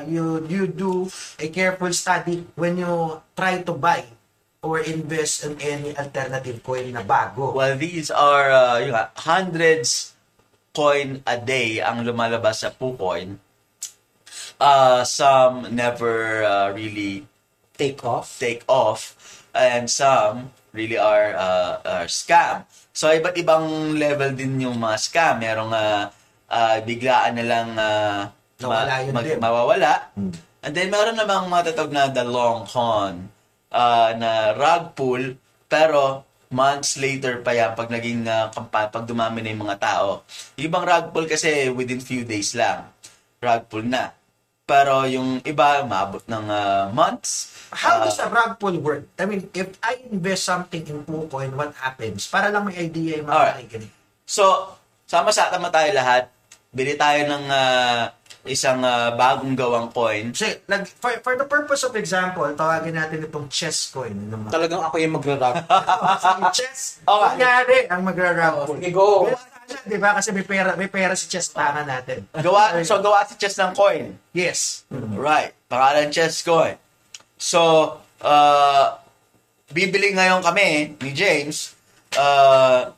you 0.05 0.45
you 0.49 0.69
do 0.69 1.09
a 1.41 1.49
careful 1.49 1.89
study 1.97 2.45
when 2.61 2.77
you 2.77 3.17
try 3.33 3.65
to 3.65 3.73
buy 3.73 4.05
or 4.65 4.81
invest 4.81 5.45
in 5.45 5.57
any 5.61 5.93
alternative 5.93 6.65
coin 6.65 6.97
na 6.97 7.05
bago. 7.05 7.53
Well, 7.53 7.77
these 7.77 8.09
are 8.09 8.49
uh, 8.49 8.81
yun 8.81 8.97
hundreds 9.21 10.17
coin 10.73 11.21
a 11.29 11.37
day 11.37 11.85
ang 11.85 12.01
lumalabas 12.09 12.65
sa 12.65 12.73
PooCoin. 12.73 13.37
Uh, 14.61 15.03
some 15.05 15.69
never 15.75 16.45
uh, 16.45 16.71
really 16.73 17.27
Take 17.75 18.07
off. 18.07 18.39
take 18.39 18.63
off 18.71 19.19
and 19.51 19.91
some 19.91 20.55
really 20.71 20.95
are 20.95 21.35
uh, 21.35 21.83
are 21.83 22.07
scam. 22.07 22.63
So 22.95 23.11
iba't 23.11 23.35
ibang 23.35 23.99
level 23.99 24.31
din 24.31 24.63
yung 24.63 24.79
mga 24.79 24.97
scam. 25.03 25.35
Merong 25.43 25.75
uh, 25.75 26.07
uh, 26.47 26.77
biglaan 26.87 27.35
na 27.35 27.45
lang 27.45 27.69
uh, 27.75 28.31
Nawala 28.63 29.03
yun 29.03 29.19
din. 29.19 29.39
mawawala. 29.43 30.15
And 30.63 30.73
then 30.73 30.89
meron 30.89 31.19
namang 31.19 31.51
matatag 31.51 31.91
na 31.91 32.07
the 32.09 32.23
long 32.23 32.63
con 32.71 33.27
uh, 33.75 34.11
na 34.15 34.55
rug 34.55 34.95
pull 34.95 35.35
pero 35.67 36.23
months 36.55 36.95
later 36.95 37.43
pa 37.43 37.51
yan 37.51 37.75
pag 37.75 37.91
naging 37.91 38.23
uh, 38.31 38.55
kampa- 38.55 38.87
pag 38.87 39.03
dumami 39.03 39.43
na 39.43 39.51
yung 39.51 39.67
mga 39.67 39.83
tao. 39.83 40.23
Yung 40.55 40.71
ibang 40.71 40.87
rug 40.87 41.11
pull 41.11 41.27
kasi 41.27 41.75
within 41.75 41.99
few 41.99 42.23
days 42.23 42.55
lang. 42.55 42.87
Rug 43.43 43.67
pull 43.67 43.83
na. 43.83 44.15
Pero 44.65 45.05
yung 45.05 45.45
iba, 45.45 45.85
maabot 45.85 46.25
ng 46.25 46.45
uh, 46.49 46.89
months. 46.89 47.53
How 47.69 48.01
Uh, 48.01 48.09
does 48.09 48.17
a 48.17 48.33
rug 48.33 48.57
pull 48.57 48.73
work? 48.81 49.05
I 49.21 49.29
mean, 49.29 49.45
if 49.53 49.77
I 49.85 50.01
invest 50.09 50.49
something 50.49 50.81
in 50.81 51.05
PooCoin, 51.05 51.53
what 51.53 51.77
happens? 51.77 52.25
Para 52.25 52.49
lang 52.49 52.65
may 52.65 52.81
idea 52.81 53.21
yung 53.21 53.29
mga 53.29 53.61
nakikinig. 53.61 53.93
So, 54.25 54.73
sama-sama 55.05 55.69
tayo 55.69 55.93
lahat. 55.93 56.33
Bili 56.73 56.97
tayo 56.97 57.29
ng 57.29 57.45
ah, 57.47 58.17
isang 58.45 58.81
ah, 58.81 59.13
bagong 59.13 59.53
gawang 59.53 59.93
coin. 59.93 60.33
Kasi, 60.33 60.65
like, 60.65 60.89
for, 60.89 61.13
for 61.21 61.37
the 61.37 61.45
purpose 61.45 61.85
of 61.85 61.93
example, 61.93 62.49
tawagin 62.57 62.97
natin 62.97 63.21
itong 63.21 63.53
chess 63.53 63.93
coin. 63.93 64.17
Mga, 64.17 64.49
Talagang 64.49 64.81
ako 64.81 64.97
yung 64.97 65.13
magra-rap. 65.13 65.61
Sige, 66.25 66.43
chess, 66.57 67.05
Okay. 67.05 67.37
kunyari, 67.37 67.79
ang 67.93 68.01
magra-rug 68.01 68.65
pull. 68.65 68.81
Sige, 68.81 68.97
go. 69.67 69.75
Di 69.85 69.97
ba? 69.97 70.15
Kasi 70.15 70.31
may 70.31 70.43
pera, 70.43 70.75
may 70.75 70.87
pera 70.87 71.13
si 71.13 71.27
chess 71.27 71.49
tangan 71.49 71.85
natin. 71.85 72.25
Gawa, 72.31 72.77
so, 72.83 73.01
gawa 73.01 73.25
si 73.25 73.35
Chess 73.35 73.57
ng 73.57 73.73
coin. 73.73 74.15
Yes. 74.33 74.85
Right. 74.91 75.53
Pangalan 75.67 76.09
Chess 76.09 76.41
coin. 76.41 76.77
So, 77.35 77.61
uh, 78.21 78.85
bibili 79.69 80.13
ngayon 80.13 80.41
kami 80.41 80.95
ni 80.97 81.11
James 81.11 81.75
uh, 82.15 82.95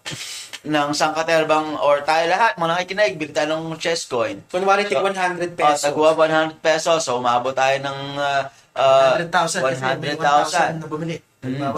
ng 0.63 0.89
sangkaterbang 0.93 1.79
or 1.79 2.03
tayo 2.03 2.27
lahat, 2.27 2.59
mga 2.59 2.71
nakikinig, 2.75 3.15
bili 3.17 3.31
tayo 3.31 3.55
ng 3.55 3.79
chess 3.79 4.03
coin. 4.05 4.43
Kunwari, 4.51 4.83
So, 4.85 4.99
100 4.99 5.15
Uh, 5.41 5.55
pesos. 5.55 5.83
tagwa 5.83 6.11
100 6.13 6.59
pesos. 6.59 7.01
So, 7.01 7.19
umabot 7.19 7.55
tayo 7.55 7.79
ng 7.79 7.99
uh, 8.19 8.43
uh, 8.75 9.15
100,000 9.23 9.63
kasi 9.63 9.83
may 9.97 10.19
1,000 10.19 10.77
100,000. 10.77 10.83
na 10.83 10.87
bumili. 10.87 11.17
Mm. 11.47 11.71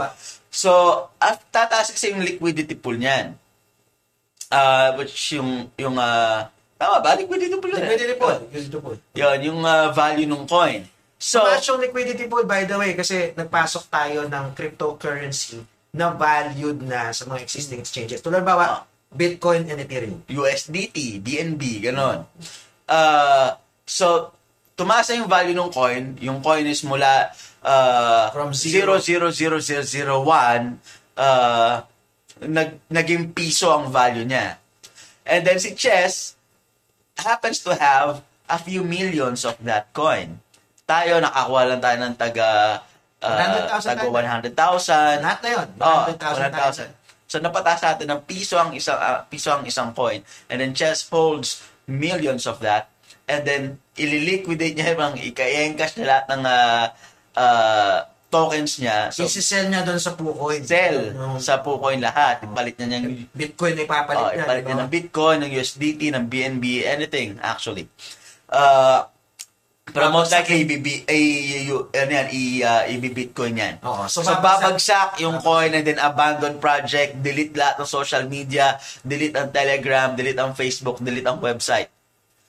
So, 0.49 0.73
at 1.21 1.45
tataas 1.53 1.93
kasi 1.93 2.17
yung 2.17 2.25
liquidity 2.25 2.73
pool 2.73 2.97
niyan. 2.97 3.37
Uh, 4.49 4.97
which 4.97 5.37
yung, 5.37 5.69
yung, 5.77 5.97
uh, 6.01 6.49
tama 6.81 7.05
ba? 7.05 7.17
Liquidity 7.17 7.57
pool 7.61 7.73
eh? 7.77 7.85
Liquidity 7.85 8.15
pool. 8.17 8.37
Liquidity 8.49 8.79
pool. 8.81 8.97
Yun, 9.17 9.39
yung 9.45 9.61
uh, 9.65 9.93
value 9.93 10.29
ng 10.29 10.45
coin. 10.49 10.89
So, 11.19 11.43
Tumaas 11.43 11.67
yung 11.67 11.83
liquidity 11.83 12.31
pool, 12.31 12.47
by 12.47 12.63
the 12.65 12.79
way, 12.79 12.95
kasi 12.95 13.35
nagpasok 13.35 13.91
tayo 13.91 14.25
ng 14.31 14.45
cryptocurrency 14.55 15.61
na 15.93 16.15
valued 16.15 16.79
na 16.85 17.11
sa 17.11 17.27
mga 17.27 17.43
existing 17.43 17.83
exchanges. 17.83 18.23
Tulad 18.23 18.47
ba, 18.47 18.87
Bitcoin 19.09 19.67
and 19.67 19.81
Ethereum. 19.81 20.21
USDT, 20.29 21.19
BNB, 21.25 21.91
ganon. 21.91 22.29
Uh, 22.85 23.57
so, 23.89 24.31
tumaas 24.77 25.09
yung 25.11 25.27
value 25.27 25.57
ng 25.57 25.73
coin. 25.73 26.15
Yung 26.21 26.39
coin 26.45 26.63
is 26.69 26.85
mula 26.85 27.33
uh, 27.65 28.31
From 28.31 28.53
zero. 28.55 29.01
0.00001, 29.01 30.79
uh, 31.19 31.83
nag, 32.45 32.83
naging 32.91 33.35
piso 33.35 33.73
ang 33.73 33.91
value 33.91 34.27
niya. 34.27 34.59
And 35.29 35.45
then 35.45 35.59
si 35.61 35.75
Chess 35.75 36.39
happens 37.19 37.61
to 37.67 37.75
have 37.75 38.23
a 38.49 38.59
few 38.59 38.87
millions 38.87 39.45
of 39.45 39.59
that 39.67 39.93
coin. 39.93 40.41
Tayo, 40.89 41.21
nakakuha 41.21 41.63
lang 41.69 41.81
tayo 41.85 41.97
ng 42.01 42.15
taga 42.17 42.49
uh, 43.21 43.69
100,000 43.69 43.93
taga 43.93 44.03
tayo. 44.07 45.21
100,000. 45.21 45.25
Lahat 45.25 45.39
na 45.45 45.49
yun. 45.53 45.69
Oh, 45.83 46.01
100,000 46.09 46.55
tayo. 46.55 46.73
100,000. 46.89 46.99
So 47.29 47.37
napataas 47.45 47.85
natin 47.85 48.09
ng 48.09 48.25
piso 48.25 48.57
ang 48.57 48.73
isang 48.73 48.97
ah, 48.97 49.21
piso 49.29 49.53
ang 49.53 49.69
isang 49.69 49.93
coin 49.93 50.25
and 50.49 50.65
then 50.65 50.73
Chess 50.73 51.05
holds 51.13 51.61
millions 51.85 52.49
of 52.49 52.65
that 52.65 52.89
and 53.29 53.45
then 53.45 53.77
ililiquidate 54.01 54.73
niya 54.73 54.97
yung 54.97 55.13
ika-encash 55.21 56.01
na 56.01 56.05
lahat 56.09 56.25
ng 56.33 56.43
ah, 56.49 56.85
ah, 57.37 57.99
tokens 58.29 58.77
niya. 58.77 59.09
So 59.09 59.25
Isisell 59.25 59.73
niya 59.73 59.85
doon 59.89 59.97
sa 59.97 60.13
PooCoin. 60.13 60.61
sell 60.61 61.17
Yung 61.17 61.41
sa 61.41 61.65
PooCoin 61.65 62.01
lahat. 62.01 62.45
Ipalit 62.45 62.77
niya 62.77 62.87
niyang 62.89 63.09
Bitcoin 63.33 63.75
na 63.75 63.83
ipapalit 63.89 64.21
oh, 64.21 64.31
niya. 64.37 64.45
ipalit 64.45 64.63
di 64.63 64.65
ba? 64.65 64.69
niya 64.69 64.81
ng 64.85 64.91
Bitcoin, 64.93 65.39
ng 65.45 65.51
USDT, 65.57 66.01
ng 66.13 66.25
BNB, 66.29 66.65
anything 66.85 67.41
actually. 67.41 67.89
Uh, 68.49 69.09
pero 69.89 70.13
most 70.13 70.29
likely, 70.29 70.69
ibibi, 70.69 71.01
ay, 71.09 71.25
ano 71.73 72.13
yan, 72.13 72.29
i, 72.29 72.61
uh, 72.61 72.85
ibi-Bitcoin 72.93 73.57
yan. 73.57 73.75
Oo, 73.81 74.05
so 74.05 74.21
So, 74.21 74.37
babagsak- 74.37 74.45
babagsak 74.45 75.11
yung 75.25 75.41
coin 75.41 75.73
and 75.73 75.85
then 75.89 75.97
abandon 75.97 76.61
project, 76.61 77.17
delete 77.25 77.57
lahat 77.57 77.81
ng 77.81 77.89
social 77.89 78.29
media, 78.29 78.77
delete 79.01 79.33
ang 79.33 79.49
Telegram, 79.49 80.13
delete 80.13 80.37
ang 80.37 80.53
Facebook, 80.53 81.01
delete 81.01 81.25
ang 81.25 81.41
website. 81.41 81.89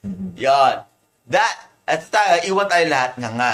Mm-hmm. 0.03 0.35
Yan. 0.35 0.83
That, 1.31 1.55
at 1.87 2.03
tayo, 2.11 2.43
iwan 2.43 2.67
tayo 2.67 2.85
lahat 2.91 3.11
nga 3.15 3.29
nga. 3.31 3.53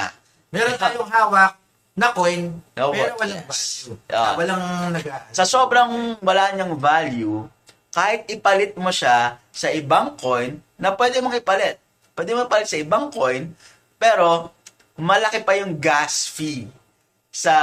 Meron 0.50 0.76
tayong 0.82 1.10
hawak 1.14 1.54
na 1.96 2.12
coin, 2.12 2.52
No, 2.76 2.92
pero 2.92 3.16
what- 3.16 3.24
walang 3.24 3.44
value. 3.48 3.96
Yeah. 4.12 4.20
Ah, 4.20 4.34
walang 4.36 4.64
nag 4.92 5.04
Sa 5.32 5.48
sobrang 5.48 6.20
wala 6.20 6.52
niyang 6.52 6.76
value, 6.76 7.48
kahit 7.96 8.28
ipalit 8.28 8.76
mo 8.76 8.92
siya 8.92 9.40
sa 9.50 9.72
ibang 9.72 10.20
coin, 10.20 10.60
na 10.76 10.92
pwede 10.92 11.24
mong 11.24 11.40
ipalit. 11.40 11.80
Pwede 12.12 12.36
mo 12.36 12.44
ipalit 12.44 12.68
sa 12.68 12.76
ibang 12.76 13.08
coin, 13.08 13.48
pero 13.96 14.52
malaki 15.00 15.40
pa 15.48 15.56
yung 15.56 15.80
gas 15.80 16.28
fee 16.28 16.68
sa 17.32 17.56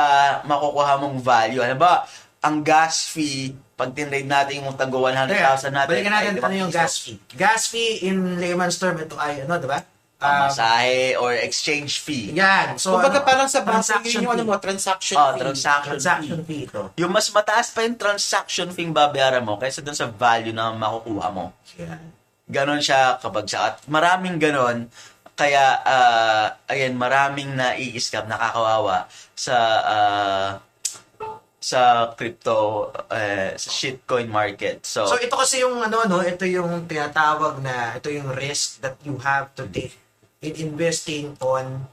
makukuha 0.49 0.97
mong 0.97 1.21
value. 1.21 1.61
Ano 1.61 1.77
ba, 1.77 2.09
ang 2.41 2.65
gas 2.65 3.13
fee, 3.13 3.53
pag 3.77 3.93
tinrade 3.93 4.25
natin 4.25 4.65
yung 4.65 4.73
tago 4.73 5.05
100,000 5.05 5.73
natin, 5.73 5.93
Balikan 5.93 6.13
natin 6.13 6.33
ano 6.41 6.55
yung 6.57 6.73
5 6.73 6.81
gas 6.81 6.95
fee. 7.05 7.19
Gas 7.37 7.63
fee 7.69 8.09
in 8.09 8.41
layman's 8.41 8.81
term, 8.81 8.97
ito 8.97 9.17
ay 9.21 9.45
ano, 9.45 9.61
di 9.61 9.69
ba? 9.69 9.85
Ah, 10.23 10.47
Pamasahe 10.47 11.19
or 11.19 11.35
exchange 11.35 11.99
fee. 11.99 12.31
yan. 12.31 12.79
So, 12.79 12.95
Kumbaga 12.95 13.19
ano, 13.19 13.27
parang 13.27 13.49
sa 13.49 13.61
transaction 13.61 14.23
yun 14.23 14.31
yung 14.31 14.35
ano 14.39 14.43
mo, 14.47 14.55
transaction 14.57 15.19
Oh, 15.19 15.35
fee. 15.35 15.43
transaction, 15.43 15.99
Transaction 15.99 16.39
fee. 16.41 16.47
fee 16.47 16.63
ito. 16.71 16.83
Yung 16.97 17.11
mas 17.11 17.27
mataas 17.29 17.69
pa 17.69 17.83
yung 17.83 17.99
transaction 17.99 18.71
fee 18.71 18.85
yung 18.85 18.95
babayaran 18.95 19.43
mo 19.43 19.59
kaysa 19.59 19.83
dun 19.83 19.93
sa 19.93 20.07
value 20.07 20.55
na 20.55 20.71
makukuha 20.71 21.27
mo. 21.29 21.51
Yan. 21.77 21.99
Ganon 22.47 22.79
siya 22.79 23.19
kapag 23.19 23.45
sa 23.45 23.59
at 23.69 23.83
maraming 23.87 24.39
ganon 24.39 24.87
kaya 25.33 25.65
ah, 25.83 26.47
ayan 26.67 26.95
maraming 26.95 27.51
nai-scam 27.53 28.25
nakakawawa 28.25 29.09
sa 29.33 29.57
ah, 29.83 30.51
sa 31.59 32.11
crypto 32.13 32.91
eh, 33.09 33.55
sa 33.55 33.69
shitcoin 33.71 34.27
market. 34.27 34.83
So, 34.83 35.07
So 35.07 35.15
ito 35.17 35.33
kasi 35.33 35.63
yung 35.63 35.79
ano 35.79 36.03
no, 36.05 36.19
ito 36.19 36.43
yung 36.43 36.85
tinatawag 36.85 37.63
na 37.63 37.95
ito 37.95 38.11
yung 38.11 38.35
risk 38.35 38.83
that 38.83 38.99
you 39.01 39.15
have 39.19 39.55
to 39.55 39.65
take 39.69 39.95
in 40.43 40.53
investing 40.59 41.39
on 41.39 41.87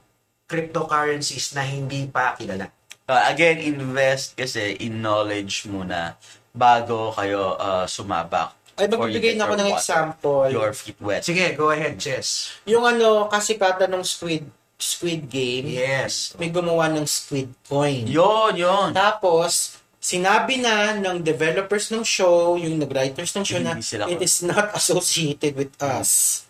cryptocurrencies 0.49 1.53
na 1.53 1.62
hindi 1.62 2.09
pa 2.09 2.33
kilala. 2.33 2.73
uh, 3.05 3.23
again 3.29 3.57
invest 3.57 4.33
kasi 4.33 4.77
in 4.81 5.01
knowledge 5.01 5.65
muna 5.65 6.17
bago 6.49 7.13
kayo 7.13 7.53
ah, 7.55 7.85
sumabak. 7.85 8.57
Ay, 8.73 8.88
magbibigay 8.88 9.35
na 9.35 9.43
ako 9.45 9.55
ng 9.59 9.69
water, 9.69 9.77
example. 9.77 10.43
Your 10.47 10.71
feet 10.71 10.99
wet. 11.03 11.21
Sige, 11.21 11.51
go 11.53 11.67
ahead, 11.69 11.99
Chess. 11.99 12.55
Yung 12.63 12.88
ano, 12.88 13.27
kasikatan 13.27 13.91
ng 13.91 14.03
Squid 14.07 14.47
Squid 14.79 15.27
Game, 15.27 15.67
Yes. 15.67 16.31
may 16.39 16.47
gumawa 16.47 16.88
ng 16.88 17.03
Squid 17.03 17.51
Coin. 17.67 18.07
Yun, 18.07 18.55
yun. 18.55 18.95
Tapos, 18.95 19.75
sinabi 19.99 20.63
na 20.63 20.95
ng 20.95 21.19
developers 21.19 21.91
ng 21.91 22.07
show, 22.07 22.55
yung 22.55 22.79
nag-writers 22.79 23.35
ng 23.35 23.43
show 23.43 23.59
na 23.59 23.75
it 24.07 24.23
is 24.23 24.39
not 24.39 24.71
associated 24.79 25.59
with 25.59 25.75
us. 25.83 26.47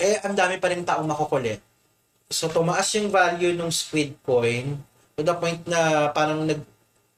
Eh, 0.00 0.16
ang 0.18 0.32
dami 0.32 0.56
pa 0.56 0.66
rin 0.66 0.80
taong 0.80 1.04
makukulit. 1.04 1.60
So, 2.26 2.48
tumaas 2.48 2.88
yung 2.94 3.10
value 3.10 3.52
ng 3.52 3.68
Squid 3.68 4.16
Coin 4.20 4.80
to 5.12 5.20
the 5.20 5.34
point 5.34 5.60
na 5.66 6.08
parang 6.08 6.42
nag, 6.42 6.62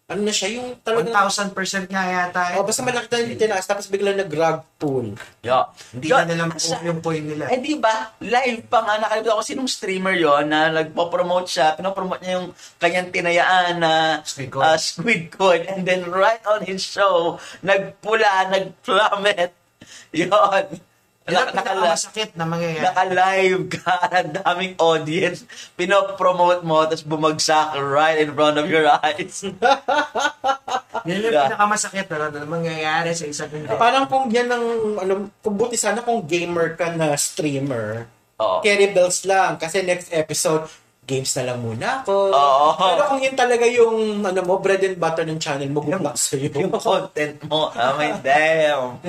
ano 0.05 0.21
na 0.21 0.35
siya, 0.35 0.59
yung 0.59 0.77
talagang, 0.81 1.15
1,000% 1.15 1.55
nga 1.87 2.03
yata. 2.03 2.43
eh. 2.53 2.57
oh, 2.57 2.67
basta 2.67 2.83
malaki 2.83 3.07
na 3.07 3.23
yung 3.23 3.39
tinaas, 3.39 3.65
tapos 3.65 3.87
biglang 3.87 4.19
nag-rug 4.19 4.61
pull. 4.77 5.15
Yo. 5.41 5.59
Hindi 5.95 6.11
Yun, 6.11 6.19
na 6.19 6.27
nila 6.27 6.45
sa- 6.59 6.83
yung 6.83 6.99
coin 6.99 7.23
nila. 7.23 7.49
Eh 7.49 7.61
di 7.61 7.79
ba, 7.79 8.13
live 8.19 8.67
pa 8.67 8.83
nga, 8.83 8.99
nakalimutan 8.99 9.39
ko 9.39 9.45
sinong 9.47 9.71
streamer 9.71 10.13
yon 10.13 10.49
na 10.49 10.69
nagpo-promote 10.75 11.47
siya, 11.47 11.77
pinopromote 11.77 12.21
niya 12.21 12.43
yung 12.43 12.51
kanyang 12.77 13.09
tinayaan 13.09 13.75
na 13.79 13.93
Squid 14.21 14.51
Coin. 14.51 14.65
ah, 14.65 14.77
squid 14.77 15.23
coin. 15.31 15.63
And 15.65 15.87
then 15.87 16.03
right 16.05 16.43
on 16.45 16.67
his 16.67 16.83
show, 16.83 17.37
nagpula, 17.63 18.51
nag-plummet. 18.51 19.55
Yun. 20.13 20.65
Yan 21.31 21.47
ang 21.47 21.55
pinakamasakit 21.55 22.31
na 22.35 22.45
mangyayari. 22.49 22.83
Naka-live 22.83 23.63
ka, 23.71 23.95
ang 24.11 24.31
daming 24.43 24.75
audience, 24.83 25.47
pinopromote 25.79 26.67
mo, 26.67 26.83
tapos 26.83 27.07
bumagsak 27.07 27.79
right 27.79 28.19
in 28.19 28.35
front 28.35 28.59
of 28.59 28.67
your 28.67 28.91
eyes. 28.91 29.47
Yan 31.09 31.19
yung 31.23 31.35
pinakamasakit 31.35 32.07
na, 32.11 32.31
na 32.31 32.47
mangyayari 32.47 33.11
sa 33.15 33.27
isang 33.27 33.51
hindi. 33.51 33.71
Parang 33.75 34.07
kung 34.07 34.31
yan 34.31 34.47
ang, 34.51 34.65
ano, 35.03 35.13
kung 35.43 35.55
buti 35.59 35.75
sana 35.75 36.03
kung 36.03 36.23
gamer 36.27 36.79
ka 36.79 36.95
na 36.95 37.19
streamer, 37.19 38.07
Oo. 38.39 38.63
carry 38.63 38.91
bells 38.95 39.27
lang. 39.27 39.59
Kasi 39.59 39.83
next 39.83 40.15
episode, 40.15 40.71
games 41.03 41.35
na 41.35 41.51
lang 41.51 41.59
muna 41.59 42.07
ako. 42.07 42.31
Oo. 42.31 42.67
Pero 42.79 43.03
kung 43.11 43.21
yun 43.23 43.35
talaga 43.35 43.67
yung, 43.67 44.23
ano 44.23 44.41
mo, 44.47 44.63
bread 44.63 44.83
and 44.87 44.99
butter 44.99 45.27
ng 45.27 45.43
channel 45.43 45.67
mo, 45.75 45.83
good 45.83 45.99
luck 45.99 46.15
sa'yo. 46.15 46.55
yung 46.55 46.75
content 46.79 47.43
mo. 47.51 47.75
I 47.75 47.91
mean, 47.99 48.17
damn. 48.27 49.03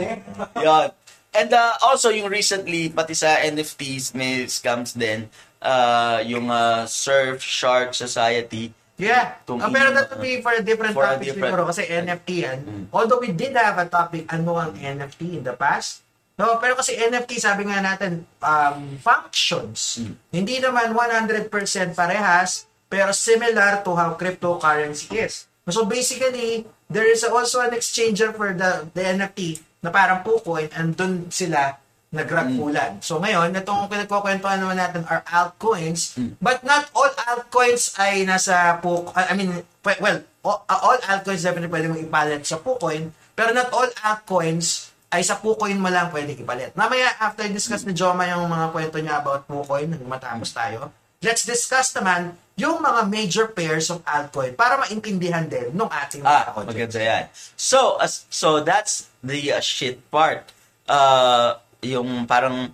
Yun. 0.58 0.88
And 1.34 1.50
uh, 1.50 1.74
also, 1.82 2.14
yung 2.14 2.30
recently, 2.30 2.94
pati 2.94 3.18
sa 3.18 3.42
NFTs, 3.42 4.14
may 4.14 4.46
scams 4.46 4.94
din. 4.94 5.28
Uh, 5.58 6.22
yung 6.24 6.48
uh, 6.54 6.86
Surf 6.86 7.42
Shark 7.42 7.98
Society. 7.98 8.70
Yeah. 9.02 9.42
Tung- 9.42 9.58
Ah, 9.58 9.74
pero 9.74 9.90
that 9.90 10.14
would 10.14 10.22
be 10.22 10.38
for 10.46 10.54
a 10.54 10.62
different 10.62 10.94
For 10.94 11.02
a 11.02 11.18
topic 11.18 11.34
different- 11.34 11.50
siguro 11.50 11.64
kasi 11.66 11.90
NFT 11.90 12.30
yan. 12.46 12.60
Mm. 12.62 12.84
Although 12.94 13.18
we 13.18 13.34
did 13.34 13.58
have 13.58 13.82
a 13.82 13.90
topic, 13.90 14.30
ano 14.30 14.62
ang 14.62 14.78
NFT 14.78 15.42
in 15.42 15.44
the 15.44 15.58
past. 15.58 16.06
No, 16.38 16.58
pero 16.58 16.74
kasi 16.78 16.98
NFT, 16.98 17.38
sabi 17.38 17.66
nga 17.70 17.82
natin, 17.82 18.26
um, 18.42 18.98
functions. 19.02 20.02
Mm. 20.02 20.14
Hindi 20.30 20.56
naman 20.62 20.94
100% 20.94 21.50
parehas, 21.94 22.70
pero 22.86 23.10
similar 23.14 23.82
to 23.82 23.98
how 23.98 24.14
cryptocurrency 24.14 25.10
is. 25.18 25.50
So 25.66 25.88
basically, 25.88 26.68
there 26.86 27.08
is 27.08 27.24
also 27.24 27.64
an 27.64 27.74
exchanger 27.74 28.36
for 28.36 28.54
the, 28.54 28.86
the 28.94 29.02
NFT 29.02 29.58
na 29.84 29.92
parang 29.92 30.24
PooCoin 30.24 30.72
and 30.74 30.96
dun 30.96 31.28
sila 31.28 31.76
nagragpulan. 32.10 33.02
So 33.02 33.18
ngayon, 33.18 33.52
itong 33.54 33.90
pinagkukwentuhan 33.90 34.62
naman 34.62 34.78
natin 34.78 35.04
are 35.10 35.26
altcoins, 35.28 36.16
but 36.40 36.62
not 36.62 36.88
all 36.94 37.10
altcoins 37.10 37.98
ay 37.98 38.24
nasa 38.24 38.80
PooCoin. 38.80 39.26
I 39.28 39.34
mean, 39.34 39.52
we- 39.84 40.00
well, 40.00 40.22
all, 40.42 40.62
all 40.70 41.00
altcoins 41.04 41.42
definitely 41.42 41.74
pwede 41.74 41.90
mong 41.90 42.06
ipalit 42.06 42.46
sa 42.46 42.62
PooCoin, 42.62 43.10
pero 43.34 43.52
not 43.52 43.74
all 43.74 43.90
altcoins 44.00 44.94
ay 45.10 45.22
sa 45.22 45.38
PooCoin 45.38 45.78
mo 45.78 45.90
lang 45.90 46.10
pwede 46.10 46.38
ipalit. 46.38 46.72
Mamaya, 46.74 47.18
after 47.20 47.46
discuss 47.50 47.84
ni 47.84 47.94
Joma 47.94 48.30
yung 48.30 48.46
mga 48.46 48.70
kwento 48.72 48.98
niya 48.98 49.20
about 49.20 49.46
nung 49.50 49.66
matapos 50.08 50.54
tayo, 50.54 50.90
let's 51.24 51.48
discuss 51.48 51.96
naman 51.96 52.36
yung 52.54 52.84
mga 52.84 53.02
major 53.10 53.46
pairs 53.50 53.90
of 53.90 54.06
altcoin 54.06 54.54
para 54.54 54.78
maintindihan 54.78 55.50
din 55.50 55.74
nung 55.74 55.90
ating 55.90 56.22
Ah, 56.22 56.54
mga 56.54 56.54
audience. 56.54 56.70
maganda 56.70 57.00
yan. 57.02 57.24
So, 57.58 57.98
as, 57.98 58.30
so 58.30 58.62
that's 58.62 59.10
the 59.26 59.58
uh, 59.58 59.64
shit 59.64 59.98
part. 60.14 60.46
Uh, 60.86 61.58
yung 61.82 62.28
parang, 62.30 62.70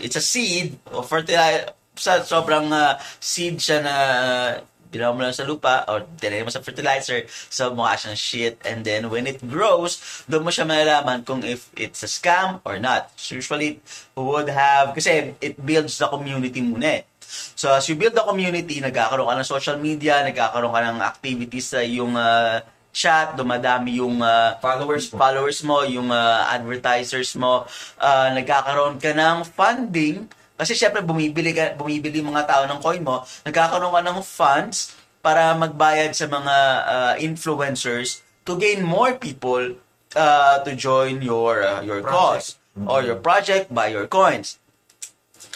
it's 0.00 0.16
a 0.16 0.24
seed, 0.24 0.80
o 0.88 1.04
fertilizer, 1.04 1.76
sa 1.96 2.24
sobrang 2.24 2.72
uh, 2.72 2.96
seed 3.20 3.60
siya 3.60 3.84
na 3.84 3.94
ginawa 4.88 5.12
mo 5.12 5.20
lang 5.28 5.36
sa 5.36 5.44
lupa, 5.44 5.84
or 5.92 6.08
tinay 6.16 6.40
mo 6.40 6.48
sa 6.48 6.64
fertilizer, 6.64 7.28
so 7.28 7.74
mukha 7.74 8.00
siyang 8.00 8.16
shit, 8.16 8.54
and 8.64 8.86
then 8.86 9.12
when 9.12 9.28
it 9.28 9.42
grows, 9.44 10.00
doon 10.24 10.46
mo 10.46 10.48
siya 10.48 10.64
malalaman 10.64 11.20
kung 11.20 11.44
if 11.44 11.68
it's 11.76 12.00
a 12.00 12.08
scam 12.08 12.64
or 12.64 12.80
not. 12.80 13.12
So 13.20 13.36
usually, 13.36 13.84
would 14.16 14.48
have, 14.48 14.96
kasi 14.96 15.36
it 15.42 15.60
builds 15.60 16.00
the 16.00 16.08
community 16.08 16.64
muna 16.64 17.02
eh. 17.02 17.04
So 17.56 17.72
as 17.74 17.84
you 17.90 17.98
build 17.98 18.14
the 18.14 18.24
community, 18.24 18.78
nagkakaroon 18.80 19.26
ka 19.28 19.34
ng 19.40 19.48
social 19.48 19.78
media, 19.80 20.22
nagkakaroon 20.22 20.72
ka 20.72 20.80
ng 20.92 20.98
activities 21.02 21.66
sa 21.72 21.80
iyong 21.82 22.14
uh, 22.14 22.62
chat, 22.96 23.36
dumadami 23.36 24.00
yung 24.00 24.24
uh, 24.24 24.56
Followers 24.58 25.12
mo. 25.12 25.16
followers 25.20 25.58
mo, 25.60 25.84
yung 25.84 26.08
uh, 26.08 26.48
advertisers 26.48 27.36
mo, 27.36 27.68
uh, 28.00 28.28
nagkakaroon 28.32 28.96
ka 28.96 29.12
ng 29.12 29.44
funding 29.44 30.24
kasi 30.56 30.72
syempre 30.72 31.04
bumibili 31.04 31.52
ka, 31.52 31.76
bumibili 31.76 32.24
mga 32.24 32.48
tao 32.48 32.62
ng 32.64 32.80
coin 32.80 33.04
mo, 33.04 33.20
nagkakaroon 33.44 33.92
ka 33.92 34.00
ng 34.00 34.18
funds 34.24 34.96
para 35.20 35.52
magbayad 35.52 36.16
sa 36.16 36.24
mga 36.24 36.54
uh, 36.88 37.14
influencers 37.20 38.24
to 38.48 38.56
gain 38.56 38.80
more 38.80 39.12
people 39.20 39.76
uh, 40.16 40.56
to 40.64 40.72
join 40.72 41.20
your 41.20 41.60
uh, 41.60 41.84
your 41.84 42.00
cause 42.00 42.56
or 42.88 43.04
your 43.04 43.20
project 43.20 43.68
buy 43.68 43.92
your 43.92 44.08
coins. 44.08 44.56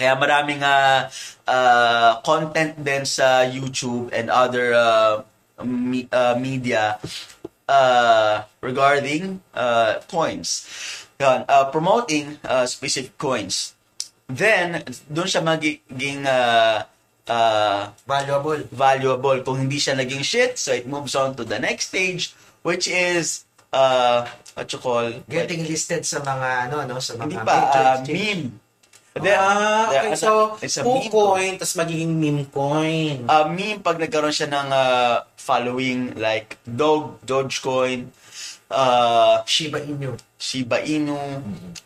Kaya 0.01 0.17
maraming 0.17 0.65
uh, 0.65 1.13
uh, 1.45 2.25
content 2.25 2.73
din 2.81 3.05
sa 3.05 3.45
YouTube 3.45 4.09
and 4.17 4.33
other 4.33 4.73
uh, 4.73 5.21
me- 5.61 6.09
uh, 6.09 6.41
media 6.41 6.97
uh, 7.69 8.49
regarding 8.65 9.45
uh, 9.53 10.01
coins. 10.09 10.65
Yan, 11.21 11.45
uh, 11.45 11.69
promoting 11.69 12.41
uh, 12.49 12.65
specific 12.65 13.13
coins. 13.21 13.77
Then, 14.25 14.81
doon 15.13 15.29
siya 15.29 15.45
magiging 15.45 16.25
uh, 16.25 16.89
uh, 17.29 17.93
Valuable. 18.09 18.65
valuable. 18.73 19.45
Kung 19.45 19.69
hindi 19.69 19.77
siya 19.77 20.01
naging 20.01 20.25
shit, 20.25 20.57
so 20.57 20.73
it 20.73 20.89
moves 20.89 21.13
on 21.13 21.37
to 21.37 21.45
the 21.45 21.61
next 21.61 21.93
stage, 21.93 22.33
which 22.65 22.89
is, 22.89 23.45
uh, 23.77 24.25
what 24.57 24.73
you 24.73 24.81
call, 24.81 25.13
Getting 25.29 25.69
listed 25.69 26.09
sa 26.09 26.25
mga, 26.25 26.73
ano, 26.73 26.89
no, 26.89 27.05
sa 27.05 27.21
mga 27.21 27.23
hindi 27.29 27.37
pa, 27.37 27.57
uh, 27.69 27.97
meme. 28.09 28.70
There- 29.13 29.35
ah, 29.35 29.91
there- 29.91 30.07
okay. 30.07 30.15
ano, 30.15 30.17
So, 30.17 30.31
it's 30.63 30.77
a 30.77 30.85
meme 30.85 31.11
coin, 31.11 31.59
tas 31.59 31.75
magiging 31.75 32.15
meme 32.15 32.47
coin. 32.47 33.27
uh, 33.27 33.51
meme 33.51 33.83
pag 33.83 33.99
nagkaroon 33.99 34.31
siya 34.31 34.47
ng 34.47 34.69
uh, 34.71 35.27
following 35.35 36.15
like 36.15 36.63
Dog, 36.63 37.19
Dogecoin, 37.21 38.15
uh, 38.71 39.43
Shiba 39.45 39.83
Inu. 39.83 40.15
Shiba 40.37 40.79
Inu, 40.81 41.19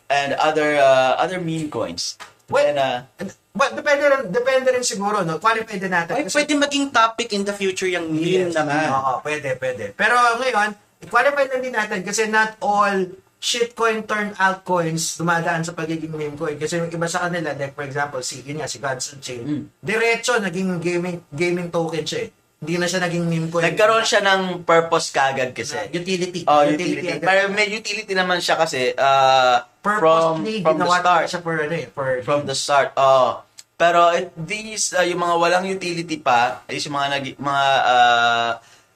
and 0.07 0.29
other 0.37 0.77
uh, 0.77 1.17
other 1.17 1.41
meme 1.41 1.67
coins. 1.67 2.15
Well, 2.45 2.61
Then, 2.63 2.77
uh, 2.77 3.25
But 3.55 3.71
depende 3.73 4.03
rin, 4.03 4.21
depende 4.29 4.67
rin 4.69 4.83
siguro, 4.83 5.23
no? 5.23 5.39
Qualify 5.39 5.79
din 5.79 5.89
natin. 5.89 6.11
Ay, 6.13 6.27
Kasi- 6.27 6.43
pwede 6.43 6.53
maging 6.59 6.91
topic 6.91 7.31
in 7.31 7.41
the 7.41 7.55
future 7.55 7.87
yung 7.87 8.11
meme 8.11 8.51
Yes. 8.51 8.53
naman. 8.53 8.91
Oo, 8.91 9.23
pwede, 9.23 9.55
pwede. 9.55 9.95
Pero 9.95 10.13
ngayon, 10.37 10.75
qualify 11.07 11.47
lang 11.47 11.63
din 11.63 11.71
natin 11.71 11.99
kasi 12.03 12.27
not 12.27 12.59
all 12.59 13.07
shitcoin 13.45 14.09
turned 14.09 14.33
altcoins 14.41 15.21
dumadaan 15.21 15.61
sa 15.61 15.77
pagiging 15.77 16.09
meme 16.09 16.33
coin. 16.33 16.57
Kasi 16.57 16.81
yung 16.81 16.89
iba 16.89 17.05
sa 17.05 17.29
kanila, 17.29 17.53
like 17.53 17.77
for 17.77 17.85
example, 17.85 18.17
si, 18.25 18.41
yun 18.41 18.57
nga, 18.57 18.65
si 18.65 18.81
Godson 18.81 19.21
Chain, 19.21 19.45
Mm. 19.45 19.63
diretso 19.77 20.41
naging 20.41 20.81
gaming 20.81 21.21
gaming 21.29 21.69
token 21.69 22.01
siya 22.01 22.25
eh. 22.25 22.29
Hindi 22.55 22.81
na 22.81 22.89
siya 22.89 23.05
naging 23.05 23.25
meme 23.29 23.49
coin. 23.53 23.61
nagkaroon 23.61 24.01
siya 24.01 24.25
ng 24.25 24.65
purpose 24.65 25.13
kagad 25.13 25.53
kasi. 25.53 25.77
Na 25.77 25.85
utility. 25.93 26.41
Oh, 26.49 26.65
utility. 26.65 27.05
agad. 27.05 27.21
Pero 27.21 27.39
may 27.53 27.69
utility 27.69 28.13
naman 28.17 28.41
siya 28.41 28.57
kasi 28.57 28.97
uh, 28.97 29.61
from 29.85 30.41
from 30.65 30.77
the 30.81 30.89
start. 30.89 31.25
siya 31.29 31.39
for, 31.45 31.53
ano 31.61 31.75
eh, 31.77 31.85
for 31.93 32.07
From 32.25 32.49
the 32.49 32.57
start. 32.57 32.97
Oh. 32.97 33.45
Pero 33.75 34.09
it, 34.09 34.31
these 34.33 34.95
uh, 34.97 35.05
yung 35.05 35.21
mga 35.21 35.35
walang 35.37 35.65
utility 35.67 36.17
pa 36.17 36.65
is 36.65 36.81
yung 36.87 36.95
mga 36.97 37.07
nag, 37.11 37.25
mga 37.37 37.65
uh, 37.85 38.51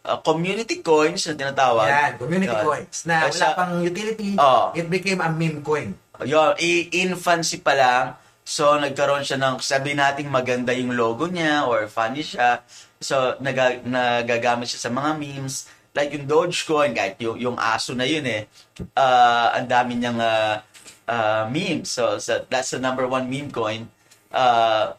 uh, 0.10 0.20
community 0.26 0.82
coins 0.82 1.30
na 1.30 1.34
tinatawag. 1.38 1.86
Yan, 1.86 2.12
community 2.18 2.58
Yun. 2.58 2.66
coins. 2.66 2.98
Na 3.06 3.30
Kasi, 3.30 3.46
wala 3.46 3.54
pang 3.54 3.74
utility, 3.86 4.34
Oo. 4.34 4.74
it 4.74 4.88
became 4.90 5.22
a 5.22 5.30
meme 5.30 5.62
coin. 5.62 5.94
Yun, 6.26 6.58
infancy 6.92 7.62
pa 7.62 7.74
lang. 7.78 8.06
So, 8.42 8.82
nagkaroon 8.82 9.22
siya 9.22 9.38
ng, 9.38 9.62
sabi 9.62 9.94
nating 9.94 10.26
maganda 10.26 10.74
yung 10.74 10.98
logo 10.98 11.30
niya 11.30 11.70
or 11.70 11.86
funny 11.86 12.26
siya. 12.26 12.66
So, 12.98 13.38
naga, 13.40 13.78
nagagamit 13.86 14.74
siya 14.74 14.90
sa 14.90 14.92
mga 14.92 15.22
memes. 15.22 15.70
Like 15.94 16.18
yung 16.18 16.26
Dogecoin, 16.26 16.98
kahit 16.98 17.22
yung, 17.22 17.38
yung 17.38 17.58
aso 17.62 17.94
na 17.94 18.10
yun 18.10 18.26
eh, 18.26 18.50
uh, 18.98 19.54
ang 19.54 19.70
dami 19.70 20.02
niyang 20.02 20.18
uh, 20.18 20.66
uh, 21.06 21.44
memes. 21.54 21.94
So, 21.94 22.18
so, 22.18 22.42
that's 22.50 22.74
the 22.74 22.82
number 22.82 23.06
one 23.06 23.30
meme 23.30 23.54
coin. 23.54 23.86
Uh, 24.34 24.98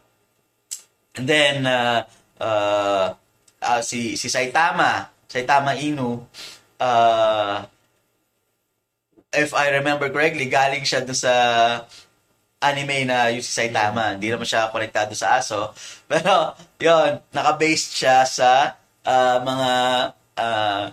and 1.19 1.27
then, 1.27 1.67
uh, 1.67 2.07
uh, 2.39 3.19
uh, 3.61 3.81
si, 3.81 4.17
si 4.17 4.27
Saitama, 4.27 5.09
Saitama 5.29 5.77
Inu, 5.77 6.25
uh, 6.81 7.63
if 9.31 9.53
I 9.55 9.71
remember 9.79 10.11
correctly, 10.11 10.51
galing 10.51 10.83
siya 10.83 11.05
dun 11.07 11.15
sa 11.15 11.33
anime 12.61 13.09
na 13.09 13.33
yung 13.33 13.41
si 13.43 13.51
Saitama. 13.51 14.15
Hindi 14.15 14.29
naman 14.29 14.45
siya 14.45 14.69
konektado 14.69 15.15
sa 15.17 15.41
aso. 15.41 15.73
Pero, 16.11 16.53
yon 16.77 17.19
naka-based 17.33 17.91
siya 17.97 18.23
sa 18.27 18.77
ah, 19.03 19.37
mga 19.41 19.69
ah, 20.37 20.85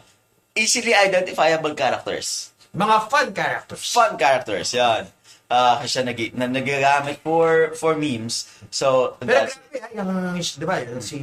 easily 0.57 0.97
identifiable 0.97 1.77
characters. 1.77 2.57
Mga 2.73 2.97
fun 3.13 3.29
characters. 3.37 3.85
Fun 3.93 4.13
characters, 4.17 4.71
yan. 4.73 5.05
Kasi 5.49 5.89
siya 5.89 6.03
nag 6.05 6.21
na 6.37 6.45
nagagamit 6.45 7.25
for 7.25 7.73
for 7.73 7.97
memes. 7.97 8.53
So, 8.69 9.17
Pero 9.21 9.49
grabe, 9.49 9.53
ah, 9.81 10.37
yung, 10.37 10.45
di 10.45 10.67
ba, 10.69 10.77
si 11.01 11.19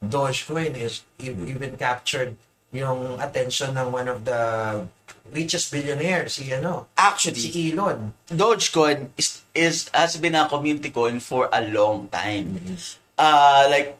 Dogecoin 0.00 0.76
is 0.80 1.04
e- 1.20 1.28
even 1.28 1.76
captured 1.76 2.36
yung 2.72 3.20
attention 3.20 3.76
ng 3.76 3.92
one 3.92 4.08
of 4.08 4.24
the 4.24 4.40
richest 5.28 5.68
billionaires, 5.68 6.40
si 6.40 6.48
ano, 6.56 6.88
actually, 6.96 7.36
si 7.36 7.70
Elon. 7.70 8.14
Dogecoin 8.32 9.12
is, 9.20 9.44
is 9.52 9.90
has 9.92 10.16
been 10.16 10.34
a 10.34 10.48
community 10.48 10.88
coin 10.88 11.20
for 11.20 11.52
a 11.52 11.60
long 11.68 12.08
time. 12.08 12.56
Uh, 13.18 13.68
like, 13.68 13.98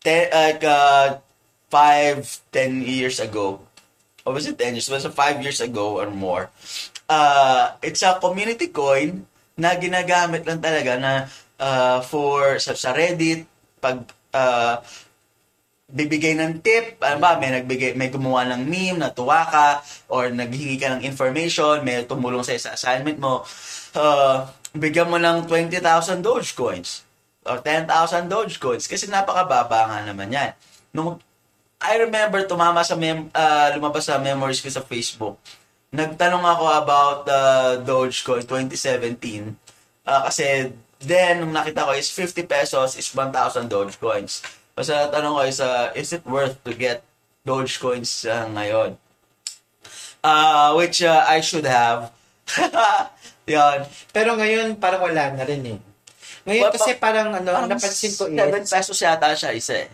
te, 0.00 0.32
like 0.32 0.64
uh, 0.64 1.20
five, 1.68 2.24
ten 2.48 2.80
years 2.80 3.20
ago, 3.20 3.60
or 4.24 4.32
was 4.32 4.48
it 4.48 4.56
ten 4.56 4.72
years? 4.72 4.88
Was 4.88 5.04
it 5.04 5.12
five 5.12 5.42
years 5.44 5.60
ago 5.60 6.00
or 6.00 6.08
more? 6.08 6.48
Uh, 7.04 7.76
it's 7.82 8.00
a 8.00 8.16
community 8.16 8.72
coin 8.72 9.28
na 9.58 9.76
ginagamit 9.76 10.46
lang 10.48 10.62
talaga 10.62 10.96
na 10.96 11.12
uh, 11.60 12.00
for 12.00 12.56
sa, 12.62 12.72
sa 12.72 12.94
Reddit 12.94 13.44
pag 13.82 14.06
uh, 14.32 14.80
bibigay 15.88 16.36
ng 16.36 16.60
tip, 16.60 17.00
ano 17.00 17.16
ba, 17.16 17.40
may 17.40 17.48
nagbigay, 17.48 17.96
may 17.96 18.12
gumawa 18.12 18.44
ng 18.52 18.68
meme, 18.68 19.00
natuwa 19.00 19.40
ka, 19.48 19.68
or 20.12 20.28
naghingi 20.28 20.76
ka 20.76 20.92
ng 20.92 21.02
information, 21.02 21.80
may 21.80 22.04
tumulong 22.04 22.44
sa 22.44 22.52
sa 22.60 22.76
assignment 22.76 23.16
mo, 23.16 23.40
uh, 23.96 24.44
bigyan 24.76 25.08
mo 25.08 25.16
ng 25.16 25.48
20,000 25.48 26.20
Dogecoins 26.20 27.08
or 27.48 27.64
10,000 27.64 27.88
Dogecoins 28.28 28.84
kasi 28.84 29.08
napakababa 29.08 29.88
nga 29.88 29.98
naman 30.04 30.28
yan. 30.28 30.52
Nung 30.92 31.16
I 31.78 31.94
remember 32.02 32.42
tumama 32.42 32.82
sa 32.82 32.98
mem 32.98 33.30
ah, 33.32 33.70
lumabas 33.72 34.10
sa 34.10 34.18
memories 34.18 34.58
ko 34.58 34.66
sa 34.66 34.82
Facebook. 34.82 35.38
Nagtanong 35.94 36.42
ako 36.42 36.64
about 36.74 37.18
the 37.24 37.42
Dogecoin 37.86 38.44
2017 38.44 39.56
Ah, 40.08 40.24
kasi 40.24 40.72
then 41.04 41.44
nung 41.44 41.52
nakita 41.52 41.84
ko 41.84 41.92
is 41.92 42.08
50 42.08 42.48
pesos 42.48 42.96
is 42.96 43.12
1,000 43.12 43.68
Dogecoins. 43.68 44.40
Basta 44.78 45.10
tanong 45.10 45.34
ko 45.34 45.42
is 45.42 45.58
uh, 45.58 45.90
is 45.98 46.14
it 46.14 46.22
worth 46.22 46.54
to 46.62 46.70
get 46.70 47.02
Dogecoins 47.42 48.22
uh, 48.30 48.46
ngayon? 48.54 48.94
Uh, 50.22 50.78
which 50.78 51.02
uh, 51.02 51.26
I 51.26 51.42
should 51.42 51.66
have. 51.66 52.14
Yan. 53.50 53.90
Pero 54.14 54.38
ngayon, 54.38 54.78
parang 54.78 55.02
wala 55.02 55.34
na 55.34 55.42
rin 55.42 55.66
eh. 55.66 55.78
Ngayon 56.46 56.64
Well, 56.70 56.74
kasi 56.78 56.94
parang 56.94 57.34
ano, 57.34 57.50
Parang 57.50 57.74
napansin 57.74 58.14
ko 58.14 58.30
7 58.30 58.38
is, 58.62 58.70
pesos 58.70 58.98
yata 59.02 59.34
siya 59.34 59.50
isa 59.50 59.74
eh. 59.82 59.90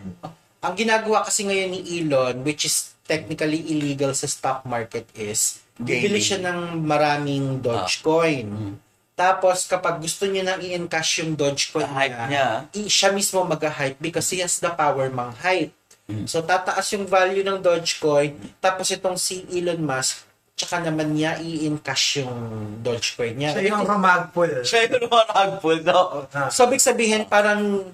ang 0.61 0.73
ginagawa 0.77 1.25
kasi 1.25 1.49
ngayon 1.49 1.69
ni 1.73 1.81
Elon, 2.01 2.45
which 2.45 2.69
is 2.69 2.93
technically 3.09 3.65
illegal 3.65 4.13
sa 4.13 4.29
stock 4.29 4.69
market 4.69 5.09
is, 5.17 5.65
bibili 5.81 6.21
siya 6.21 6.45
ng 6.45 6.85
maraming 6.85 7.57
Dogecoin. 7.57 8.47
Mm. 8.53 8.75
Tapos 9.15 9.63
kapag 9.63 10.03
gusto 10.03 10.27
niya 10.27 10.43
nang 10.43 10.59
i-encash 10.59 11.23
yung 11.23 11.39
Dogecoin 11.39 11.87
Hype 11.87 12.19
niya, 12.27 12.67
niya. 12.67 12.87
siya 12.91 13.09
mismo 13.15 13.47
mag-hype 13.47 13.95
because 14.03 14.27
he 14.27 14.43
has 14.43 14.59
the 14.59 14.69
power 14.75 15.07
mang-hype. 15.07 15.71
Mm. 16.11 16.27
So 16.27 16.43
tataas 16.43 16.85
yung 16.93 17.07
value 17.07 17.41
ng 17.41 17.63
Dogecoin, 17.63 18.35
tapos 18.59 18.91
itong 18.91 19.15
si 19.15 19.47
Elon 19.55 19.79
Musk, 19.79 20.27
tsaka 20.55 20.79
naman 20.79 21.15
niya 21.15 21.39
i-encash 21.39 22.23
yung 22.23 22.35
Dogecoin 22.79 23.35
niya. 23.35 23.51
So 23.55 23.63
yung 23.63 23.83
rumagpul. 23.83 24.51
Siya 24.63 24.87
yung 24.87 25.07
lumahagpul, 25.07 25.77
no? 25.83 26.27
Ah. 26.31 26.47
So, 26.47 26.67
big 26.71 26.79
sabihin, 26.79 27.27
parang, 27.27 27.91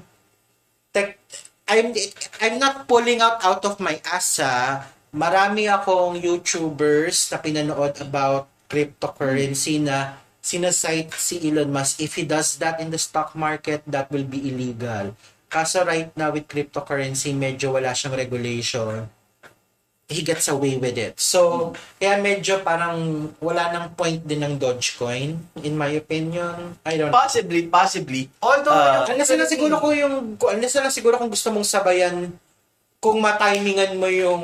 tech, 0.93 1.17
I'm, 1.65 1.89
I'm 2.37 2.61
not 2.61 2.85
pulling 2.85 3.17
out 3.17 3.41
out 3.41 3.65
of 3.65 3.81
my 3.81 3.97
ass, 4.05 4.37
ah. 4.41 4.85
Marami 5.11 5.67
akong 5.67 6.21
YouTubers 6.21 7.33
na 7.33 7.37
pinanood 7.41 7.97
about 7.99 8.47
cryptocurrency 8.71 9.81
na 9.81 10.15
sinasite 10.41 11.13
si 11.15 11.37
Elon 11.45 11.69
Musk. 11.69 12.01
If 12.01 12.17
he 12.17 12.25
does 12.25 12.57
that 12.57 12.81
in 12.81 12.89
the 12.89 12.97
stock 12.97 13.37
market, 13.37 13.85
that 13.85 14.09
will 14.09 14.25
be 14.25 14.41
illegal. 14.49 15.13
Kaso 15.47 15.85
right 15.85 16.09
now 16.17 16.33
with 16.33 16.49
cryptocurrency, 16.49 17.31
medyo 17.31 17.77
wala 17.77 17.93
siyang 17.93 18.17
regulation. 18.17 19.05
He 20.11 20.27
gets 20.27 20.51
away 20.51 20.75
with 20.75 20.99
it. 20.99 21.15
So, 21.23 21.71
kaya 21.95 22.19
medyo 22.19 22.59
parang 22.67 23.31
wala 23.39 23.71
nang 23.71 23.95
point 23.95 24.19
din 24.27 24.43
ng 24.43 24.59
Dogecoin, 24.59 25.39
in 25.63 25.73
my 25.79 25.87
opinion. 25.95 26.75
I 26.83 26.99
don't 26.99 27.15
Possibly, 27.15 27.71
possibly. 27.71 28.27
Although, 28.43 28.75
yung- 29.07 29.15
Unless 29.15 29.31
na 29.39 29.47
siguro 29.47 29.79
kung 29.79 29.95
yung 29.95 30.35
unless 30.35 30.75
na 30.75 30.91
siguro 30.91 31.15
kung 31.15 31.31
gusto 31.31 31.47
mong 31.55 31.63
sabayan 31.63 32.27
kung 32.99 33.23
matimingan 33.23 33.95
mo 33.95 34.11
yung 34.11 34.43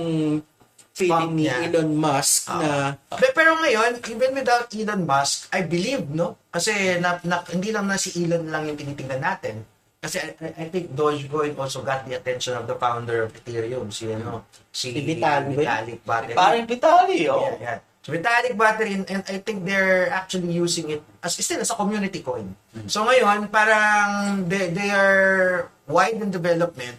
feeling 0.98 1.32
ni 1.32 1.46
niya. 1.46 1.70
Elon 1.70 1.94
Musk 1.94 2.50
na 2.50 2.98
Pe- 3.14 3.30
Pero 3.32 3.54
ngayon, 3.56 4.02
even 4.04 4.32
without 4.34 4.66
Elon 4.72 5.06
Musk, 5.06 5.46
I 5.52 5.62
believe, 5.62 6.10
no? 6.10 6.42
Kasi 6.50 6.98
na, 6.98 7.22
na, 7.22 7.46
hindi 7.48 7.70
lang 7.70 7.86
na 7.86 7.96
si 7.96 8.18
Elon 8.18 8.50
lang 8.50 8.66
yung 8.66 8.76
tinitingnan 8.76 9.22
natin. 9.22 9.62
Kasi 9.98 10.18
I, 10.42 10.58
I- 10.58 10.70
think 10.70 10.94
Dogecoin 10.94 11.54
also 11.54 11.82
got 11.82 12.06
the 12.06 12.18
attention 12.18 12.54
of 12.54 12.66
the 12.66 12.74
founder 12.76 13.26
of 13.26 13.34
Ethereum, 13.34 13.90
si 13.90 14.10
ano, 14.10 14.46
si, 14.70 14.90
Si 14.90 15.02
Vitalik. 15.06 15.54
Vitalik 15.54 16.00
Buterin. 16.02 16.34
Parang 16.34 16.66
Vitali, 16.66 17.20
oh. 17.30 17.46
Yeah, 17.46 17.58
yeah. 17.62 17.78
So 18.02 18.14
Vitalik 18.14 18.56
Buterin, 18.56 19.04
and 19.06 19.22
I 19.28 19.38
think 19.38 19.68
they're 19.68 20.08
actually 20.10 20.50
using 20.50 20.88
it 20.90 21.02
as 21.20 21.36
still 21.36 21.60
as 21.60 21.70
a 21.70 21.76
community 21.76 22.24
coin. 22.24 22.56
So 22.88 23.04
ngayon, 23.04 23.52
parang 23.52 24.46
they, 24.48 24.72
they 24.72 24.90
are 24.90 25.68
wide 25.86 26.18
in 26.18 26.32
development 26.32 26.96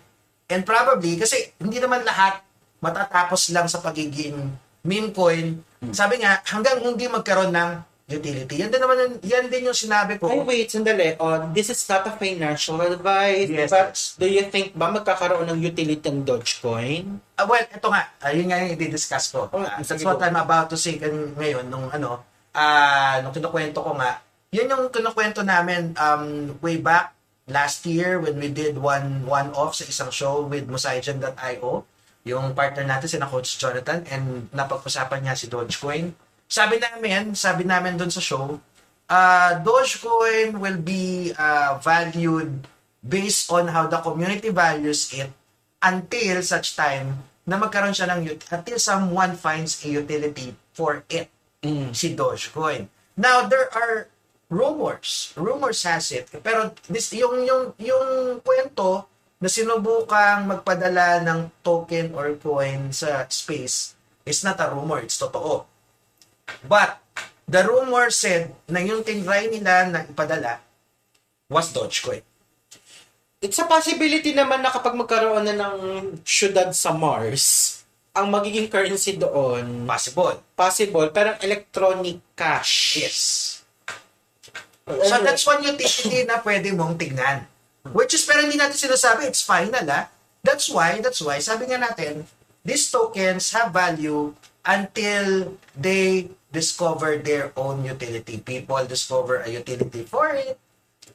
and 0.48 0.64
probably, 0.64 1.16
kasi 1.16 1.52
hindi 1.56 1.80
naman 1.80 2.04
lahat 2.04 2.44
matatapos 2.78 3.50
lang 3.50 3.66
sa 3.66 3.78
pagiging 3.78 4.36
meme 4.82 5.10
coin. 5.10 5.58
Sabi 5.90 6.22
nga, 6.22 6.42
hanggang 6.46 6.82
hindi 6.82 7.06
magkaroon 7.06 7.50
ng 7.50 7.70
utility. 8.08 8.64
Yan 8.64 8.72
din 8.72 8.80
naman, 8.80 8.96
yung- 8.96 9.20
yan 9.20 9.44
din 9.52 9.68
yung 9.68 9.76
sinabi 9.76 10.16
ko. 10.16 10.32
Ay, 10.32 10.40
wait, 10.40 10.72
sandali. 10.72 11.12
On, 11.20 11.52
this 11.52 11.68
is 11.68 11.84
not 11.84 12.08
a 12.08 12.14
financial 12.16 12.80
advice. 12.80 13.52
Yes, 13.52 13.68
but 13.68 13.92
yes. 13.92 14.16
do 14.16 14.24
you 14.24 14.48
think 14.48 14.72
ba 14.72 14.88
magkakaroon 14.88 15.44
ng 15.44 15.60
utility 15.60 16.08
ng 16.08 16.24
Dogecoin? 16.24 17.20
Ah, 17.36 17.44
well, 17.44 17.60
ito 17.60 17.84
nga, 17.84 18.08
ah, 18.24 18.32
yun 18.32 18.48
nga 18.48 18.64
yung 18.64 18.80
i-discuss 18.80 19.28
ko. 19.28 19.52
Oh, 19.52 19.60
Ah, 19.60 19.84
that's 19.84 20.00
what. 20.00 20.24
I'm 20.24 20.40
about 20.40 20.72
to 20.72 20.80
say 20.80 20.96
ngayon, 20.96 21.68
nung 21.68 21.92
ano, 21.92 22.24
ah, 22.56 23.20
nung 23.20 23.36
kinukwento 23.36 23.84
ko 23.84 23.92
nga, 23.92 24.24
yun 24.48 24.72
yung 24.72 24.88
kinukwento 24.88 25.44
namin 25.44 25.92
um, 26.00 26.56
way 26.64 26.80
back 26.80 27.12
last 27.44 27.84
year 27.84 28.16
when 28.16 28.40
we 28.40 28.48
did 28.48 28.80
one 28.80 29.24
one-off 29.28 29.76
sa 29.76 29.84
isang 29.84 30.08
show 30.08 30.48
with 30.48 30.64
Musaijan.io, 30.64 31.84
yung 32.28 32.52
partner 32.52 32.84
natin, 32.84 33.08
si 33.08 33.16
na 33.16 33.26
Coach 33.26 33.56
Jonathan, 33.56 34.04
and 34.12 34.52
napag-usapan 34.52 35.24
niya 35.24 35.34
si 35.34 35.48
Dogecoin. 35.48 36.12
Sabi 36.44 36.76
namin, 36.76 37.32
sabi 37.32 37.64
namin 37.64 37.96
doon 37.96 38.12
sa 38.12 38.20
show, 38.20 38.60
uh, 39.08 39.50
Dogecoin 39.64 40.60
will 40.60 40.76
be 40.76 41.32
uh, 41.36 41.80
valued 41.80 42.68
based 43.00 43.48
on 43.48 43.72
how 43.72 43.88
the 43.88 43.98
community 44.04 44.52
values 44.52 45.08
it 45.16 45.32
until 45.80 46.36
such 46.44 46.76
time 46.76 47.24
na 47.48 47.56
magkaroon 47.56 47.96
siya 47.96 48.12
ng 48.12 48.28
until 48.52 48.76
someone 48.76 49.32
finds 49.32 49.80
a 49.84 49.88
utility 49.88 50.52
for 50.76 51.00
it 51.08 51.32
si 51.96 52.12
Dogecoin. 52.12 52.92
Now 53.16 53.48
there 53.48 53.72
are 53.72 54.12
rumors. 54.52 55.32
Rumors 55.36 55.82
has 55.88 56.12
it. 56.12 56.28
Pero 56.44 56.76
this 56.88 57.12
yung 57.16 57.44
yung 57.44 57.72
yung 57.80 58.06
kwento 58.44 59.08
na 59.38 59.46
sinubukang 59.46 60.50
magpadala 60.50 61.22
ng 61.22 61.62
token 61.62 62.10
or 62.14 62.34
coin 62.38 62.90
sa 62.90 63.26
space 63.30 63.94
is 64.26 64.42
not 64.42 64.58
a 64.58 64.66
rumor, 64.70 64.98
it's 64.98 65.16
totoo. 65.16 65.62
But 66.66 66.98
the 67.46 67.62
rumor 67.62 68.10
said 68.10 68.52
na 68.66 68.82
yung 68.82 69.06
tinry 69.06 69.48
nila 69.48 69.88
na 69.88 70.00
ipadala 70.04 70.60
was 71.48 71.72
Dogecoin. 71.72 72.20
It's 73.38 73.56
a 73.62 73.70
possibility 73.70 74.34
naman 74.34 74.60
na 74.60 74.68
kapag 74.74 74.98
magkaroon 74.98 75.46
na 75.46 75.54
ng 75.54 75.76
syudad 76.26 76.74
sa 76.74 76.90
Mars, 76.90 77.78
ang 78.10 78.34
magiging 78.34 78.66
currency 78.66 79.14
doon, 79.14 79.86
Possible. 79.86 80.42
possible, 80.58 81.08
pero 81.14 81.38
electronic 81.38 82.18
cash. 82.34 82.98
Yes. 82.98 83.18
So 84.82 85.22
that's 85.22 85.46
one 85.50 85.62
utility 85.62 86.26
na 86.26 86.42
pwede 86.42 86.74
mong 86.74 86.98
tignan. 86.98 87.46
Which 87.92 88.12
is, 88.14 88.24
pero 88.24 88.44
hindi 88.44 88.56
natin 88.56 88.76
sinasabi, 88.76 89.28
it's 89.28 89.44
final 89.44 89.84
ah. 89.88 90.08
That's 90.42 90.70
why, 90.70 91.02
that's 91.02 91.20
why, 91.20 91.42
sabi 91.42 91.68
nga 91.68 91.82
natin, 91.82 92.24
these 92.62 92.88
tokens 92.88 93.50
have 93.52 93.74
value 93.74 94.32
until 94.64 95.58
they 95.74 96.30
discover 96.48 97.18
their 97.18 97.52
own 97.58 97.84
utility. 97.84 98.40
People 98.40 98.80
discover 98.88 99.44
a 99.44 99.50
utility 99.50 100.06
for 100.06 100.32
it. 100.32 100.56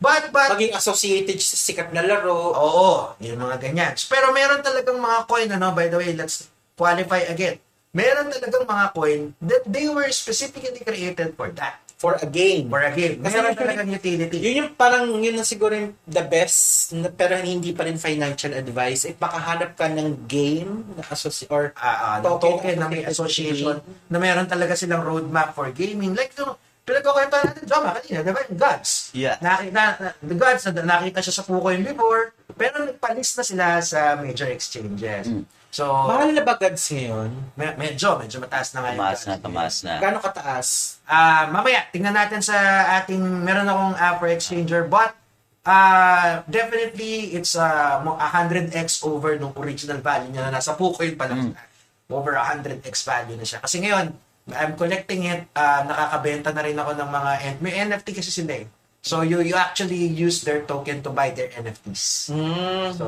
But, 0.04 0.36
but, 0.36 0.60
maging 0.60 0.76
associated 0.76 1.40
sa 1.40 1.56
sikat 1.56 1.96
na 1.96 2.04
laro. 2.04 2.52
Oo, 2.52 3.16
yung 3.24 3.40
mga 3.40 3.56
ganyan. 3.62 3.94
Pero 4.10 4.36
meron 4.36 4.60
talagang 4.60 5.00
mga 5.00 5.20
coin, 5.30 5.48
ano, 5.48 5.72
by 5.72 5.88
the 5.88 5.98
way, 5.98 6.12
let's 6.12 6.52
qualify 6.76 7.24
again. 7.30 7.64
meron 7.94 8.34
talagang 8.34 8.66
mga 8.66 8.86
coin 8.98 9.22
that 9.38 9.62
they 9.70 9.86
were 9.86 10.10
specifically 10.10 10.82
created 10.82 11.38
for 11.38 11.54
that. 11.54 11.78
For 12.04 12.20
a 12.20 12.28
game. 12.28 12.68
For 12.68 12.84
a 12.84 12.92
game. 12.92 13.24
Kasi 13.24 13.40
Meron 13.40 13.56
talagang 13.56 13.88
utility. 13.88 14.36
Yun 14.44 14.56
yung 14.60 14.70
parang, 14.76 15.08
yun 15.24 15.40
na 15.40 15.48
siguro 15.48 15.72
yung 15.72 15.96
the 16.04 16.20
best, 16.20 16.92
na, 16.92 17.08
pero 17.08 17.40
hindi 17.40 17.72
pa 17.72 17.88
rin 17.88 17.96
financial 17.96 18.52
advice. 18.52 19.08
Eh, 19.08 19.16
makahanap 19.16 19.80
ka 19.80 19.88
ng 19.88 20.28
game 20.28 20.84
na 21.00 21.08
associ- 21.08 21.48
or 21.48 21.72
ah, 21.80 22.20
ng 22.20 22.28
Token 22.28 22.44
token 22.44 22.76
na 22.76 22.92
may 22.92 23.08
association. 23.08 23.80
na 24.12 24.20
meron 24.20 24.52
talaga 24.52 24.76
silang 24.76 25.08
roadmap 25.08 25.56
for 25.56 25.72
gaming. 25.72 26.12
Like, 26.12 26.36
no, 26.36 26.60
pinagkukwento 26.84 27.40
natin, 27.40 27.64
Joma, 27.64 27.96
kanina, 27.96 28.20
di 28.20 28.32
ba? 28.36 28.42
Yung 28.52 28.60
Gods. 28.60 28.92
Yeah. 29.16 29.40
Nakita, 29.40 29.72
na, 29.72 30.12
the 30.20 30.36
Gods, 30.36 30.64
na, 30.68 30.84
nakita 30.84 31.24
siya 31.24 31.40
sa 31.40 31.44
Kucoin 31.48 31.88
before, 31.88 32.36
pero 32.60 32.84
nagpalis 32.84 33.32
na 33.40 33.44
sila 33.48 33.66
sa 33.80 34.20
major 34.20 34.52
exchanges. 34.52 35.32
So, 35.74 35.90
mahal 35.90 36.30
na 36.30 36.46
ba 36.46 36.54
gods 36.54 36.86
ngayon? 36.94 37.34
me- 37.58 37.78
medyo, 37.82 38.14
medyo 38.22 38.38
mataas 38.38 38.78
na 38.78 38.86
ngayon. 38.86 38.98
Tumaas 39.02 39.22
na, 39.26 39.34
tumaas 39.42 39.76
na. 39.82 39.94
Gaano 39.98 40.22
kataas? 40.22 41.02
Ah, 41.10 41.50
mamaya, 41.50 41.90
tingnan 41.90 42.14
natin 42.14 42.46
sa 42.46 42.54
ating, 43.02 43.18
meron 43.42 43.66
akong 43.66 43.98
app 43.98 44.22
for 44.22 44.30
exchanger, 44.30 44.86
but 44.86 45.18
ah 45.66 46.46
definitely, 46.46 47.34
it's 47.34 47.58
uh, 47.58 47.98
100x 48.06 49.02
over 49.02 49.34
nung 49.42 49.58
original 49.58 49.98
value 49.98 50.30
niya 50.30 50.46
na 50.46 50.62
nasa 50.62 50.78
Pucoin 50.78 51.18
pa 51.18 51.26
lang. 51.26 51.58
Over 52.06 52.38
100x 52.38 53.02
value 53.02 53.34
na 53.34 53.42
siya. 53.42 53.58
Kasi 53.58 53.82
ngayon, 53.82 54.14
I'm 54.54 54.78
collecting 54.78 55.26
it, 55.26 55.50
ah, 55.58 55.82
nakakabenta 55.90 56.54
na 56.54 56.62
rin 56.62 56.78
ako 56.78 57.02
ng 57.02 57.10
mga, 57.10 57.32
N- 57.50 57.60
may 57.66 57.74
NFT 57.82 58.14
kasi 58.14 58.30
sila 58.30 58.62
eh. 58.62 58.70
So, 59.02 59.26
you, 59.26 59.42
you 59.42 59.58
actually 59.58 60.06
use 60.06 60.46
their 60.46 60.62
token 60.64 61.02
to 61.02 61.10
buy 61.10 61.34
their 61.34 61.50
NFTs. 61.50 62.30
Mm. 62.30 62.94
So, 62.94 63.06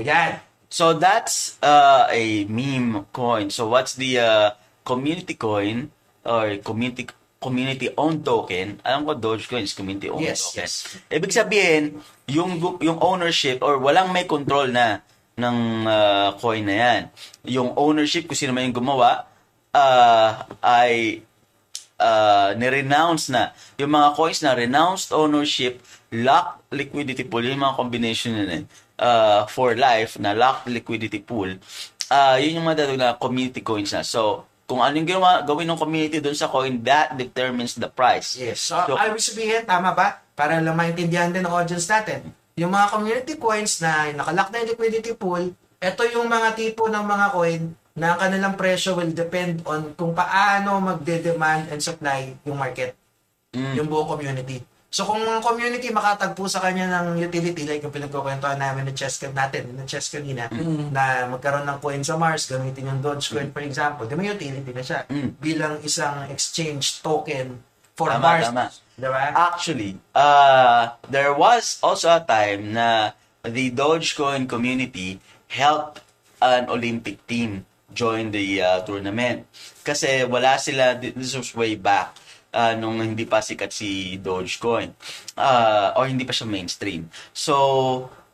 yan. 0.00 0.40
So 0.68 0.92
that's 0.92 1.56
uh, 1.64 2.06
a 2.12 2.44
meme 2.46 3.08
coin. 3.12 3.48
So 3.48 3.68
what's 3.68 3.96
the 3.96 4.20
uh, 4.20 4.48
community 4.84 5.34
coin 5.34 5.90
or 6.24 6.60
community 6.60 7.08
community 7.40 7.88
owned 7.96 8.24
token? 8.24 8.80
Alam 8.84 9.08
ko 9.08 9.12
Dogecoin 9.16 9.64
is 9.64 9.72
community 9.72 10.12
owned 10.12 10.28
Yes, 10.28 10.52
token. 10.52 10.60
yes. 10.60 10.72
Ibig 11.08 11.32
sabihin, 11.32 11.82
yung 12.28 12.60
yung 12.84 13.00
ownership 13.00 13.64
or 13.64 13.80
walang 13.80 14.12
may 14.12 14.28
control 14.28 14.68
na 14.68 15.00
ng 15.38 15.86
uh, 15.88 16.36
coin 16.36 16.66
na 16.66 16.76
yan. 16.76 17.00
Yung 17.48 17.72
ownership 17.78 18.28
kung 18.28 18.36
sino 18.36 18.52
man 18.52 18.68
yung 18.68 18.76
gumawa 18.76 19.24
uh, 19.72 20.44
ay 20.60 21.22
uh, 21.96 22.52
ni-renounce 22.58 23.30
na. 23.30 23.54
Yung 23.78 23.94
mga 23.94 24.18
coins 24.18 24.42
na 24.42 24.52
renounced 24.52 25.14
ownership, 25.14 25.80
locked 26.10 26.66
liquidity 26.74 27.24
pool, 27.24 27.40
yung 27.40 27.62
mga 27.62 27.76
combination 27.78 28.34
na 28.34 28.44
yun, 28.46 28.64
uh, 28.98 29.46
for 29.48 29.72
life 29.74 30.18
na 30.18 30.34
locked 30.34 30.68
liquidity 30.68 31.22
pool, 31.22 31.48
uh, 32.10 32.36
yun 32.36 32.60
yung 32.60 32.66
matatawag 32.66 32.98
na 32.98 33.14
community 33.14 33.62
coins 33.62 33.94
na. 33.94 34.02
So, 34.02 34.44
kung 34.68 34.84
anong 34.84 35.08
ginawa, 35.08 35.40
gawin 35.40 35.64
ng 35.64 35.80
community 35.80 36.20
doon 36.20 36.36
sa 36.36 36.50
coin, 36.50 36.76
that 36.84 37.16
determines 37.16 37.72
the 37.72 37.88
price. 37.88 38.36
Yes. 38.36 38.68
So, 38.68 38.76
So- 38.84 39.00
I 39.00 39.08
will 39.08 39.22
sabihin, 39.22 39.64
tama 39.64 39.96
ba? 39.96 40.20
Para 40.36 40.60
lang 40.60 40.76
maintindihan 40.76 41.32
din 41.32 41.42
ng 41.42 41.50
audience 41.50 41.88
natin. 41.88 42.28
Yung 42.58 42.74
mga 42.74 42.92
community 42.92 43.34
coins 43.40 43.80
na 43.80 44.12
nakalock 44.12 44.52
na 44.52 44.60
yung 44.60 44.70
liquidity 44.76 45.14
pool, 45.16 45.54
ito 45.78 46.02
yung 46.10 46.26
mga 46.26 46.58
tipo 46.58 46.90
ng 46.90 47.04
mga 47.06 47.26
coin 47.32 47.62
na 47.98 48.14
ang 48.14 48.18
kanilang 48.18 48.54
presyo 48.54 48.94
will 48.94 49.10
depend 49.10 49.62
on 49.66 49.94
kung 49.94 50.14
paano 50.14 50.78
magde-demand 50.78 51.70
and 51.70 51.82
supply 51.82 52.30
yung 52.46 52.58
market, 52.58 52.94
Mm. 53.50 53.74
yung 53.74 53.86
buong 53.88 54.06
community. 54.06 54.62
So 54.88 55.04
kung 55.04 55.20
ang 55.20 55.44
community 55.44 55.92
makatagpo 55.92 56.48
sa 56.48 56.64
kanya 56.64 56.88
ng 57.04 57.20
utility, 57.20 57.68
like 57.68 57.84
yung 57.84 57.92
pinagkukwentuhan 57.92 58.56
namin 58.56 58.88
ng 58.88 58.96
chess 58.96 59.20
natin, 59.20 59.76
ng 59.76 59.84
chess 59.84 60.08
kanina, 60.08 60.48
na 60.88 61.28
magkaroon 61.28 61.68
ng 61.68 61.78
coin 61.78 62.00
sa 62.00 62.16
Mars, 62.16 62.48
gamitin 62.48 62.88
yung 62.88 63.04
Dogecoin 63.04 63.52
for 63.52 63.60
example, 63.60 64.08
di 64.08 64.16
may 64.16 64.32
utility 64.32 64.72
na 64.72 64.80
siya 64.80 65.04
Mm. 65.12 65.36
bilang 65.36 65.76
isang 65.84 66.24
exchange 66.32 67.04
token 67.04 67.60
for 67.92 68.08
Tama, 68.08 68.24
Mars. 68.24 68.44
tama. 68.48 68.64
Diba? 68.96 69.20
Actually, 69.30 69.92
uh, 70.16 70.96
there 71.04 71.36
was 71.36 71.76
also 71.84 72.08
a 72.08 72.24
time 72.24 72.72
na 72.72 73.12
the 73.44 73.68
Dogecoin 73.70 74.48
community 74.48 75.20
helped 75.52 76.00
an 76.40 76.64
Olympic 76.72 77.20
team 77.28 77.68
join 77.92 78.30
the 78.30 78.62
uh, 78.62 78.80
tournament. 78.82 79.44
Kasi 79.84 80.24
wala 80.24 80.56
sila, 80.56 80.96
this 80.96 81.34
was 81.34 81.52
way 81.52 81.74
back, 81.74 82.14
uh, 82.50 82.72
nung 82.74 82.98
hindi 82.98 83.24
pa 83.24 83.38
sikat 83.38 83.70
si 83.70 83.88
Dogecoin. 84.16 84.92
Uh, 85.34 85.92
or 85.94 86.06
hindi 86.06 86.22
pa 86.22 86.30
siya 86.30 86.44
mainstream. 86.44 87.06
So, 87.30 87.54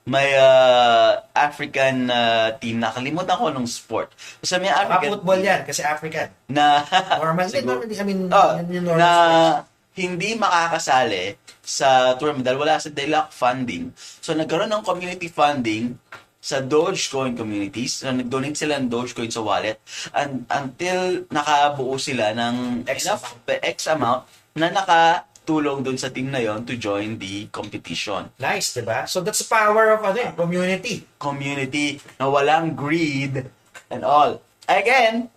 may 0.04 0.34
uh, 0.34 1.16
African 1.32 2.06
uh, 2.06 2.52
team, 2.58 2.76
nakalimutan 2.76 3.34
ko 3.34 3.48
nung 3.48 3.64
sport. 3.64 4.12
So, 4.40 4.58
may 4.58 4.68
African 4.68 5.16
football 5.16 5.40
yan, 5.40 5.64
kasi 5.64 5.80
African. 5.80 6.28
na 6.46 6.84
Normal, 7.22 7.48
Siguro. 7.48 7.80
normally, 7.80 7.96
I 7.96 8.04
mean, 8.04 8.20
Oh, 8.28 8.50
yun 8.58 8.68
yung 8.70 8.86
normal 8.86 9.00
na 9.00 9.10
sports. 9.10 9.68
hindi 9.94 10.28
makakasali 10.34 11.24
sa 11.64 11.88
tournament 12.14 12.44
dahil 12.44 12.58
wala 12.58 12.76
sa 12.76 12.90
they 12.90 13.06
lack 13.06 13.30
funding. 13.30 13.88
So 13.96 14.34
nagkaroon 14.34 14.68
ng 14.68 14.82
community 14.82 15.26
funding 15.26 15.96
sa 16.44 16.60
Dogecoin 16.60 17.32
communities. 17.32 18.04
So 18.04 18.12
nag-donate 18.12 18.52
sila 18.52 18.76
ng 18.76 18.92
Dogecoin 18.92 19.32
sa 19.32 19.40
wallet 19.40 19.80
and 20.12 20.44
until 20.52 21.24
nakabuo 21.32 21.96
sila 21.96 22.36
ng 22.36 22.84
X 22.84 23.08
enough 23.08 23.32
X 23.48 23.88
amount 23.88 24.28
na 24.52 24.68
nakatulong 24.68 25.80
dun 25.80 25.96
sa 25.96 26.12
team 26.12 26.28
na 26.28 26.44
yon 26.44 26.68
to 26.68 26.76
join 26.76 27.16
the 27.16 27.48
competition. 27.48 28.28
Nice, 28.36 28.76
diba? 28.76 29.08
So 29.08 29.24
that's 29.24 29.40
the 29.40 29.48
power 29.48 29.96
of 29.96 30.04
ano, 30.04 30.20
eh, 30.20 30.30
community. 30.36 31.08
Community 31.16 31.96
na 32.20 32.28
walang 32.28 32.76
greed 32.76 33.48
and 33.88 34.04
all. 34.04 34.44
Again, 34.68 35.32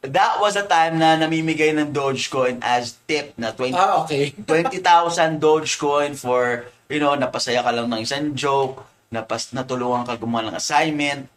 that 0.00 0.40
was 0.40 0.56
a 0.56 0.64
time 0.64 0.96
na 0.96 1.20
namimigay 1.20 1.76
ng 1.76 1.92
Dogecoin 1.92 2.64
as 2.64 2.96
tip 3.04 3.36
na 3.36 3.52
20 3.52 3.76
Ah, 3.76 4.08
okay. 4.08 4.32
20,000 4.48 5.36
Dogecoin 5.36 6.16
for, 6.16 6.64
you 6.88 6.96
know, 6.96 7.12
napasaya 7.12 7.60
ka 7.60 7.76
lang 7.76 7.92
ng 7.92 8.00
isang 8.08 8.32
joke, 8.32 8.95
napas, 9.12 9.52
natulungan 9.54 10.06
ka 10.06 10.18
gumawa 10.18 10.50
ng 10.50 10.58
assignment. 10.58 11.28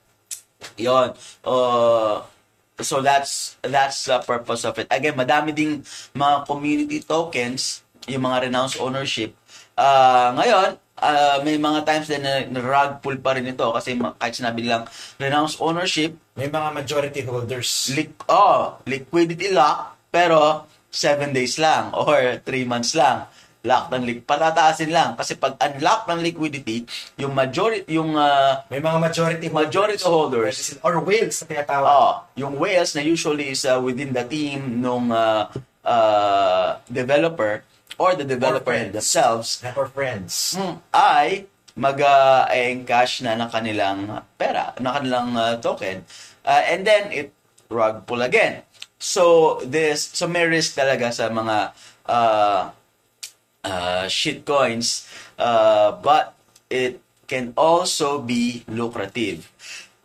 Yon. 0.75 1.15
Uh, 1.43 2.23
so 2.79 2.99
that's 2.99 3.55
that's 3.63 4.07
the 4.07 4.19
purpose 4.23 4.63
of 4.67 4.75
it. 4.79 4.87
Again, 4.91 5.15
madami 5.15 5.55
ding 5.55 5.83
mga 6.15 6.47
community 6.47 6.99
tokens, 7.03 7.83
yung 8.07 8.27
mga 8.27 8.49
renounced 8.49 8.79
ownership. 8.79 9.35
Uh, 9.79 10.35
ngayon, 10.35 10.75
uh, 10.99 11.39
may 11.47 11.55
mga 11.55 11.87
times 11.87 12.07
din 12.11 12.19
na, 12.19 12.43
na 12.47 12.59
rug 12.59 12.99
pull 12.99 13.15
pa 13.23 13.39
rin 13.39 13.47
ito 13.47 13.63
kasi 13.71 13.95
kahit 13.95 14.35
sinabi 14.35 14.67
lang 14.67 14.83
renounced 15.15 15.59
ownership, 15.63 16.19
May 16.39 16.47
mga 16.47 16.71
majority 16.71 17.21
holders. 17.27 17.91
Liq 17.91 18.15
oh, 18.31 18.79
liquidity 18.87 19.51
lock, 19.51 19.99
pero 20.07 20.63
7 20.87 21.35
days 21.35 21.59
lang 21.59 21.91
or 21.91 22.39
3 22.47 22.63
months 22.63 22.95
lang. 22.95 23.27
Lock 23.59 23.91
ng 23.91 24.07
liq 24.07 24.19
patataasin 24.23 24.87
lang 24.87 25.19
kasi 25.19 25.35
pag 25.35 25.59
unlock 25.59 26.07
ng 26.07 26.23
liquidity, 26.23 26.87
yung 27.19 27.35
majority 27.35 27.83
yung 27.91 28.15
uh, 28.15 28.63
May 28.71 28.79
mga 28.79 28.99
majority 29.03 29.47
Majority 29.51 29.99
holders. 29.99 30.55
Sila- 30.55 30.83
Or 30.87 31.03
whales 31.03 31.35
na 31.39 31.45
tinatawag. 31.45 31.87
oh, 31.87 32.13
yung 32.39 32.55
whales 32.55 32.95
na 32.95 33.03
usually 33.03 33.51
is 33.51 33.67
uh, 33.67 33.75
within 33.75 34.15
the 34.15 34.23
team 34.23 34.79
nung 34.79 35.11
uh, 35.11 35.51
uh, 35.83 36.79
developer 36.87 37.67
or 37.99 38.15
the 38.15 38.23
developer 38.23 38.71
friends. 38.71 38.95
themselves 38.95 39.47
Or 39.75 39.91
friends. 39.91 40.55
ay 40.95 41.43
mag-encash 41.75 43.23
na 43.23 43.35
ng 43.35 43.49
kanilang 43.51 43.99
pera, 44.39 44.71
ng 44.79 44.87
kanilang 44.87 45.35
uh, 45.35 45.55
token. 45.59 46.03
Uh, 46.47 46.63
and 46.63 46.87
then 46.87 47.11
it 47.11 47.35
rug 47.67 48.07
pull 48.07 48.23
again. 48.23 48.63
So 48.99 49.59
this 49.63 50.11
so 50.11 50.27
may 50.27 50.43
risk 50.43 50.75
talaga 50.75 51.11
sa 51.11 51.27
mga 51.27 51.71
uh, 52.07 52.71
uh, 53.63 54.07
shit 54.07 54.45
coins 54.45 55.07
uh, 55.37 55.91
but 55.99 56.35
it 56.69 57.01
can 57.27 57.53
also 57.55 58.19
be 58.19 58.65
lucrative. 58.67 59.49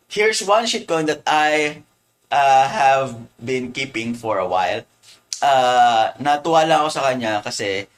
Here's 0.08 0.44
one 0.44 0.68
shitcoin 0.68 1.06
that 1.08 1.24
I 1.26 1.82
uh, 2.30 2.68
have 2.68 3.16
been 3.40 3.72
keeping 3.72 4.14
for 4.14 4.38
a 4.38 4.46
while. 4.46 4.84
Uh, 5.40 6.12
natuwa 6.20 6.68
lang 6.68 6.84
ako 6.84 6.90
sa 6.92 7.02
kanya 7.10 7.40
kasi 7.42 7.88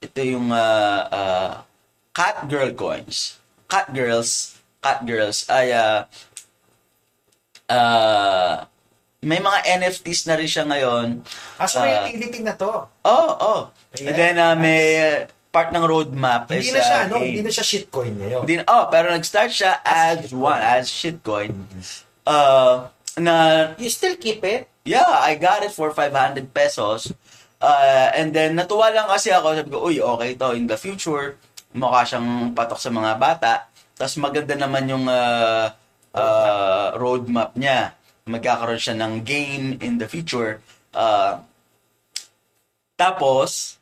ito 0.00 0.20
yung 0.24 0.50
uh, 0.50 1.00
uh, 1.12 1.50
cat 2.16 2.48
girl 2.48 2.72
coins. 2.72 3.38
Cat 3.68 3.92
girls, 3.92 4.58
cat 4.82 5.04
girls 5.06 5.46
ay 5.46 5.70
uh, 5.76 6.08
uh, 7.70 8.64
may 9.20 9.38
mga 9.38 9.58
NFTs 9.80 10.24
na 10.26 10.34
rin 10.40 10.48
siya 10.48 10.64
ngayon. 10.64 11.20
As 11.60 11.76
may 11.76 11.92
Uh, 11.92 12.08
utility 12.08 12.40
na 12.40 12.56
to. 12.56 12.88
Oh, 13.04 13.30
oh. 13.36 13.60
And 13.98 14.14
then 14.14 14.38
uh, 14.38 14.54
may 14.54 14.82
uh, 15.02 15.26
part 15.50 15.74
ng 15.74 15.82
roadmap 15.82 16.46
Hindi 16.46 16.70
is, 16.70 16.74
na 16.78 16.82
siya, 16.82 16.98
uh, 17.02 17.06
no? 17.10 17.16
game. 17.18 17.26
Hindi 17.34 17.42
na 17.42 17.52
siya 17.52 17.66
shitcoin 17.66 18.14
ngayon. 18.22 18.40
Hindi 18.46 18.54
na- 18.62 18.68
oh, 18.70 18.84
pero 18.86 19.10
nag-start 19.10 19.50
siya 19.50 19.82
as, 19.82 20.30
shitcoin. 20.30 20.38
one, 20.38 20.60
as 20.62 20.86
shitcoin. 20.86 21.52
Uh, 22.22 22.86
na, 23.18 23.34
You 23.74 23.90
still 23.90 24.14
keep 24.14 24.46
it? 24.46 24.70
yeah, 24.86 25.10
I 25.10 25.34
got 25.34 25.66
it 25.66 25.74
for 25.74 25.90
500 25.90 26.54
pesos. 26.54 27.10
Uh, 27.60 28.08
and 28.14 28.30
then, 28.30 28.54
natuwa 28.54 28.94
lang 28.94 29.10
kasi 29.10 29.34
ako. 29.34 29.58
Sabi 29.58 29.70
ko, 29.74 29.78
uy, 29.84 29.98
okay 29.98 30.38
to. 30.38 30.54
In 30.54 30.70
the 30.70 30.78
future, 30.78 31.34
mukha 31.74 32.06
siyang 32.06 32.54
patok 32.54 32.78
sa 32.78 32.88
mga 32.94 33.18
bata. 33.18 33.66
Tapos 33.98 34.16
maganda 34.16 34.54
naman 34.56 34.86
yung 34.86 35.04
uh, 35.10 35.66
uh, 36.14 36.86
roadmap 36.94 37.58
niya. 37.58 37.98
magkakaroon 38.30 38.78
siya 38.78 38.94
ng 38.94 39.26
game 39.26 39.74
in 39.82 39.98
the 39.98 40.06
future. 40.06 40.62
Uh, 40.94 41.42
tapos, 42.94 43.79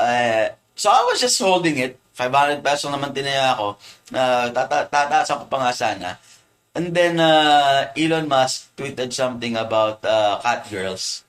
uh, 0.00 0.44
so 0.72 0.88
I 0.88 1.04
was 1.04 1.20
just 1.20 1.36
holding 1.36 1.76
it. 1.76 2.00
500 2.12 2.60
peso 2.60 2.88
naman 2.88 3.12
tinaya 3.12 3.52
ako. 3.52 3.76
Uh, 4.10 4.48
tata 4.50 4.84
tataasan 4.84 5.40
ko 5.40 5.44
pa 5.46 5.58
nga 5.62 5.72
sana. 5.72 6.08
And 6.70 6.92
then, 6.92 7.18
uh, 7.18 7.90
Elon 7.92 8.28
Musk 8.28 8.72
tweeted 8.74 9.10
something 9.10 9.56
about 9.56 10.04
uh, 10.04 10.38
cat 10.38 10.68
girls. 10.68 11.26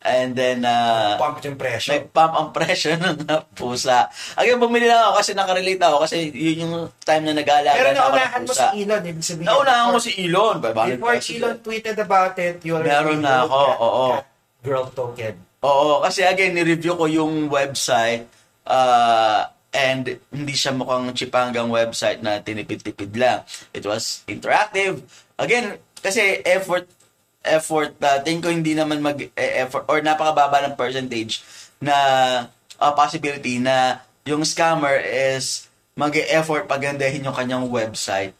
And 0.00 0.36
then, 0.36 0.66
uh, 0.66 1.16
Pump 1.16 1.40
yung 1.40 1.56
presyo. 1.56 1.96
nag-pump 1.96 2.32
ang 2.34 2.48
presyo 2.52 2.92
ng 3.00 3.24
pusa. 3.54 4.08
Again, 4.36 4.60
bumili 4.60 4.84
lang 4.84 5.00
ako 5.00 5.12
kasi 5.16 5.30
nakarelate 5.32 5.80
ako 5.80 5.96
kasi 6.04 6.16
yun 6.28 6.56
yung 6.60 6.74
time 7.00 7.24
na 7.24 7.32
nag-aalaga 7.32 7.78
Pero 7.78 7.88
na 7.88 7.92
ako 7.94 7.96
ng 7.96 8.12
naunahan 8.12 8.40
mo 8.40 8.48
pusa. 8.48 8.64
si 8.66 8.76
Elon, 8.84 9.02
ibig 9.06 9.24
sabihin. 9.24 9.46
Naunahan 9.48 9.86
ko 9.88 9.98
si 10.00 10.12
Elon. 10.18 10.56
500 10.60 10.74
Before. 10.74 11.16
Elon 11.16 11.56
tweeted 11.62 11.96
about 11.96 12.34
it, 12.36 12.56
you 12.60 12.72
already 12.76 12.92
Meron 12.92 13.20
na 13.20 13.48
ako, 13.48 13.60
oo. 13.80 14.06
Girl 14.60 14.84
token. 14.92 15.34
Oo, 15.64 16.04
kasi 16.04 16.20
again, 16.28 16.52
ni-review 16.52 16.92
ko 16.92 17.08
yung 17.08 17.48
website 17.48 18.28
uh, 18.68 19.48
and 19.72 20.20
hindi 20.28 20.52
siya 20.52 20.76
mukhang 20.76 21.08
chipanggang 21.16 21.72
website 21.72 22.20
na 22.20 22.44
tinipid-tipid 22.44 23.16
lang. 23.16 23.48
It 23.72 23.88
was 23.88 24.20
interactive. 24.28 25.00
Again, 25.40 25.80
kasi 26.04 26.44
effort 26.44 26.84
effort 27.44 27.96
uh, 28.00 28.20
tingin 28.20 28.40
ko 28.44 28.48
hindi 28.52 28.76
naman 28.76 29.00
mag 29.00 29.20
eh, 29.20 29.64
effort 29.64 29.84
or 29.88 30.00
napakababa 30.00 30.64
ng 30.64 30.76
percentage 30.76 31.44
na 31.80 31.96
uh, 32.80 32.92
possibility 32.96 33.60
na 33.60 34.00
yung 34.24 34.44
scammer 34.44 34.96
is 35.04 35.68
mag-effort 35.92 36.64
pagandahin 36.64 37.24
yung 37.24 37.36
kanyang 37.36 37.68
website 37.68 38.32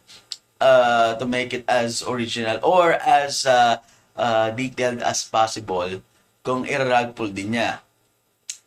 uh, 0.60 1.12
to 1.20 1.28
make 1.28 1.52
it 1.52 1.64
as 1.68 2.00
original 2.04 2.56
or 2.64 2.96
as 3.04 3.44
uh, 3.44 3.76
uh, 4.16 4.48
detailed 4.56 5.04
as 5.04 5.24
possible 5.28 6.00
kung 6.44 6.68
i-rug 6.68 7.16
pull 7.16 7.32
din 7.32 7.56
niya. 7.56 7.80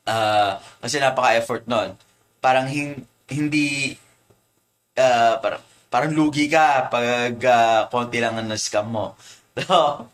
Uh, 0.03 0.57
kasi 0.82 0.97
napaka-effort 0.97 1.69
nun. 1.69 1.93
Parang 2.41 2.65
hin- 2.65 3.05
hindi 3.30 3.93
uh, 4.97 5.38
parang, 5.38 5.61
parang 5.93 6.11
lugi 6.11 6.49
ka 6.49 6.89
pag 6.89 7.38
uh, 7.38 7.86
konti 7.93 8.17
lang 8.17 8.36
ang 8.36 8.49
na-scam 8.49 8.89
mo. 8.89 9.13
So, 9.57 10.05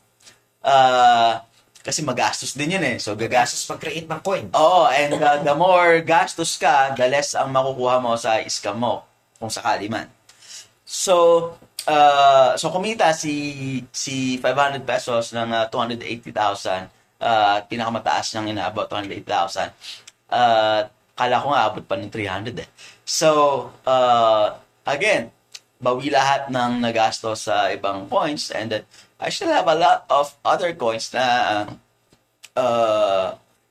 uh, 0.64 1.43
kasi 1.84 1.99
magastos 1.99 2.55
din 2.55 2.80
yun 2.80 2.86
eh. 2.88 2.95
So, 2.95 3.11
gagastos 3.20 3.68
mag-create 3.68 4.07
ng 4.07 4.24
coin. 4.24 4.47
Oo, 4.55 4.88
and 4.88 5.20
uh, 5.20 5.43
the 5.43 5.51
more 5.51 5.99
gastos 5.99 6.55
ka, 6.55 6.95
the 6.95 7.03
less 7.11 7.36
ang 7.36 7.51
makukuha 7.51 7.99
mo 7.99 8.16
sa 8.16 8.39
scam 8.47 8.80
mo, 8.80 9.03
kung 9.36 9.51
sakali 9.51 9.91
man. 9.91 10.07
So, 10.88 11.59
uh, 11.91 12.55
so 12.55 12.72
kumita 12.72 13.11
si 13.11 13.84
si 13.91 14.39
500 14.39 14.88
pesos 14.88 15.36
ng 15.36 15.51
uh, 15.51 15.68
280,000 15.68 17.03
uh, 17.24 17.63
pinakamataas 17.71 18.36
niyang 18.36 18.59
inaabot 18.59 18.86
280,000. 18.91 19.71
Uh, 20.28 20.91
kala 21.15 21.39
ko 21.39 21.47
nga 21.55 21.63
abot 21.71 21.84
pa 21.88 21.95
ng 21.95 22.11
300 22.11 22.51
eh. 22.59 22.69
So, 23.07 23.30
uh, 23.88 24.59
again, 24.84 25.32
bawi 25.80 26.11
lahat 26.11 26.51
ng 26.51 26.84
nagastos 26.84 27.47
sa 27.47 27.71
ibang 27.71 28.11
coins 28.11 28.51
and 28.51 28.71
then 28.71 28.84
I 29.19 29.32
still 29.32 29.51
have 29.51 29.67
a 29.71 29.78
lot 29.78 30.03
of 30.11 30.36
other 30.43 30.76
coins 30.76 31.11
na 31.15 31.24
uh, 31.24 31.65
uh, 32.59 33.26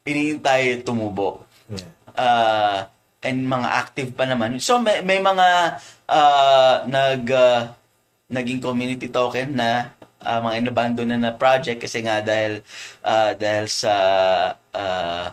iniintay 0.05 0.81
tumubo. 0.81 1.45
Yeah. 1.69 1.89
Uh, 2.17 2.79
and 3.23 3.47
mga 3.47 3.69
active 3.69 4.11
pa 4.19 4.27
naman. 4.27 4.59
So 4.59 4.83
may, 4.83 5.01
may 5.01 5.23
mga 5.23 5.79
uh, 6.11 6.75
nag 6.91 7.25
uh, 7.31 7.71
naging 8.33 8.65
community 8.65 9.13
token 9.13 9.55
na 9.61 9.93
uh, 10.23 10.41
mga 10.41 10.55
inabandon 10.63 11.09
na 11.11 11.19
na 11.19 11.33
project 11.35 11.83
kasi 11.83 12.01
nga 12.07 12.23
dahil 12.23 12.63
uh, 13.03 13.35
dahil 13.37 13.67
sa 13.69 13.95
uh, 14.55 15.27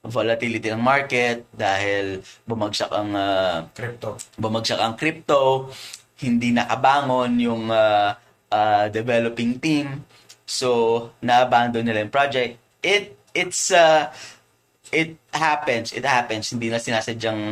volatility 0.00 0.72
ng 0.72 0.80
market 0.80 1.44
dahil 1.52 2.24
bumagsak 2.48 2.88
ang 2.88 3.12
uh, 3.12 3.68
Crypto. 3.76 4.16
bumagsak 4.40 4.80
ang 4.80 4.96
crypto, 4.96 5.68
hindi 6.24 6.56
nakabangon 6.56 7.36
yung 7.36 7.68
uh, 7.68 8.16
uh, 8.48 8.86
developing 8.88 9.60
team. 9.60 10.04
So, 10.48 11.12
na-abandon 11.22 11.84
nila 11.86 12.02
yung 12.02 12.12
project. 12.12 12.58
It, 12.82 13.16
it's, 13.36 13.70
uh, 13.70 14.10
it 14.90 15.14
happens, 15.30 15.92
it 15.92 16.02
happens. 16.02 16.50
Hindi 16.50 16.72
na 16.72 16.82
sinasadyang 16.82 17.42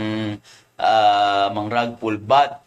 uh, 0.80 1.46
mang 1.52 1.70
rug 1.70 2.00
pull, 2.00 2.18
but 2.18 2.64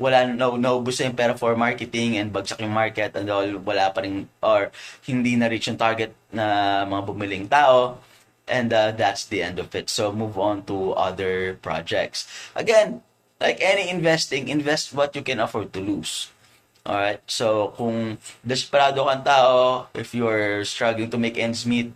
wala 0.00 0.24
no 0.24 0.56
naubos 0.56 0.96
na 0.98 1.12
yung 1.12 1.18
pera 1.18 1.36
for 1.36 1.52
marketing 1.54 2.16
and 2.16 2.32
bagsak 2.32 2.64
yung 2.64 2.72
market 2.72 3.12
and 3.12 3.28
all 3.28 3.46
wala 3.60 3.92
pa 3.92 4.00
rin 4.00 4.24
or 4.40 4.72
hindi 5.04 5.36
na 5.36 5.52
reach 5.52 5.68
yung 5.68 5.76
target 5.76 6.16
na 6.32 6.82
mga 6.88 7.02
bumiling 7.04 7.46
tao 7.46 8.00
and 8.48 8.72
uh, 8.72 8.90
that's 8.96 9.28
the 9.28 9.44
end 9.44 9.60
of 9.60 9.68
it 9.76 9.92
so 9.92 10.08
move 10.08 10.40
on 10.40 10.64
to 10.64 10.96
other 10.96 11.60
projects 11.60 12.24
again 12.56 13.04
like 13.36 13.60
any 13.60 13.92
investing 13.92 14.48
invest 14.48 14.96
what 14.96 15.12
you 15.12 15.20
can 15.20 15.36
afford 15.36 15.68
to 15.70 15.84
lose 15.84 16.32
alright 16.88 17.20
so 17.28 17.76
kung 17.76 18.16
desperado 18.40 19.04
kang 19.04 19.20
tao 19.20 19.84
if 19.92 20.16
you're 20.16 20.64
struggling 20.64 21.12
to 21.12 21.20
make 21.20 21.36
ends 21.36 21.68
meet 21.68 21.92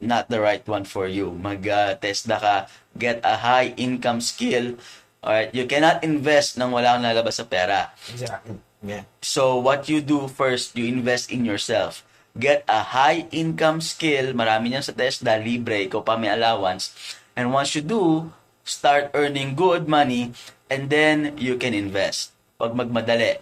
not 0.00 0.28
the 0.28 0.40
right 0.40 0.66
one 0.68 0.84
for 0.84 1.06
you. 1.08 1.32
Mag-TESDA 1.32 2.36
ka, 2.40 2.56
get 2.98 3.20
a 3.24 3.40
high 3.40 3.72
income 3.76 4.20
skill. 4.20 4.76
Alright, 5.24 5.50
you 5.54 5.66
cannot 5.66 6.04
invest 6.04 6.56
nang 6.56 6.70
wala 6.70 6.96
kang 6.96 7.04
lalabas 7.04 7.40
sa 7.40 7.46
pera. 7.46 7.92
Exactly. 8.12 8.58
Yeah. 8.84 9.08
So, 9.24 9.58
what 9.58 9.88
you 9.88 10.04
do 10.04 10.28
first, 10.28 10.76
you 10.78 10.86
invest 10.86 11.32
in 11.32 11.42
yourself. 11.42 12.06
Get 12.36 12.62
a 12.68 12.92
high 12.92 13.26
income 13.32 13.80
skill. 13.80 14.36
Marami 14.36 14.70
niyan 14.70 14.84
sa 14.84 14.92
TESDA, 14.92 15.40
libre, 15.40 15.88
ikaw 15.88 16.04
pa 16.04 16.20
may 16.20 16.28
allowance. 16.28 16.92
And 17.32 17.50
once 17.50 17.74
you 17.74 17.82
do, 17.82 18.30
start 18.62 19.10
earning 19.16 19.56
good 19.56 19.88
money, 19.88 20.36
and 20.68 20.92
then 20.92 21.32
you 21.40 21.56
can 21.56 21.72
invest. 21.72 22.36
Huwag 22.60 22.76
magmadali. 22.76 23.40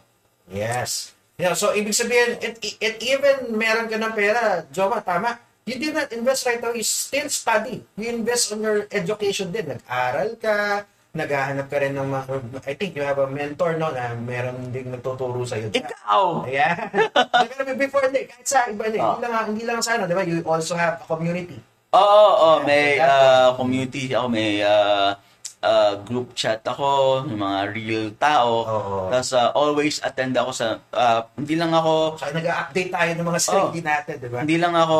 Yes. 0.48 1.14
Yeah, 1.34 1.58
so 1.58 1.74
ibig 1.74 1.98
sabihin, 1.98 2.38
it, 2.38 2.62
it 2.62 2.94
even 3.02 3.58
meron 3.58 3.90
ka 3.90 3.98
ng 3.98 4.14
pera, 4.14 4.62
Joma, 4.70 5.02
tama. 5.02 5.42
You 5.66 5.80
did 5.80 5.96
not 5.96 6.12
invest 6.12 6.46
right 6.46 6.60
now, 6.60 6.76
you 6.76 6.84
still 6.84 7.26
study. 7.32 7.82
You 7.98 8.12
invest 8.12 8.52
on 8.52 8.62
your 8.62 8.86
education 8.92 9.50
din. 9.50 9.74
Nag-aral 9.74 10.36
ka, 10.38 10.86
naghahanap 11.14 11.70
ka 11.70 11.78
rin 11.78 11.94
ng 11.94 12.10
mga, 12.10 12.26
I 12.66 12.74
think 12.74 12.92
you 12.92 13.02
have 13.02 13.16
a 13.16 13.30
mentor, 13.30 13.78
no, 13.78 13.88
na 13.88 14.12
meron 14.12 14.68
ding 14.68 14.90
nagtuturo 14.90 15.46
sa'yo. 15.46 15.70
Ikaw! 15.70 16.22
Ayan. 16.50 16.90
Nagkaroon 17.14 17.78
before, 17.78 18.02
hindi, 18.04 18.26
kahit 18.26 18.44
sa 18.44 18.66
iba, 18.66 18.82
hindi, 18.84 18.98
Oh. 18.98 19.14
hindi, 19.14 19.22
lang, 19.24 19.46
hindi 19.46 19.64
lang 19.64 19.78
sa 19.78 19.94
ano, 19.94 20.04
di 20.04 20.12
ba? 20.12 20.22
You 20.22 20.42
also 20.42 20.74
have 20.74 20.98
a 20.98 21.06
community. 21.06 21.62
Oo, 21.94 22.02
oo, 22.26 22.50
may 22.62 22.98
Yeah, 22.98 23.06
uh, 23.06 23.48
community 23.54 24.10
ako, 24.10 24.26
may 24.26 24.58
uh, 24.58 25.14
uh, 25.62 25.94
group 26.02 26.34
chat 26.34 26.58
ako, 26.60 27.22
yung 27.24 27.38
mga 27.38 27.58
real 27.70 28.04
tao. 28.18 28.50
Oo. 28.66 28.96
Tapos 29.08 29.30
uh, 29.30 29.54
always 29.54 30.02
attend 30.02 30.34
ako 30.34 30.50
sa, 30.50 30.66
uh, 30.90 31.22
hindi 31.38 31.54
lang 31.54 31.70
ako, 31.70 32.18
So, 32.18 32.26
nag-update 32.28 32.90
tayo 32.90 33.10
ng 33.14 33.26
mga 33.30 33.38
sarili 33.40 33.78
Oh. 33.78 33.86
natin, 33.86 34.14
di 34.18 34.28
ba? 34.28 34.38
hindi 34.42 34.58
lang 34.58 34.74
ako 34.74 34.98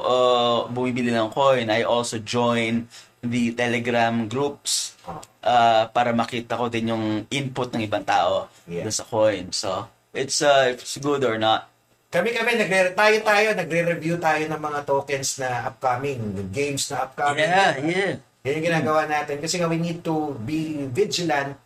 uh, 0.00 0.58
bumibili 0.70 1.10
ng 1.10 1.26
coin, 1.28 1.66
I 1.66 1.82
also 1.82 2.16
join 2.16 2.86
the 3.22 3.52
Telegram 3.52 4.26
groups 4.26 4.96
uh, 5.40 5.88
para 5.90 6.12
makita 6.12 6.54
ko 6.54 6.66
din 6.66 6.90
yung 6.90 7.04
input 7.28 7.72
ng 7.72 7.82
ibang 7.82 8.02
tao 8.02 8.48
Yeah. 8.66 8.82
dun 8.82 8.92
sa 8.92 9.06
coin. 9.06 9.54
So, 9.54 9.86
it's, 10.10 10.42
uh, 10.42 10.74
if 10.74 10.82
it's 10.82 10.98
good 10.98 11.22
or 11.22 11.38
not. 11.38 11.70
Kami 12.10 12.34
kami 12.34 12.54
nagre 12.54 12.90
tayo 12.92 13.16
tayo 13.20 13.46
nagre-review 13.54 14.18
tayo 14.18 14.42
ng 14.42 14.58
mga 14.58 14.80
tokens 14.82 15.38
na 15.38 15.70
upcoming, 15.70 16.18
games 16.50 16.90
na 16.90 17.06
upcoming. 17.06 17.46
Yeah, 17.46 17.72
yeah. 17.78 18.12
Yan 18.42 18.52
yung 18.58 18.66
ginagawa 18.66 19.06
natin 19.06 19.38
kasi 19.38 19.58
nga 19.58 19.66
we 19.66 19.76
need 19.76 20.02
to 20.02 20.34
be 20.42 20.86
vigilant 20.86 21.58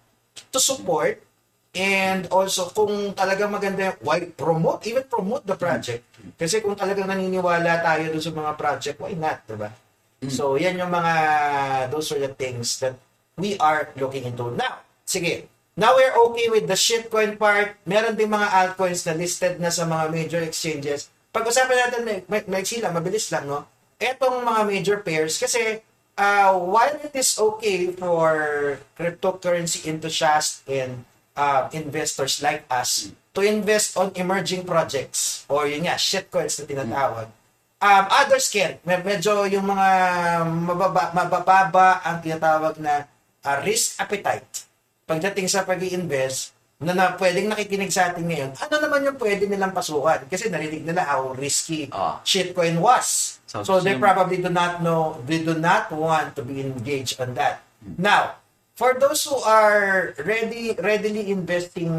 to 0.49 0.57
support 0.57 1.21
and 1.71 2.27
also 2.29 2.67
kung 2.73 3.13
talagang 3.13 3.53
maganda 3.53 3.93
yung- 3.93 4.01
why 4.03 4.19
promote 4.27 4.83
even 4.85 5.05
promote 5.07 5.45
the 5.45 5.55
project 5.55 6.03
kasi 6.35 6.59
kung 6.59 6.75
talagang 6.75 7.07
naniniwala 7.07 7.79
tayo 7.79 8.11
dun 8.11 8.19
sa 8.19 8.33
mga 8.35 8.53
project 8.57 8.97
why 8.99 9.15
not 9.15 9.39
diba 9.47 9.71
so 10.29 10.61
yan 10.61 10.77
yung 10.77 10.93
mga 10.93 11.15
those 11.89 12.13
are 12.13 12.21
the 12.21 12.33
things 12.37 12.77
that 12.85 12.99
we 13.41 13.57
are 13.57 13.89
looking 13.97 14.29
into. 14.29 14.53
Now 14.53 14.85
sige. 15.09 15.49
Now 15.81 15.97
we're 15.97 16.13
okay 16.13 16.53
with 16.53 16.67
the 16.69 16.77
shitcoin 16.77 17.41
part. 17.41 17.81
Meron 17.89 18.19
ding 18.19 18.29
mga 18.29 18.53
altcoins 18.53 19.07
na 19.09 19.17
listed 19.17 19.57
na 19.57 19.73
sa 19.73 19.89
mga 19.89 20.13
major 20.13 20.43
exchanges. 20.45 21.09
Pag-usapan 21.33 21.79
natin 21.79 22.01
may, 22.05 22.43
may, 22.45 22.63
sila 22.67 22.93
mabilis 22.93 23.33
lang 23.33 23.49
no? 23.49 23.65
Etong 23.97 24.45
mga 24.45 24.63
major 24.69 24.97
pairs 25.01 25.41
kasi 25.41 25.81
uh, 26.21 26.53
while 26.53 26.93
it 27.01 27.15
is 27.17 27.39
okay 27.41 27.89
for 27.97 28.29
cryptocurrency 28.99 29.89
enthusiasts 29.89 30.61
and 30.69 31.09
uh, 31.33 31.73
investors 31.73 32.45
like 32.45 32.69
us 32.69 33.09
to 33.33 33.41
invest 33.41 33.97
on 33.97 34.13
emerging 34.19 34.67
projects 34.67 35.47
or 35.49 35.65
yun 35.65 35.87
nga, 35.87 35.97
shitcoins 35.97 36.59
na 36.61 36.65
tinatawag, 36.67 37.29
um, 37.81 38.05
others 38.11 38.47
can. 38.49 38.77
Med- 38.83 39.03
Medyo 39.03 39.49
yung 39.49 39.67
mga 39.67 39.89
mababa, 40.47 41.03
mabababa 41.11 42.01
ang 42.01 42.21
tinatawag 42.21 42.77
na 42.79 43.05
uh, 43.43 43.59
risk 43.61 43.99
appetite 43.99 44.69
pagdating 45.05 45.51
sa 45.51 45.67
pag 45.67 45.83
invest 45.83 46.55
na, 46.79 46.95
na 46.95 47.13
pwedeng 47.13 47.51
nakikinig 47.51 47.91
sa 47.91 48.09
atin 48.09 48.25
ngayon, 48.25 48.51
ano 48.57 48.75
naman 48.79 49.05
yung 49.05 49.19
pwede 49.19 49.45
nilang 49.45 49.75
pasukan? 49.75 50.25
Kasi 50.31 50.49
narinig 50.49 50.81
nila 50.81 51.05
how 51.05 51.35
risky 51.35 51.91
Ah. 51.93 52.23
shitcoin 52.23 52.81
was. 52.81 53.37
So, 53.45 53.61
So, 53.67 53.73
they 53.83 53.99
probably 53.99 54.39
do 54.39 54.49
not 54.49 54.81
know, 54.81 55.19
they 55.27 55.43
do 55.43 55.59
not 55.59 55.91
want 55.91 56.39
to 56.39 56.43
be 56.47 56.63
engaged 56.63 57.19
on 57.21 57.35
that. 57.35 57.61
Now, 57.99 58.39
for 58.73 58.97
those 58.97 59.27
who 59.27 59.37
are 59.43 60.15
ready, 60.23 60.73
readily 60.79 61.29
investing 61.29 61.91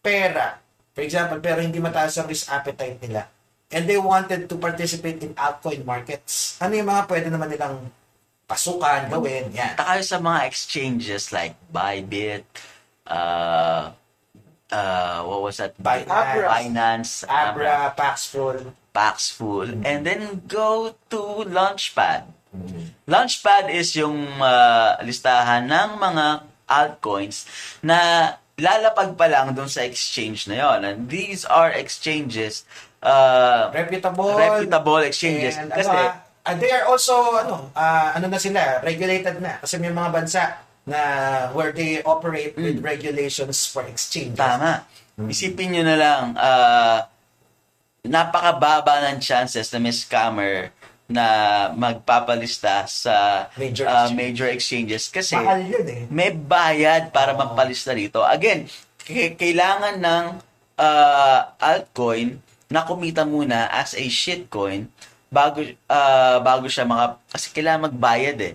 pera, 0.00 0.58
for 0.90 1.02
example, 1.04 1.38
pero 1.38 1.60
hindi 1.60 1.78
mataas 1.78 2.18
ang 2.18 2.26
risk 2.26 2.50
appetite 2.50 2.98
nila, 2.98 3.28
and 3.72 3.88
they 3.88 3.98
wanted 3.98 4.46
to 4.46 4.54
participate 4.60 5.24
in 5.24 5.32
altcoin 5.34 5.82
markets, 5.82 6.60
ano 6.60 6.76
yung 6.76 6.88
mga 6.88 7.02
pwede 7.08 7.28
naman 7.32 7.48
nilang 7.48 7.88
pasukan, 8.46 9.08
gawin, 9.08 9.48
yan. 9.50 9.74
Punta 9.74 9.96
kayo 9.96 10.04
sa 10.04 10.20
mga 10.20 10.40
exchanges 10.44 11.32
like 11.32 11.56
Bybit, 11.72 12.44
uh, 13.08 13.96
uh, 14.68 15.18
what 15.24 15.40
was 15.40 15.56
that? 15.56 15.72
Binance. 15.80 16.44
Binance, 16.44 17.12
Abra, 17.24 17.96
Paxful, 17.96 18.76
Paxful, 18.92 19.68
and 19.88 20.04
then 20.04 20.44
go 20.44 20.92
to 21.08 21.48
Launchpad. 21.48 22.28
Launchpad 23.08 23.72
is 23.72 23.96
yung 23.96 24.36
uh, 24.36 25.00
listahan 25.00 25.64
ng 25.64 25.90
mga 25.96 26.26
altcoins 26.68 27.48
na 27.80 28.32
lalapag 28.60 29.16
pa 29.16 29.26
lang 29.32 29.56
dun 29.56 29.68
sa 29.68 29.82
exchange 29.84 30.44
na 30.46 30.60
yon. 30.60 30.78
And 30.84 30.98
these 31.08 31.48
are 31.48 31.72
exchanges, 31.72 32.68
uh, 33.02 33.70
reputable, 33.70 34.32
reputable 34.32 35.02
exchanges. 35.02 35.54
And, 35.54 35.68
Kasi, 35.68 35.90
ano, 35.90 36.14
ah, 36.42 36.54
they 36.54 36.70
are 36.70 36.86
also, 36.86 37.14
ano, 37.36 37.70
ah, 37.74 38.14
ano 38.14 38.26
na 38.26 38.38
sila, 38.38 38.80
regulated 38.80 39.38
na. 39.38 39.58
Kasi 39.58 39.76
may 39.76 39.90
mga 39.90 40.10
bansa 40.10 40.42
na 40.82 41.00
where 41.52 41.70
they 41.70 42.02
operate 42.02 42.54
with 42.56 42.78
regulations 42.80 43.66
for 43.66 43.82
exchanges. 43.84 44.34
Tama. 44.34 44.82
Isipin 45.22 45.70
nyo 45.70 45.82
na 45.84 45.96
lang, 45.96 46.22
ah, 46.34 47.06
napakababa 48.02 49.06
ng 49.08 49.18
chances 49.18 49.70
na 49.70 49.78
may 49.78 49.94
scammer 49.94 50.74
na 51.06 51.26
magpapalista 51.76 52.88
sa 52.88 53.46
Major 53.54 53.84
exchange. 53.84 54.16
major 54.16 54.48
exchanges 54.48 55.02
kasi 55.06 55.36
Mahal 55.36 55.60
yun 55.62 55.86
eh. 55.86 56.02
may 56.08 56.32
bayad 56.32 57.12
para 57.12 57.36
magpalista 57.36 57.92
rito. 57.92 58.24
Again, 58.24 58.66
k- 58.98 59.36
kailangan 59.36 60.00
ng 60.00 60.24
ah, 60.80 61.52
altcoin 61.60 62.40
na 62.72 62.82
kumita 62.82 63.22
muna 63.22 63.68
as 63.68 63.92
a 63.92 64.02
shitcoin 64.02 64.88
bago 65.28 65.60
ah, 65.86 66.40
bago 66.40 66.64
siya 66.66 66.84
mga 66.84 67.20
kasi 67.28 67.52
kailangan 67.52 67.86
magbayad 67.86 68.38
eh. 68.42 68.54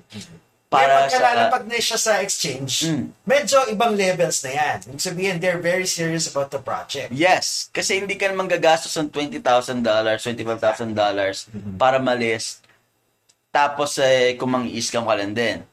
Para 0.67 0.83
Para 0.83 0.95
pag 0.99 1.07
sa 1.07 1.19
lalapag 1.23 1.63
na 1.63 1.79
siya 1.79 1.95
sa 1.95 2.19
exchange, 2.19 2.83
Mm. 2.83 3.07
medyo 3.23 3.55
ibang 3.71 3.95
levels 3.95 4.43
na 4.43 4.51
yan. 4.51 4.77
Ibig 4.83 4.99
sabihin, 4.99 5.35
they're 5.39 5.63
very 5.63 5.87
serious 5.87 6.27
about 6.27 6.51
the 6.51 6.59
project. 6.59 7.07
Yes, 7.09 7.71
kasi 7.71 7.95
hindi 7.95 8.19
ka 8.19 8.27
naman 8.27 8.51
gagastos 8.51 8.91
ng 8.93 9.07
$20,000, 9.07 9.79
$25,000 10.19 11.47
para 11.79 12.03
malist. 12.03 12.67
Tapos 13.47 13.95
eh, 13.97 14.35
kung 14.35 14.51
mang-scam 14.51 15.07
ka 15.07 15.15
lang 15.15 15.31
din. 15.31 15.63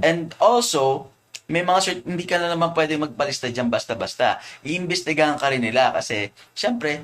And 0.00 0.30
also, 0.38 1.10
may 1.44 1.60
mga 1.60 1.80
cert- 1.82 2.06
hindi 2.06 2.22
ka 2.22 2.38
na 2.38 2.54
naman 2.54 2.70
pwede 2.72 2.94
magpalista 2.94 3.50
dyan 3.50 3.66
basta-basta. 3.66 4.38
Iimbestigahan 4.62 5.34
ka 5.34 5.50
rin 5.50 5.60
nila 5.60 5.90
kasi, 5.90 6.30
syempre, 6.54 7.02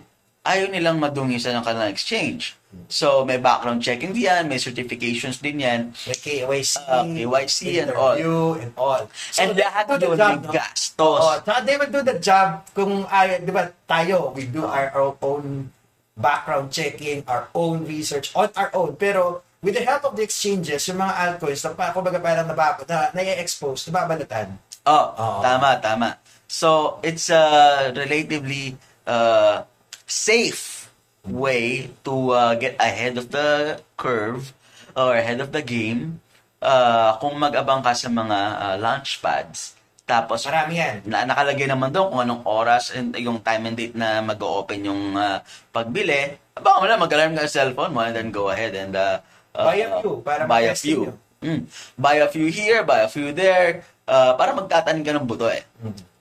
ayaw 0.50 0.66
nilang 0.68 0.98
madungisan 0.98 1.54
ng 1.54 1.64
kanilang 1.64 1.94
exchange. 1.94 2.58
So, 2.86 3.26
may 3.26 3.38
background 3.38 3.82
checking 3.82 4.14
diyan, 4.14 4.46
may 4.46 4.58
certifications 4.58 5.42
din 5.42 5.58
yan. 5.58 5.90
May 6.06 6.14
KYC, 6.14 6.74
Ah, 6.86 7.02
KYC 7.02 7.58
and 7.82 7.90
all. 7.98 8.14
and 8.54 8.70
all. 8.78 9.02
And 9.38 9.58
they 9.58 9.66
lahat 9.66 9.84
do 9.90 9.94
the 9.98 10.06
doon 10.06 10.18
job, 10.18 10.30
may 10.30 10.46
no? 10.46 10.52
gastos. 10.54 11.18
Oo, 11.18 11.34
tsaka 11.42 11.58
they 11.66 11.74
will 11.74 11.90
do 11.90 12.02
the 12.02 12.18
job 12.22 12.62
kung 12.70 13.02
ay, 13.10 13.42
di 13.42 13.50
ba, 13.50 13.74
tayo, 13.86 14.30
we 14.30 14.46
do 14.46 14.62
our, 14.62 14.86
our 14.94 15.18
own 15.18 15.74
background 16.14 16.70
checking, 16.70 17.26
our 17.26 17.50
own 17.58 17.82
research 17.90 18.30
on 18.38 18.54
our 18.54 18.70
own. 18.70 18.94
Pero 18.94 19.42
with 19.58 19.74
the 19.74 19.82
help 19.82 20.06
of 20.06 20.14
the 20.14 20.22
exchanges, 20.22 20.86
yung 20.86 21.02
mga 21.02 21.14
altcoins, 21.18 21.66
na 21.66 21.90
kumbaga 21.90 22.22
parang 22.22 22.46
nabab, 22.46 22.86
na, 22.86 23.10
na-expose, 23.10 23.90
nababalatan. 23.90 24.54
Oh, 24.86 25.10
Oo. 25.10 25.42
tama, 25.42 25.74
tama. 25.82 26.08
So, 26.46 26.98
it's 27.02 27.34
a 27.34 27.42
relatively 27.90 28.78
uh, 29.10 29.66
safe 30.10 30.90
way 31.22 31.86
to 32.02 32.34
uh, 32.34 32.58
get 32.58 32.74
ahead 32.82 33.14
of 33.14 33.30
the 33.30 33.78
curve 33.94 34.50
or 34.98 35.14
ahead 35.14 35.38
of 35.38 35.54
the 35.54 35.62
game 35.62 36.18
uh, 36.58 37.14
kung 37.22 37.38
mag-abang 37.38 37.78
ka 37.78 37.94
sa 37.94 38.10
mga 38.10 38.38
uh, 38.58 38.76
launch 38.82 39.22
pads. 39.22 39.78
Tapos, 40.10 40.42
Marami 40.42 40.82
yan. 40.82 41.06
na 41.06 41.22
nakalagay 41.22 41.70
naman 41.70 41.94
doon 41.94 42.10
kung 42.10 42.20
anong 42.26 42.42
oras 42.42 42.90
and 42.90 43.14
yung 43.14 43.38
time 43.38 43.70
and 43.70 43.78
date 43.78 43.94
na 43.94 44.18
mag-open 44.18 44.82
yung 44.82 45.14
uh, 45.14 45.38
pagbili. 45.70 46.34
Baka 46.58 46.76
mo 46.82 46.86
lang 46.90 46.98
mag-alarm 46.98 47.38
ka 47.38 47.46
sa 47.46 47.62
cellphone 47.62 47.94
mo 47.94 48.02
and 48.02 48.18
then 48.18 48.34
go 48.34 48.50
ahead 48.50 48.74
and 48.74 48.98
uh, 48.98 49.22
uh, 49.54 49.70
Buy 49.70 49.78
a 49.86 49.88
few 50.02 50.14
para 50.26 50.42
buy 50.50 50.66
a 50.66 50.74
few. 50.74 51.14
Mm. 51.38 51.62
Buy 51.94 52.16
a 52.20 52.28
few 52.28 52.50
here, 52.50 52.82
buy 52.82 53.06
a 53.06 53.10
few 53.10 53.30
there, 53.30 53.86
uh, 54.10 54.34
para 54.34 54.50
magtatanim 54.52 55.06
ka 55.06 55.14
ng 55.14 55.24
buto 55.30 55.46
eh. 55.46 55.62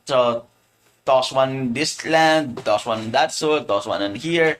So, 0.06 0.46
toss 1.06 1.32
one 1.32 1.74
this 1.74 2.06
land, 2.06 2.64
toss 2.64 2.86
one 2.86 3.12
that 3.12 3.32
soil, 3.32 3.64
toss 3.64 3.86
one 3.86 4.02
in 4.02 4.16
here. 4.16 4.58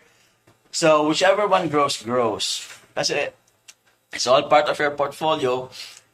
So, 0.72 1.08
whichever 1.08 1.48
one 1.48 1.70
grows, 1.70 2.02
grows. 2.02 2.68
Kasi, 2.96 3.30
it's 4.14 4.28
all 4.28 4.44
part 4.44 4.70
of 4.70 4.78
your 4.78 4.92
portfolio. 4.92 5.70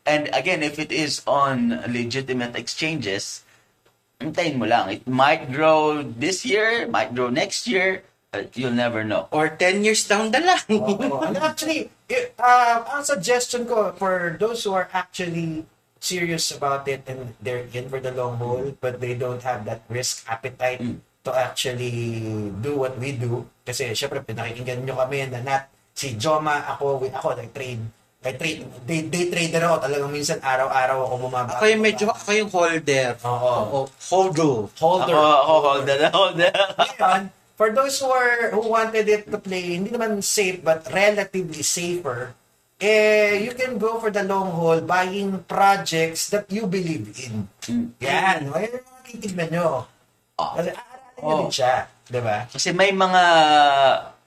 And 0.06 0.30
again, 0.34 0.64
if 0.64 0.80
it 0.80 0.92
is 0.92 1.22
on 1.28 1.82
legitimate 1.90 2.56
exchanges, 2.56 3.44
hintayin 4.20 4.58
mo 4.58 4.66
lang. 4.66 4.90
It 4.90 5.08
might 5.08 5.52
grow 5.52 6.04
this 6.04 6.46
year, 6.46 6.88
might 6.88 7.16
grow 7.16 7.30
next 7.30 7.68
year, 7.68 8.04
but 8.32 8.56
you'll 8.56 8.76
never 8.76 9.04
know. 9.04 9.28
Or 9.32 9.50
10 9.50 9.84
years 9.84 10.08
down 10.08 10.32
the 10.32 10.40
line. 10.40 10.68
Oo. 10.70 11.20
And 11.24 11.38
actually, 11.38 11.90
uh, 12.40 12.84
ang 12.88 13.04
suggestion 13.04 13.66
ko 13.66 13.92
for 13.98 14.38
those 14.40 14.64
who 14.64 14.74
are 14.74 14.90
actually 14.94 15.66
serious 16.00 16.54
about 16.54 16.86
it 16.88 17.02
and 17.08 17.34
they're 17.42 17.66
in 17.74 17.90
for 17.90 18.00
the 18.00 18.12
long 18.14 18.38
haul 18.38 18.74
but 18.80 19.00
they 19.02 19.16
don't 19.16 19.42
have 19.42 19.66
that 19.66 19.82
risk 19.90 20.26
appetite 20.30 20.82
to 21.26 21.32
actually 21.34 22.22
do 22.62 22.78
what 22.78 22.94
we 23.02 23.16
do 23.16 23.48
kasi 23.66 23.90
syempre 23.98 24.22
pinakikinggan 24.22 24.86
nyo 24.86 25.00
kami 25.02 25.26
na 25.26 25.42
not 25.42 25.64
si 25.96 26.14
Joma 26.20 26.68
ako 26.76 27.02
we, 27.02 27.08
ako 27.10 27.34
nag-trade 27.40 27.82
I 28.26 28.34
trade 28.34 28.66
day, 28.90 29.06
day 29.06 29.30
trader 29.30 29.62
ako 29.70 29.86
talagang 29.86 30.10
minsan 30.10 30.42
araw-araw 30.42 30.98
ako 31.06 31.30
bumaba 31.30 31.62
ako 31.62 31.70
yung 31.70 31.84
medyo, 31.86 32.10
ako 32.10 32.30
yung 32.34 32.50
holder. 32.50 33.14
Oo. 33.22 33.54
Oo. 33.54 33.80
Holder. 33.86 34.66
holder 34.82 35.14
Ako, 35.14 35.30
ako, 35.30 35.54
hold 35.62 35.86
on, 35.86 36.02
hold 36.10 36.42
on. 36.42 36.50
Ngayon, 36.74 37.24
for 37.56 37.72
those 37.72 37.96
who 38.00 38.12
are 38.12 38.52
who 38.52 38.66
wanted 38.68 39.08
it 39.08 39.24
to 39.32 39.40
play 39.40 39.80
hindi 39.80 39.90
naman 39.90 40.20
safe 40.20 40.60
but 40.60 40.84
relatively 40.92 41.64
safer 41.64 42.36
eh 42.80 43.40
you 43.40 43.56
can 43.56 43.80
go 43.80 43.98
for 44.00 44.12
the 44.12 44.24
long 44.24 44.52
haul 44.52 44.84
buying 44.84 45.40
projects 45.48 46.28
that 46.32 46.46
you 46.52 46.68
believe 46.68 47.08
in. 47.16 47.48
Yan, 48.04 48.52
ayun 48.52 48.80
yung 48.80 48.86
mga 48.86 49.02
titignan 49.08 49.50
nyo. 49.52 49.70
Kasi 50.36 50.70
aaralin 50.76 51.12
nyo 51.16 51.24
Oh. 51.26 51.40
din 51.48 51.52
siya, 51.54 51.88
'di 52.12 52.20
ba? 52.20 52.38
Kasi 52.52 52.76
may 52.76 52.92
mga 52.92 53.24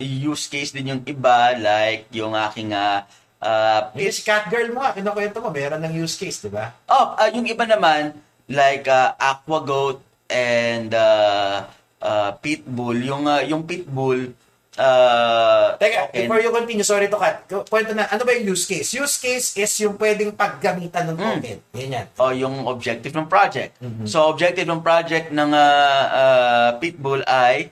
use 0.00 0.48
case 0.48 0.72
din 0.72 0.96
yung 0.96 1.02
iba, 1.04 1.52
like 1.58 2.08
yung 2.14 2.32
aking 2.32 2.72
uh, 2.72 3.04
uh, 3.42 3.90
Yung 3.94 4.14
si 4.14 4.22
Catgirl 4.24 4.72
mo 4.72 4.86
kinukwento 4.94 5.38
mo, 5.42 5.50
meron 5.52 5.82
ng 5.82 5.94
use 6.00 6.16
case, 6.16 6.42
di 6.42 6.50
ba? 6.50 6.74
Oh, 6.88 7.14
ah, 7.18 7.28
yung 7.30 7.46
iba 7.46 7.66
naman, 7.66 8.14
like 8.48 8.86
uh, 8.88 9.14
Aqua 9.18 9.60
Goat 9.62 10.00
and 10.30 10.92
uh, 10.94 11.66
uh, 12.00 12.30
Pitbull. 12.40 12.98
Yung, 13.04 13.26
uh, 13.26 13.42
yung 13.44 13.64
Pitbull, 13.64 14.32
uh, 14.78 15.74
Teka, 15.76 16.08
token- 16.08 16.24
before 16.24 16.40
you 16.40 16.50
continue, 16.50 16.86
sorry 16.86 17.10
to 17.10 17.18
cut. 17.18 17.44
Kwento 17.66 17.92
na, 17.92 18.06
ano 18.06 18.22
ba 18.22 18.30
yung 18.32 18.54
use 18.54 18.64
case? 18.64 18.94
Use 18.94 19.18
case 19.18 19.58
is 19.58 19.72
yung 19.82 19.98
pwedeng 19.98 20.32
paggamitan 20.32 21.12
ng 21.12 21.16
token. 21.18 21.58
Yan 21.74 21.90
yan. 21.92 22.06
o 22.16 22.30
yung 22.30 22.64
objective 22.64 23.12
ng 23.12 23.26
project. 23.26 23.74
So, 24.06 24.30
objective 24.30 24.64
ng 24.64 24.80
project 24.80 25.34
ng 25.34 25.50
uh, 25.50 26.04
uh, 26.08 26.68
Pitbull 26.78 27.26
ay 27.26 27.68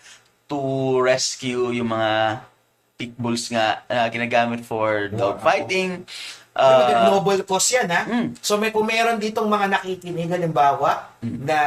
to 0.46 0.58
rescue 1.00 1.70
yung 1.70 1.90
mga 1.90 2.42
pitbulls 2.96 3.50
nga 3.50 3.82
na 3.86 4.08
ginagamit 4.08 4.64
for 4.64 5.08
dog 5.08 5.38
fighting. 5.40 6.02
Uh, 6.02 6.44
Uh, 6.56 7.12
noble 7.12 7.44
cause 7.44 7.68
yan, 7.68 7.84
ha? 7.92 8.08
Mm. 8.08 8.32
So, 8.40 8.56
may 8.56 8.72
kung 8.72 8.88
meron 8.88 9.20
ditong 9.20 9.44
mga 9.44 9.76
nakikinig, 9.76 10.32
halimbawa, 10.32 11.12
na 11.20 11.58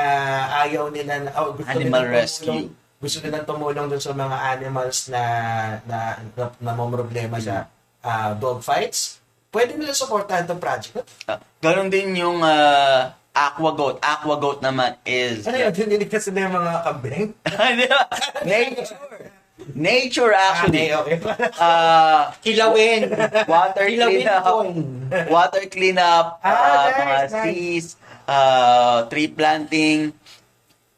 ayaw 0.65 0.89
nila, 0.89 1.21
na, 1.21 1.29
oh, 1.37 1.53
gusto 1.53 1.69
Animal 1.69 2.09
nilang 2.09 2.17
rescue. 2.17 2.49
Tumulong, 2.49 2.88
gusto 2.99 3.23
nilang 3.23 3.47
tumulong 3.47 3.87
dun 3.87 4.03
sa 4.03 4.11
mga 4.11 4.37
animals 4.59 5.07
na 5.07 5.23
na, 5.87 6.19
na, 6.35 6.43
na 6.59 6.71
problema 6.75 7.39
sa 7.39 7.71
ah, 8.03 8.35
dog 8.35 8.59
fights, 8.59 9.23
pwede 9.55 9.75
nila 9.79 9.95
supportahan 9.95 10.45
itong 10.45 10.61
project. 10.61 10.99
uh, 11.31 11.39
ganun 11.63 11.89
din 11.89 12.11
yung 12.19 12.43
uh, 12.43 13.11
Aqua 13.33 13.71
Goat. 13.71 14.03
Aqua 14.03 14.35
Goat 14.35 14.59
naman 14.59 14.99
is... 15.07 15.47
Ano 15.47 15.57
yun? 15.57 15.71
Diniligtas 15.71 16.27
nila 16.29 16.49
yung 16.49 16.55
mga 16.59 16.73
kambing? 16.83 17.27
Di 17.79 17.85
ba? 17.87 18.01
Nature. 18.43 19.39
Nature 19.75 20.33
actually. 20.33 20.89
Ah, 20.91 20.99
okay. 21.03 21.17
Uh, 21.55 22.21
Kilawin. 22.43 23.01
water 23.45 23.85
Kilawin 23.87 24.23
cleanup. 24.25 24.43
coin. 24.43 24.77
Water 25.29 25.63
cleanup. 25.69 26.25
Ah, 26.41 26.51
uh, 26.51 26.55
nice, 26.59 26.99
mga 26.99 27.15
nice. 27.15 27.33
trees. 27.43 27.85
Uh, 28.29 28.97
tree 29.09 29.29
planting. 29.29 30.13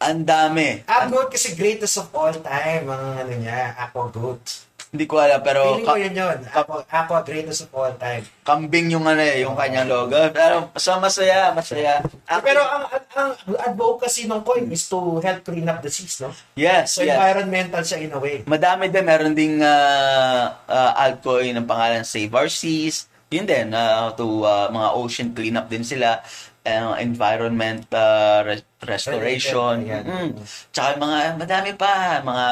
Ang 0.02 0.26
dami. 0.26 0.82
Aquagoat 0.84 1.30
kasi 1.30 1.54
greatest 1.54 1.96
of 1.96 2.10
all 2.12 2.34
time, 2.34 2.86
ang 2.86 3.04
ano 3.18 3.34
niya, 3.34 3.78
Aquagoat. 3.80 4.66
hindi 4.92 5.08
ko 5.08 5.16
alam, 5.16 5.40
pero 5.40 5.62
Feeling 5.72 5.88
ko 5.88 5.94
ka- 5.94 6.02
yun 6.02 6.14
yun. 6.18 6.38
Aqua, 6.52 6.84
Aqua 6.84 7.20
greatest 7.22 7.64
of 7.64 7.72
all 7.72 7.94
time. 7.96 8.28
kambing 8.42 8.92
yung 8.92 9.06
ano 9.06 9.22
eh, 9.22 9.40
yung 9.40 9.56
kanyang 9.56 9.88
logo. 9.88 10.20
Pero 10.34 10.68
so 10.76 10.92
masaya, 11.00 11.54
masaya. 11.54 12.04
Ah, 12.28 12.42
pero 12.42 12.60
ang, 12.60 12.84
ang, 12.92 13.04
ang 13.16 13.32
advocacy 13.64 14.28
ng 14.28 14.42
coin 14.42 14.68
is 14.68 14.84
to 14.86 15.00
help 15.20 15.48
clean 15.48 15.64
up 15.64 15.80
the 15.80 15.88
seas, 15.88 16.20
no? 16.20 16.36
yes, 16.56 16.92
So 16.92 17.06
yes. 17.06 17.16
environmental 17.16 17.80
siya 17.80 18.02
in 18.02 18.12
a 18.12 18.20
way. 18.20 18.44
Madami 18.44 18.90
din, 18.90 19.06
meron 19.06 19.32
ding 19.32 19.64
uh, 19.64 20.44
uh, 20.62 20.92
altcoin 20.98 21.56
ng 21.56 21.64
pangalan 21.64 22.04
Save 22.04 22.28
Our 22.30 22.52
Seas. 22.52 23.08
Yun 23.30 23.48
din, 23.48 23.72
uh, 23.72 24.12
to 24.12 24.44
uh, 24.44 24.68
mga 24.68 24.90
ocean 24.92 25.30
cleanup 25.32 25.72
din 25.72 25.88
sila. 25.88 26.20
Uh, 26.62 26.94
environment 27.02 27.90
uh, 27.90 28.46
re- 28.46 28.62
restoration. 28.86 29.82
Ayan. 29.82 30.04
Mm. 30.06 30.32
Tsaka 30.70 30.94
mga, 31.02 31.18
madami 31.42 31.74
pa. 31.74 32.22
Mga, 32.22 32.48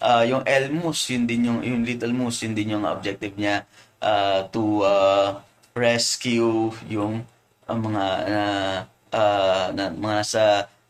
uh, 0.00 0.24
yung 0.24 0.42
Moose, 0.80 1.12
yun 1.12 1.28
din 1.28 1.44
yung, 1.44 1.60
yung 1.60 1.84
Little 1.84 2.16
Moose, 2.16 2.48
yun 2.48 2.56
din 2.56 2.72
yung 2.72 2.88
objective 2.88 3.36
niya 3.36 3.68
uh, 4.00 4.48
to 4.48 4.80
uh, 4.80 5.36
rescue 5.76 6.72
yung 6.88 7.28
ang 7.66 7.78
mga 7.82 8.04
uh, 8.24 8.78
uh, 9.12 9.66
na, 9.74 9.84
mga 9.92 10.14
nasa 10.24 10.42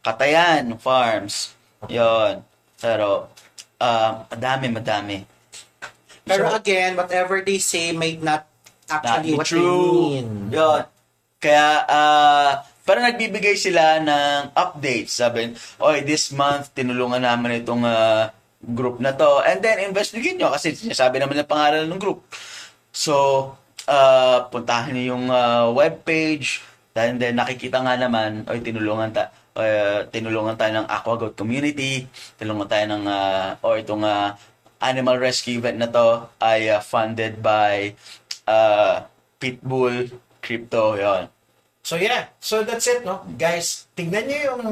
Katayan 0.07 0.79
farms. 0.79 1.59
Yon. 1.91 2.47
Pero 2.79 3.27
uh, 3.83 4.11
madami, 4.31 4.67
madami. 4.71 5.19
Pero 6.23 6.47
So- 6.47 6.55
again, 6.63 6.95
whatever 6.95 7.43
they 7.43 7.59
say 7.59 7.91
might 7.91 8.23
not 8.23 8.47
actually 8.87 9.35
what 9.35 9.51
they 9.51 9.59
mean. 9.59 10.55
Yun. 10.55 10.87
Kaya, 11.37 11.85
ah, 11.87 12.51
pero 12.87 13.03
nagbibigay 13.03 13.59
sila 13.59 14.01
ng 14.01 14.55
updates. 14.57 15.21
Sabi, 15.21 15.53
oy, 15.83 16.07
this 16.07 16.33
month, 16.33 16.73
tinulungan 16.73 17.23
namin 17.23 17.63
itong 17.63 17.83
ah, 17.85 18.31
group 18.63 18.99
na 19.03 19.13
to. 19.13 19.45
And 19.45 19.61
then, 19.61 19.83
investigate 19.85 20.39
nyo 20.39 20.55
kasi 20.55 20.73
sinasabi 20.75 21.21
naman 21.21 21.37
ng 21.43 21.51
pangalan 21.51 21.87
ng 21.87 22.01
group. 22.01 22.25
So, 22.95 23.53
ah, 23.91 24.49
puntahan 24.49 24.95
nyo 24.97 25.05
yung 25.17 25.25
ah, 25.29 25.69
webpage. 25.75 26.65
And 26.97 27.21
then, 27.21 27.37
nakikita 27.37 27.85
nga 27.85 27.95
naman, 28.01 28.49
oy, 28.49 28.65
tinulungan 28.65 29.13
ta 29.13 29.35
uh, 29.57 30.05
tinulungan 30.13 30.55
tayo 30.55 30.73
ng 30.85 30.87
Aquagoat 30.87 31.35
community. 31.35 32.05
Tinulungan 32.37 32.69
tayo 32.69 32.85
ng, 32.93 33.05
ah, 33.09 33.57
o 33.65 33.75
itong 33.75 34.05
ah, 34.05 34.37
animal 34.79 35.17
rescue 35.17 35.57
event 35.57 35.81
na 35.81 35.89
to 35.89 36.29
ay 36.39 36.69
ah, 36.69 36.85
funded 36.85 37.41
by 37.41 37.97
uh, 38.45 39.09
Pitbull 39.41 40.09
Crypto, 40.47 40.95
yon. 40.95 41.27
So 41.83 41.99
yeah, 41.99 42.31
so 42.39 42.63
that's 42.63 42.87
it, 42.87 43.03
no? 43.03 43.27
Guys, 43.35 43.91
tingnan 43.99 44.31
nyo 44.31 44.39
yung 44.47 44.63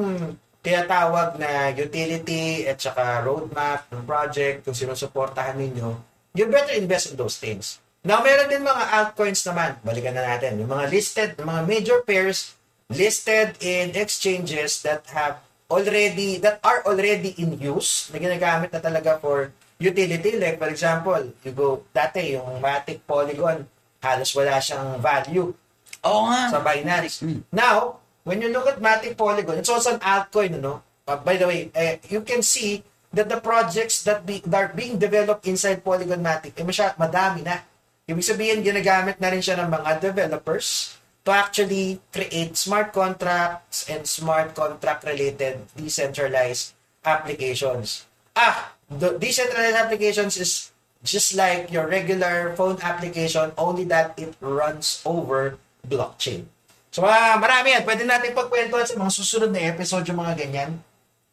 tinatawag 0.64 1.36
na 1.36 1.74
utility 1.74 2.64
at 2.64 2.78
saka 2.80 3.20
roadmap 3.26 3.90
ng 3.92 4.06
project, 4.06 4.64
kung 4.64 4.74
sinusuportahan 4.74 5.58
ninyo, 5.58 5.98
you 6.32 6.46
better 6.46 6.72
invest 6.72 7.12
in 7.12 7.18
those 7.20 7.36
things. 7.36 7.78
Now, 8.04 8.20
meron 8.20 8.48
din 8.48 8.64
mga 8.64 8.84
altcoins 8.92 9.44
naman. 9.48 9.80
Balikan 9.80 10.12
na 10.12 10.24
natin. 10.24 10.60
Yung 10.60 10.68
mga 10.68 10.86
listed, 10.92 11.28
yung 11.40 11.48
mga 11.48 11.62
major 11.64 11.98
pairs 12.04 12.52
listed 12.92 13.56
in 13.64 13.96
exchanges 13.96 14.84
that 14.84 15.04
have 15.08 15.40
already, 15.72 16.36
that 16.40 16.60
are 16.60 16.84
already 16.84 17.32
in 17.40 17.56
use, 17.56 18.12
na 18.12 18.20
ginagamit 18.20 18.68
na 18.72 18.80
talaga 18.80 19.16
for 19.20 19.52
utility. 19.80 20.36
Like, 20.36 20.60
for 20.60 20.68
example, 20.68 21.32
you 21.40 21.52
go, 21.56 21.80
dati, 21.96 22.36
yung 22.36 22.60
Matic 22.60 23.04
Polygon, 23.08 23.64
halos 24.04 24.36
wala 24.36 24.60
siyang 24.60 25.00
value 25.00 25.56
Oo 26.04 26.28
nga. 26.28 26.52
sa 26.52 26.60
Binance. 26.60 27.24
Mm. 27.24 27.42
Now, 27.50 28.04
when 28.24 28.40
you 28.40 28.52
look 28.52 28.68
at 28.68 28.80
Matic 28.80 29.16
Polygon, 29.16 29.56
it's 29.56 29.72
also 29.72 29.96
an 29.96 30.00
altcoin, 30.04 30.60
no? 30.60 30.84
Uh, 31.04 31.20
by 31.20 31.36
the 31.36 31.48
way, 31.48 31.68
eh, 31.76 32.00
you 32.08 32.24
can 32.24 32.40
see 32.40 32.84
that 33.12 33.28
the 33.28 33.40
projects 33.40 34.02
that, 34.04 34.24
be, 34.24 34.40
that 34.44 34.56
are 34.56 34.72
being 34.72 34.98
developed 34.98 35.46
inside 35.46 35.84
Polygon 35.84 36.24
Matic, 36.24 36.56
eh, 36.56 36.64
masya, 36.64 36.96
madami 36.96 37.44
na. 37.44 37.60
Ibig 38.04 38.24
sabihin, 38.24 38.60
ginagamit 38.60 39.16
na 39.16 39.32
rin 39.32 39.40
siya 39.40 39.60
ng 39.64 39.70
mga 39.72 39.90
developers 40.00 40.96
to 41.24 41.32
actually 41.32 42.00
create 42.12 42.52
smart 42.52 42.92
contracts 42.92 43.88
and 43.88 44.04
smart 44.04 44.52
contract-related 44.52 45.64
decentralized 45.72 46.76
applications. 47.00 48.04
Ah, 48.36 48.76
the 48.92 49.16
decentralized 49.16 49.76
applications 49.76 50.36
is 50.36 50.72
just 51.00 51.32
like 51.32 51.72
your 51.72 51.88
regular 51.88 52.52
phone 52.56 52.76
application, 52.80 53.52
only 53.56 53.84
that 53.88 54.12
it 54.20 54.36
runs 54.40 55.00
over 55.04 55.56
blockchain. 55.84 56.48
So, 56.94 57.02
ah, 57.02 57.34
marami 57.42 57.74
yan. 57.74 57.82
Pwede 57.82 58.06
natin 58.06 58.32
pagkwentuhan 58.32 58.86
sa 58.86 58.94
mga 58.94 59.12
susunod 59.12 59.50
na 59.50 59.66
episode 59.66 60.06
yung 60.06 60.22
mga 60.22 60.46
ganyan. 60.46 60.78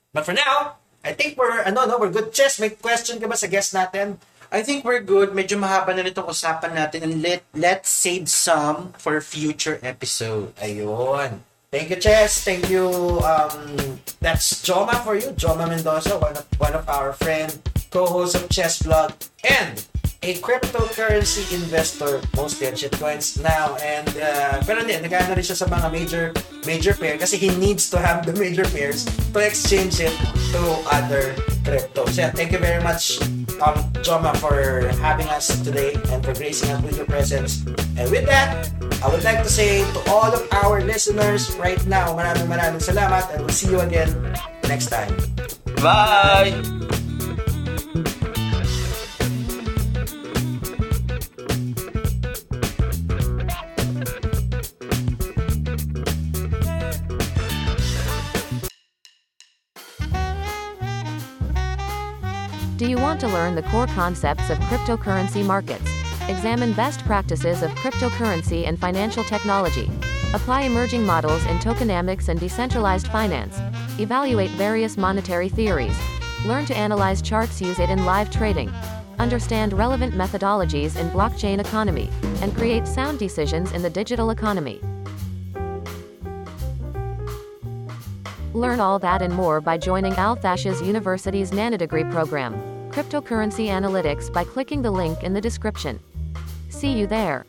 But 0.09 0.25
for 0.25 0.33
now, 0.33 0.81
I 1.05 1.13
think 1.13 1.37
we're, 1.37 1.61
ano, 1.61 1.85
no, 1.85 1.97
we're 2.01 2.13
good. 2.13 2.33
Chess, 2.33 2.57
may 2.57 2.73
question 2.73 3.21
ka 3.21 3.29
ba 3.29 3.37
sa 3.37 3.45
guest 3.45 3.73
natin? 3.73 4.17
I 4.51 4.65
think 4.65 4.83
we're 4.83 4.99
good. 4.99 5.31
Medyo 5.31 5.55
mahaba 5.55 5.95
na 5.95 6.03
nitong 6.03 6.27
usapan 6.27 6.75
natin 6.75 7.07
and 7.07 7.23
let, 7.23 7.47
let's 7.55 7.87
save 7.87 8.27
some 8.27 8.91
for 8.99 9.21
future 9.23 9.79
episode. 9.79 10.51
Ayun. 10.59 11.45
Thank 11.71 11.87
you, 11.87 11.95
Chess. 11.95 12.43
Thank 12.43 12.67
you. 12.67 12.91
Um, 13.23 14.03
that's 14.19 14.59
Joma 14.59 14.99
for 15.07 15.15
you. 15.15 15.31
Joma 15.39 15.71
Mendoza, 15.71 16.19
one 16.19 16.35
of, 16.35 16.43
one 16.59 16.75
of 16.75 16.83
our 16.91 17.15
friend, 17.15 17.53
co-host 17.95 18.35
of 18.35 18.49
Chess 18.51 18.83
Blog, 18.83 19.15
and 19.47 19.79
a 20.23 20.35
cryptocurrency 20.35 21.49
investor, 21.49 22.21
on 22.37 22.45
shitcoins 22.77 23.41
now. 23.41 23.73
And, 23.81 24.07
uh, 24.21 24.61
pero 24.61 24.85
hindi, 24.85 24.93
nag-ano 25.01 25.33
rin 25.33 25.41
siya 25.41 25.57
sa 25.57 25.65
mga 25.65 25.89
major 25.89 26.25
major 26.61 26.93
pair 26.93 27.17
kasi 27.17 27.41
he 27.41 27.49
needs 27.57 27.89
to 27.89 27.97
have 27.97 28.21
the 28.21 28.33
major 28.37 28.61
pairs 28.69 29.01
to 29.33 29.41
exchange 29.41 29.97
it 29.97 30.13
to 30.53 30.61
other 30.93 31.33
cryptos. 31.65 32.21
Yeah, 32.21 32.29
thank 32.29 32.53
you 32.53 32.61
very 32.61 32.77
much, 32.85 33.17
um, 33.65 33.81
Joma, 34.05 34.37
for 34.37 34.85
having 35.01 35.25
us 35.33 35.49
today 35.65 35.97
and 36.13 36.21
for 36.21 36.37
gracing 36.37 36.69
us 36.69 36.85
with 36.85 37.01
your 37.01 37.09
presence. 37.09 37.65
And 37.97 38.05
with 38.13 38.29
that, 38.29 38.69
I 39.01 39.09
would 39.09 39.25
like 39.25 39.41
to 39.41 39.49
say 39.49 39.81
to 39.81 39.99
all 40.13 40.29
of 40.29 40.45
our 40.61 40.85
listeners 40.85 41.49
right 41.57 41.81
now, 41.89 42.13
maraming 42.13 42.45
maraming 42.45 42.85
salamat 42.85 43.33
and 43.33 43.41
we'll 43.41 43.57
see 43.57 43.73
you 43.73 43.81
again 43.81 44.13
next 44.69 44.93
time. 44.93 45.09
Bye! 45.81 46.53
Want 63.11 63.19
to 63.19 63.27
learn 63.27 63.55
the 63.55 63.63
core 63.63 63.87
concepts 63.87 64.49
of 64.49 64.57
cryptocurrency 64.59 65.45
markets? 65.45 65.83
Examine 66.29 66.71
best 66.71 67.03
practices 67.03 67.61
of 67.61 67.69
cryptocurrency 67.71 68.65
and 68.65 68.79
financial 68.79 69.21
technology. 69.25 69.91
Apply 70.33 70.61
emerging 70.61 71.05
models 71.05 71.45
in 71.47 71.57
tokenomics 71.59 72.29
and 72.29 72.39
decentralized 72.39 73.07
finance. 73.07 73.59
Evaluate 73.99 74.49
various 74.51 74.95
monetary 74.95 75.49
theories. 75.49 75.97
Learn 76.45 76.65
to 76.67 76.77
analyze 76.77 77.21
charts, 77.21 77.61
use 77.61 77.79
it 77.79 77.89
in 77.89 78.05
live 78.05 78.31
trading. 78.31 78.69
Understand 79.19 79.73
relevant 79.73 80.13
methodologies 80.13 80.95
in 80.95 81.09
blockchain 81.09 81.59
economy 81.59 82.09
and 82.41 82.55
create 82.55 82.87
sound 82.87 83.19
decisions 83.19 83.73
in 83.73 83.81
the 83.81 83.89
digital 83.89 84.29
economy. 84.29 84.79
Learn 88.53 88.79
all 88.79 88.99
that 88.99 89.21
and 89.21 89.33
more 89.33 89.59
by 89.59 89.77
joining 89.77 90.13
Althashas 90.13 90.85
University's 90.85 91.51
nanodegree 91.51 92.09
program, 92.09 92.80
Cryptocurrency 92.91 93.67
Analytics 93.67 94.31
by 94.33 94.43
clicking 94.43 94.81
the 94.81 94.91
link 94.91 95.23
in 95.23 95.33
the 95.33 95.39
description. 95.39 95.97
See 96.67 96.91
you 96.91 97.07
there. 97.07 97.45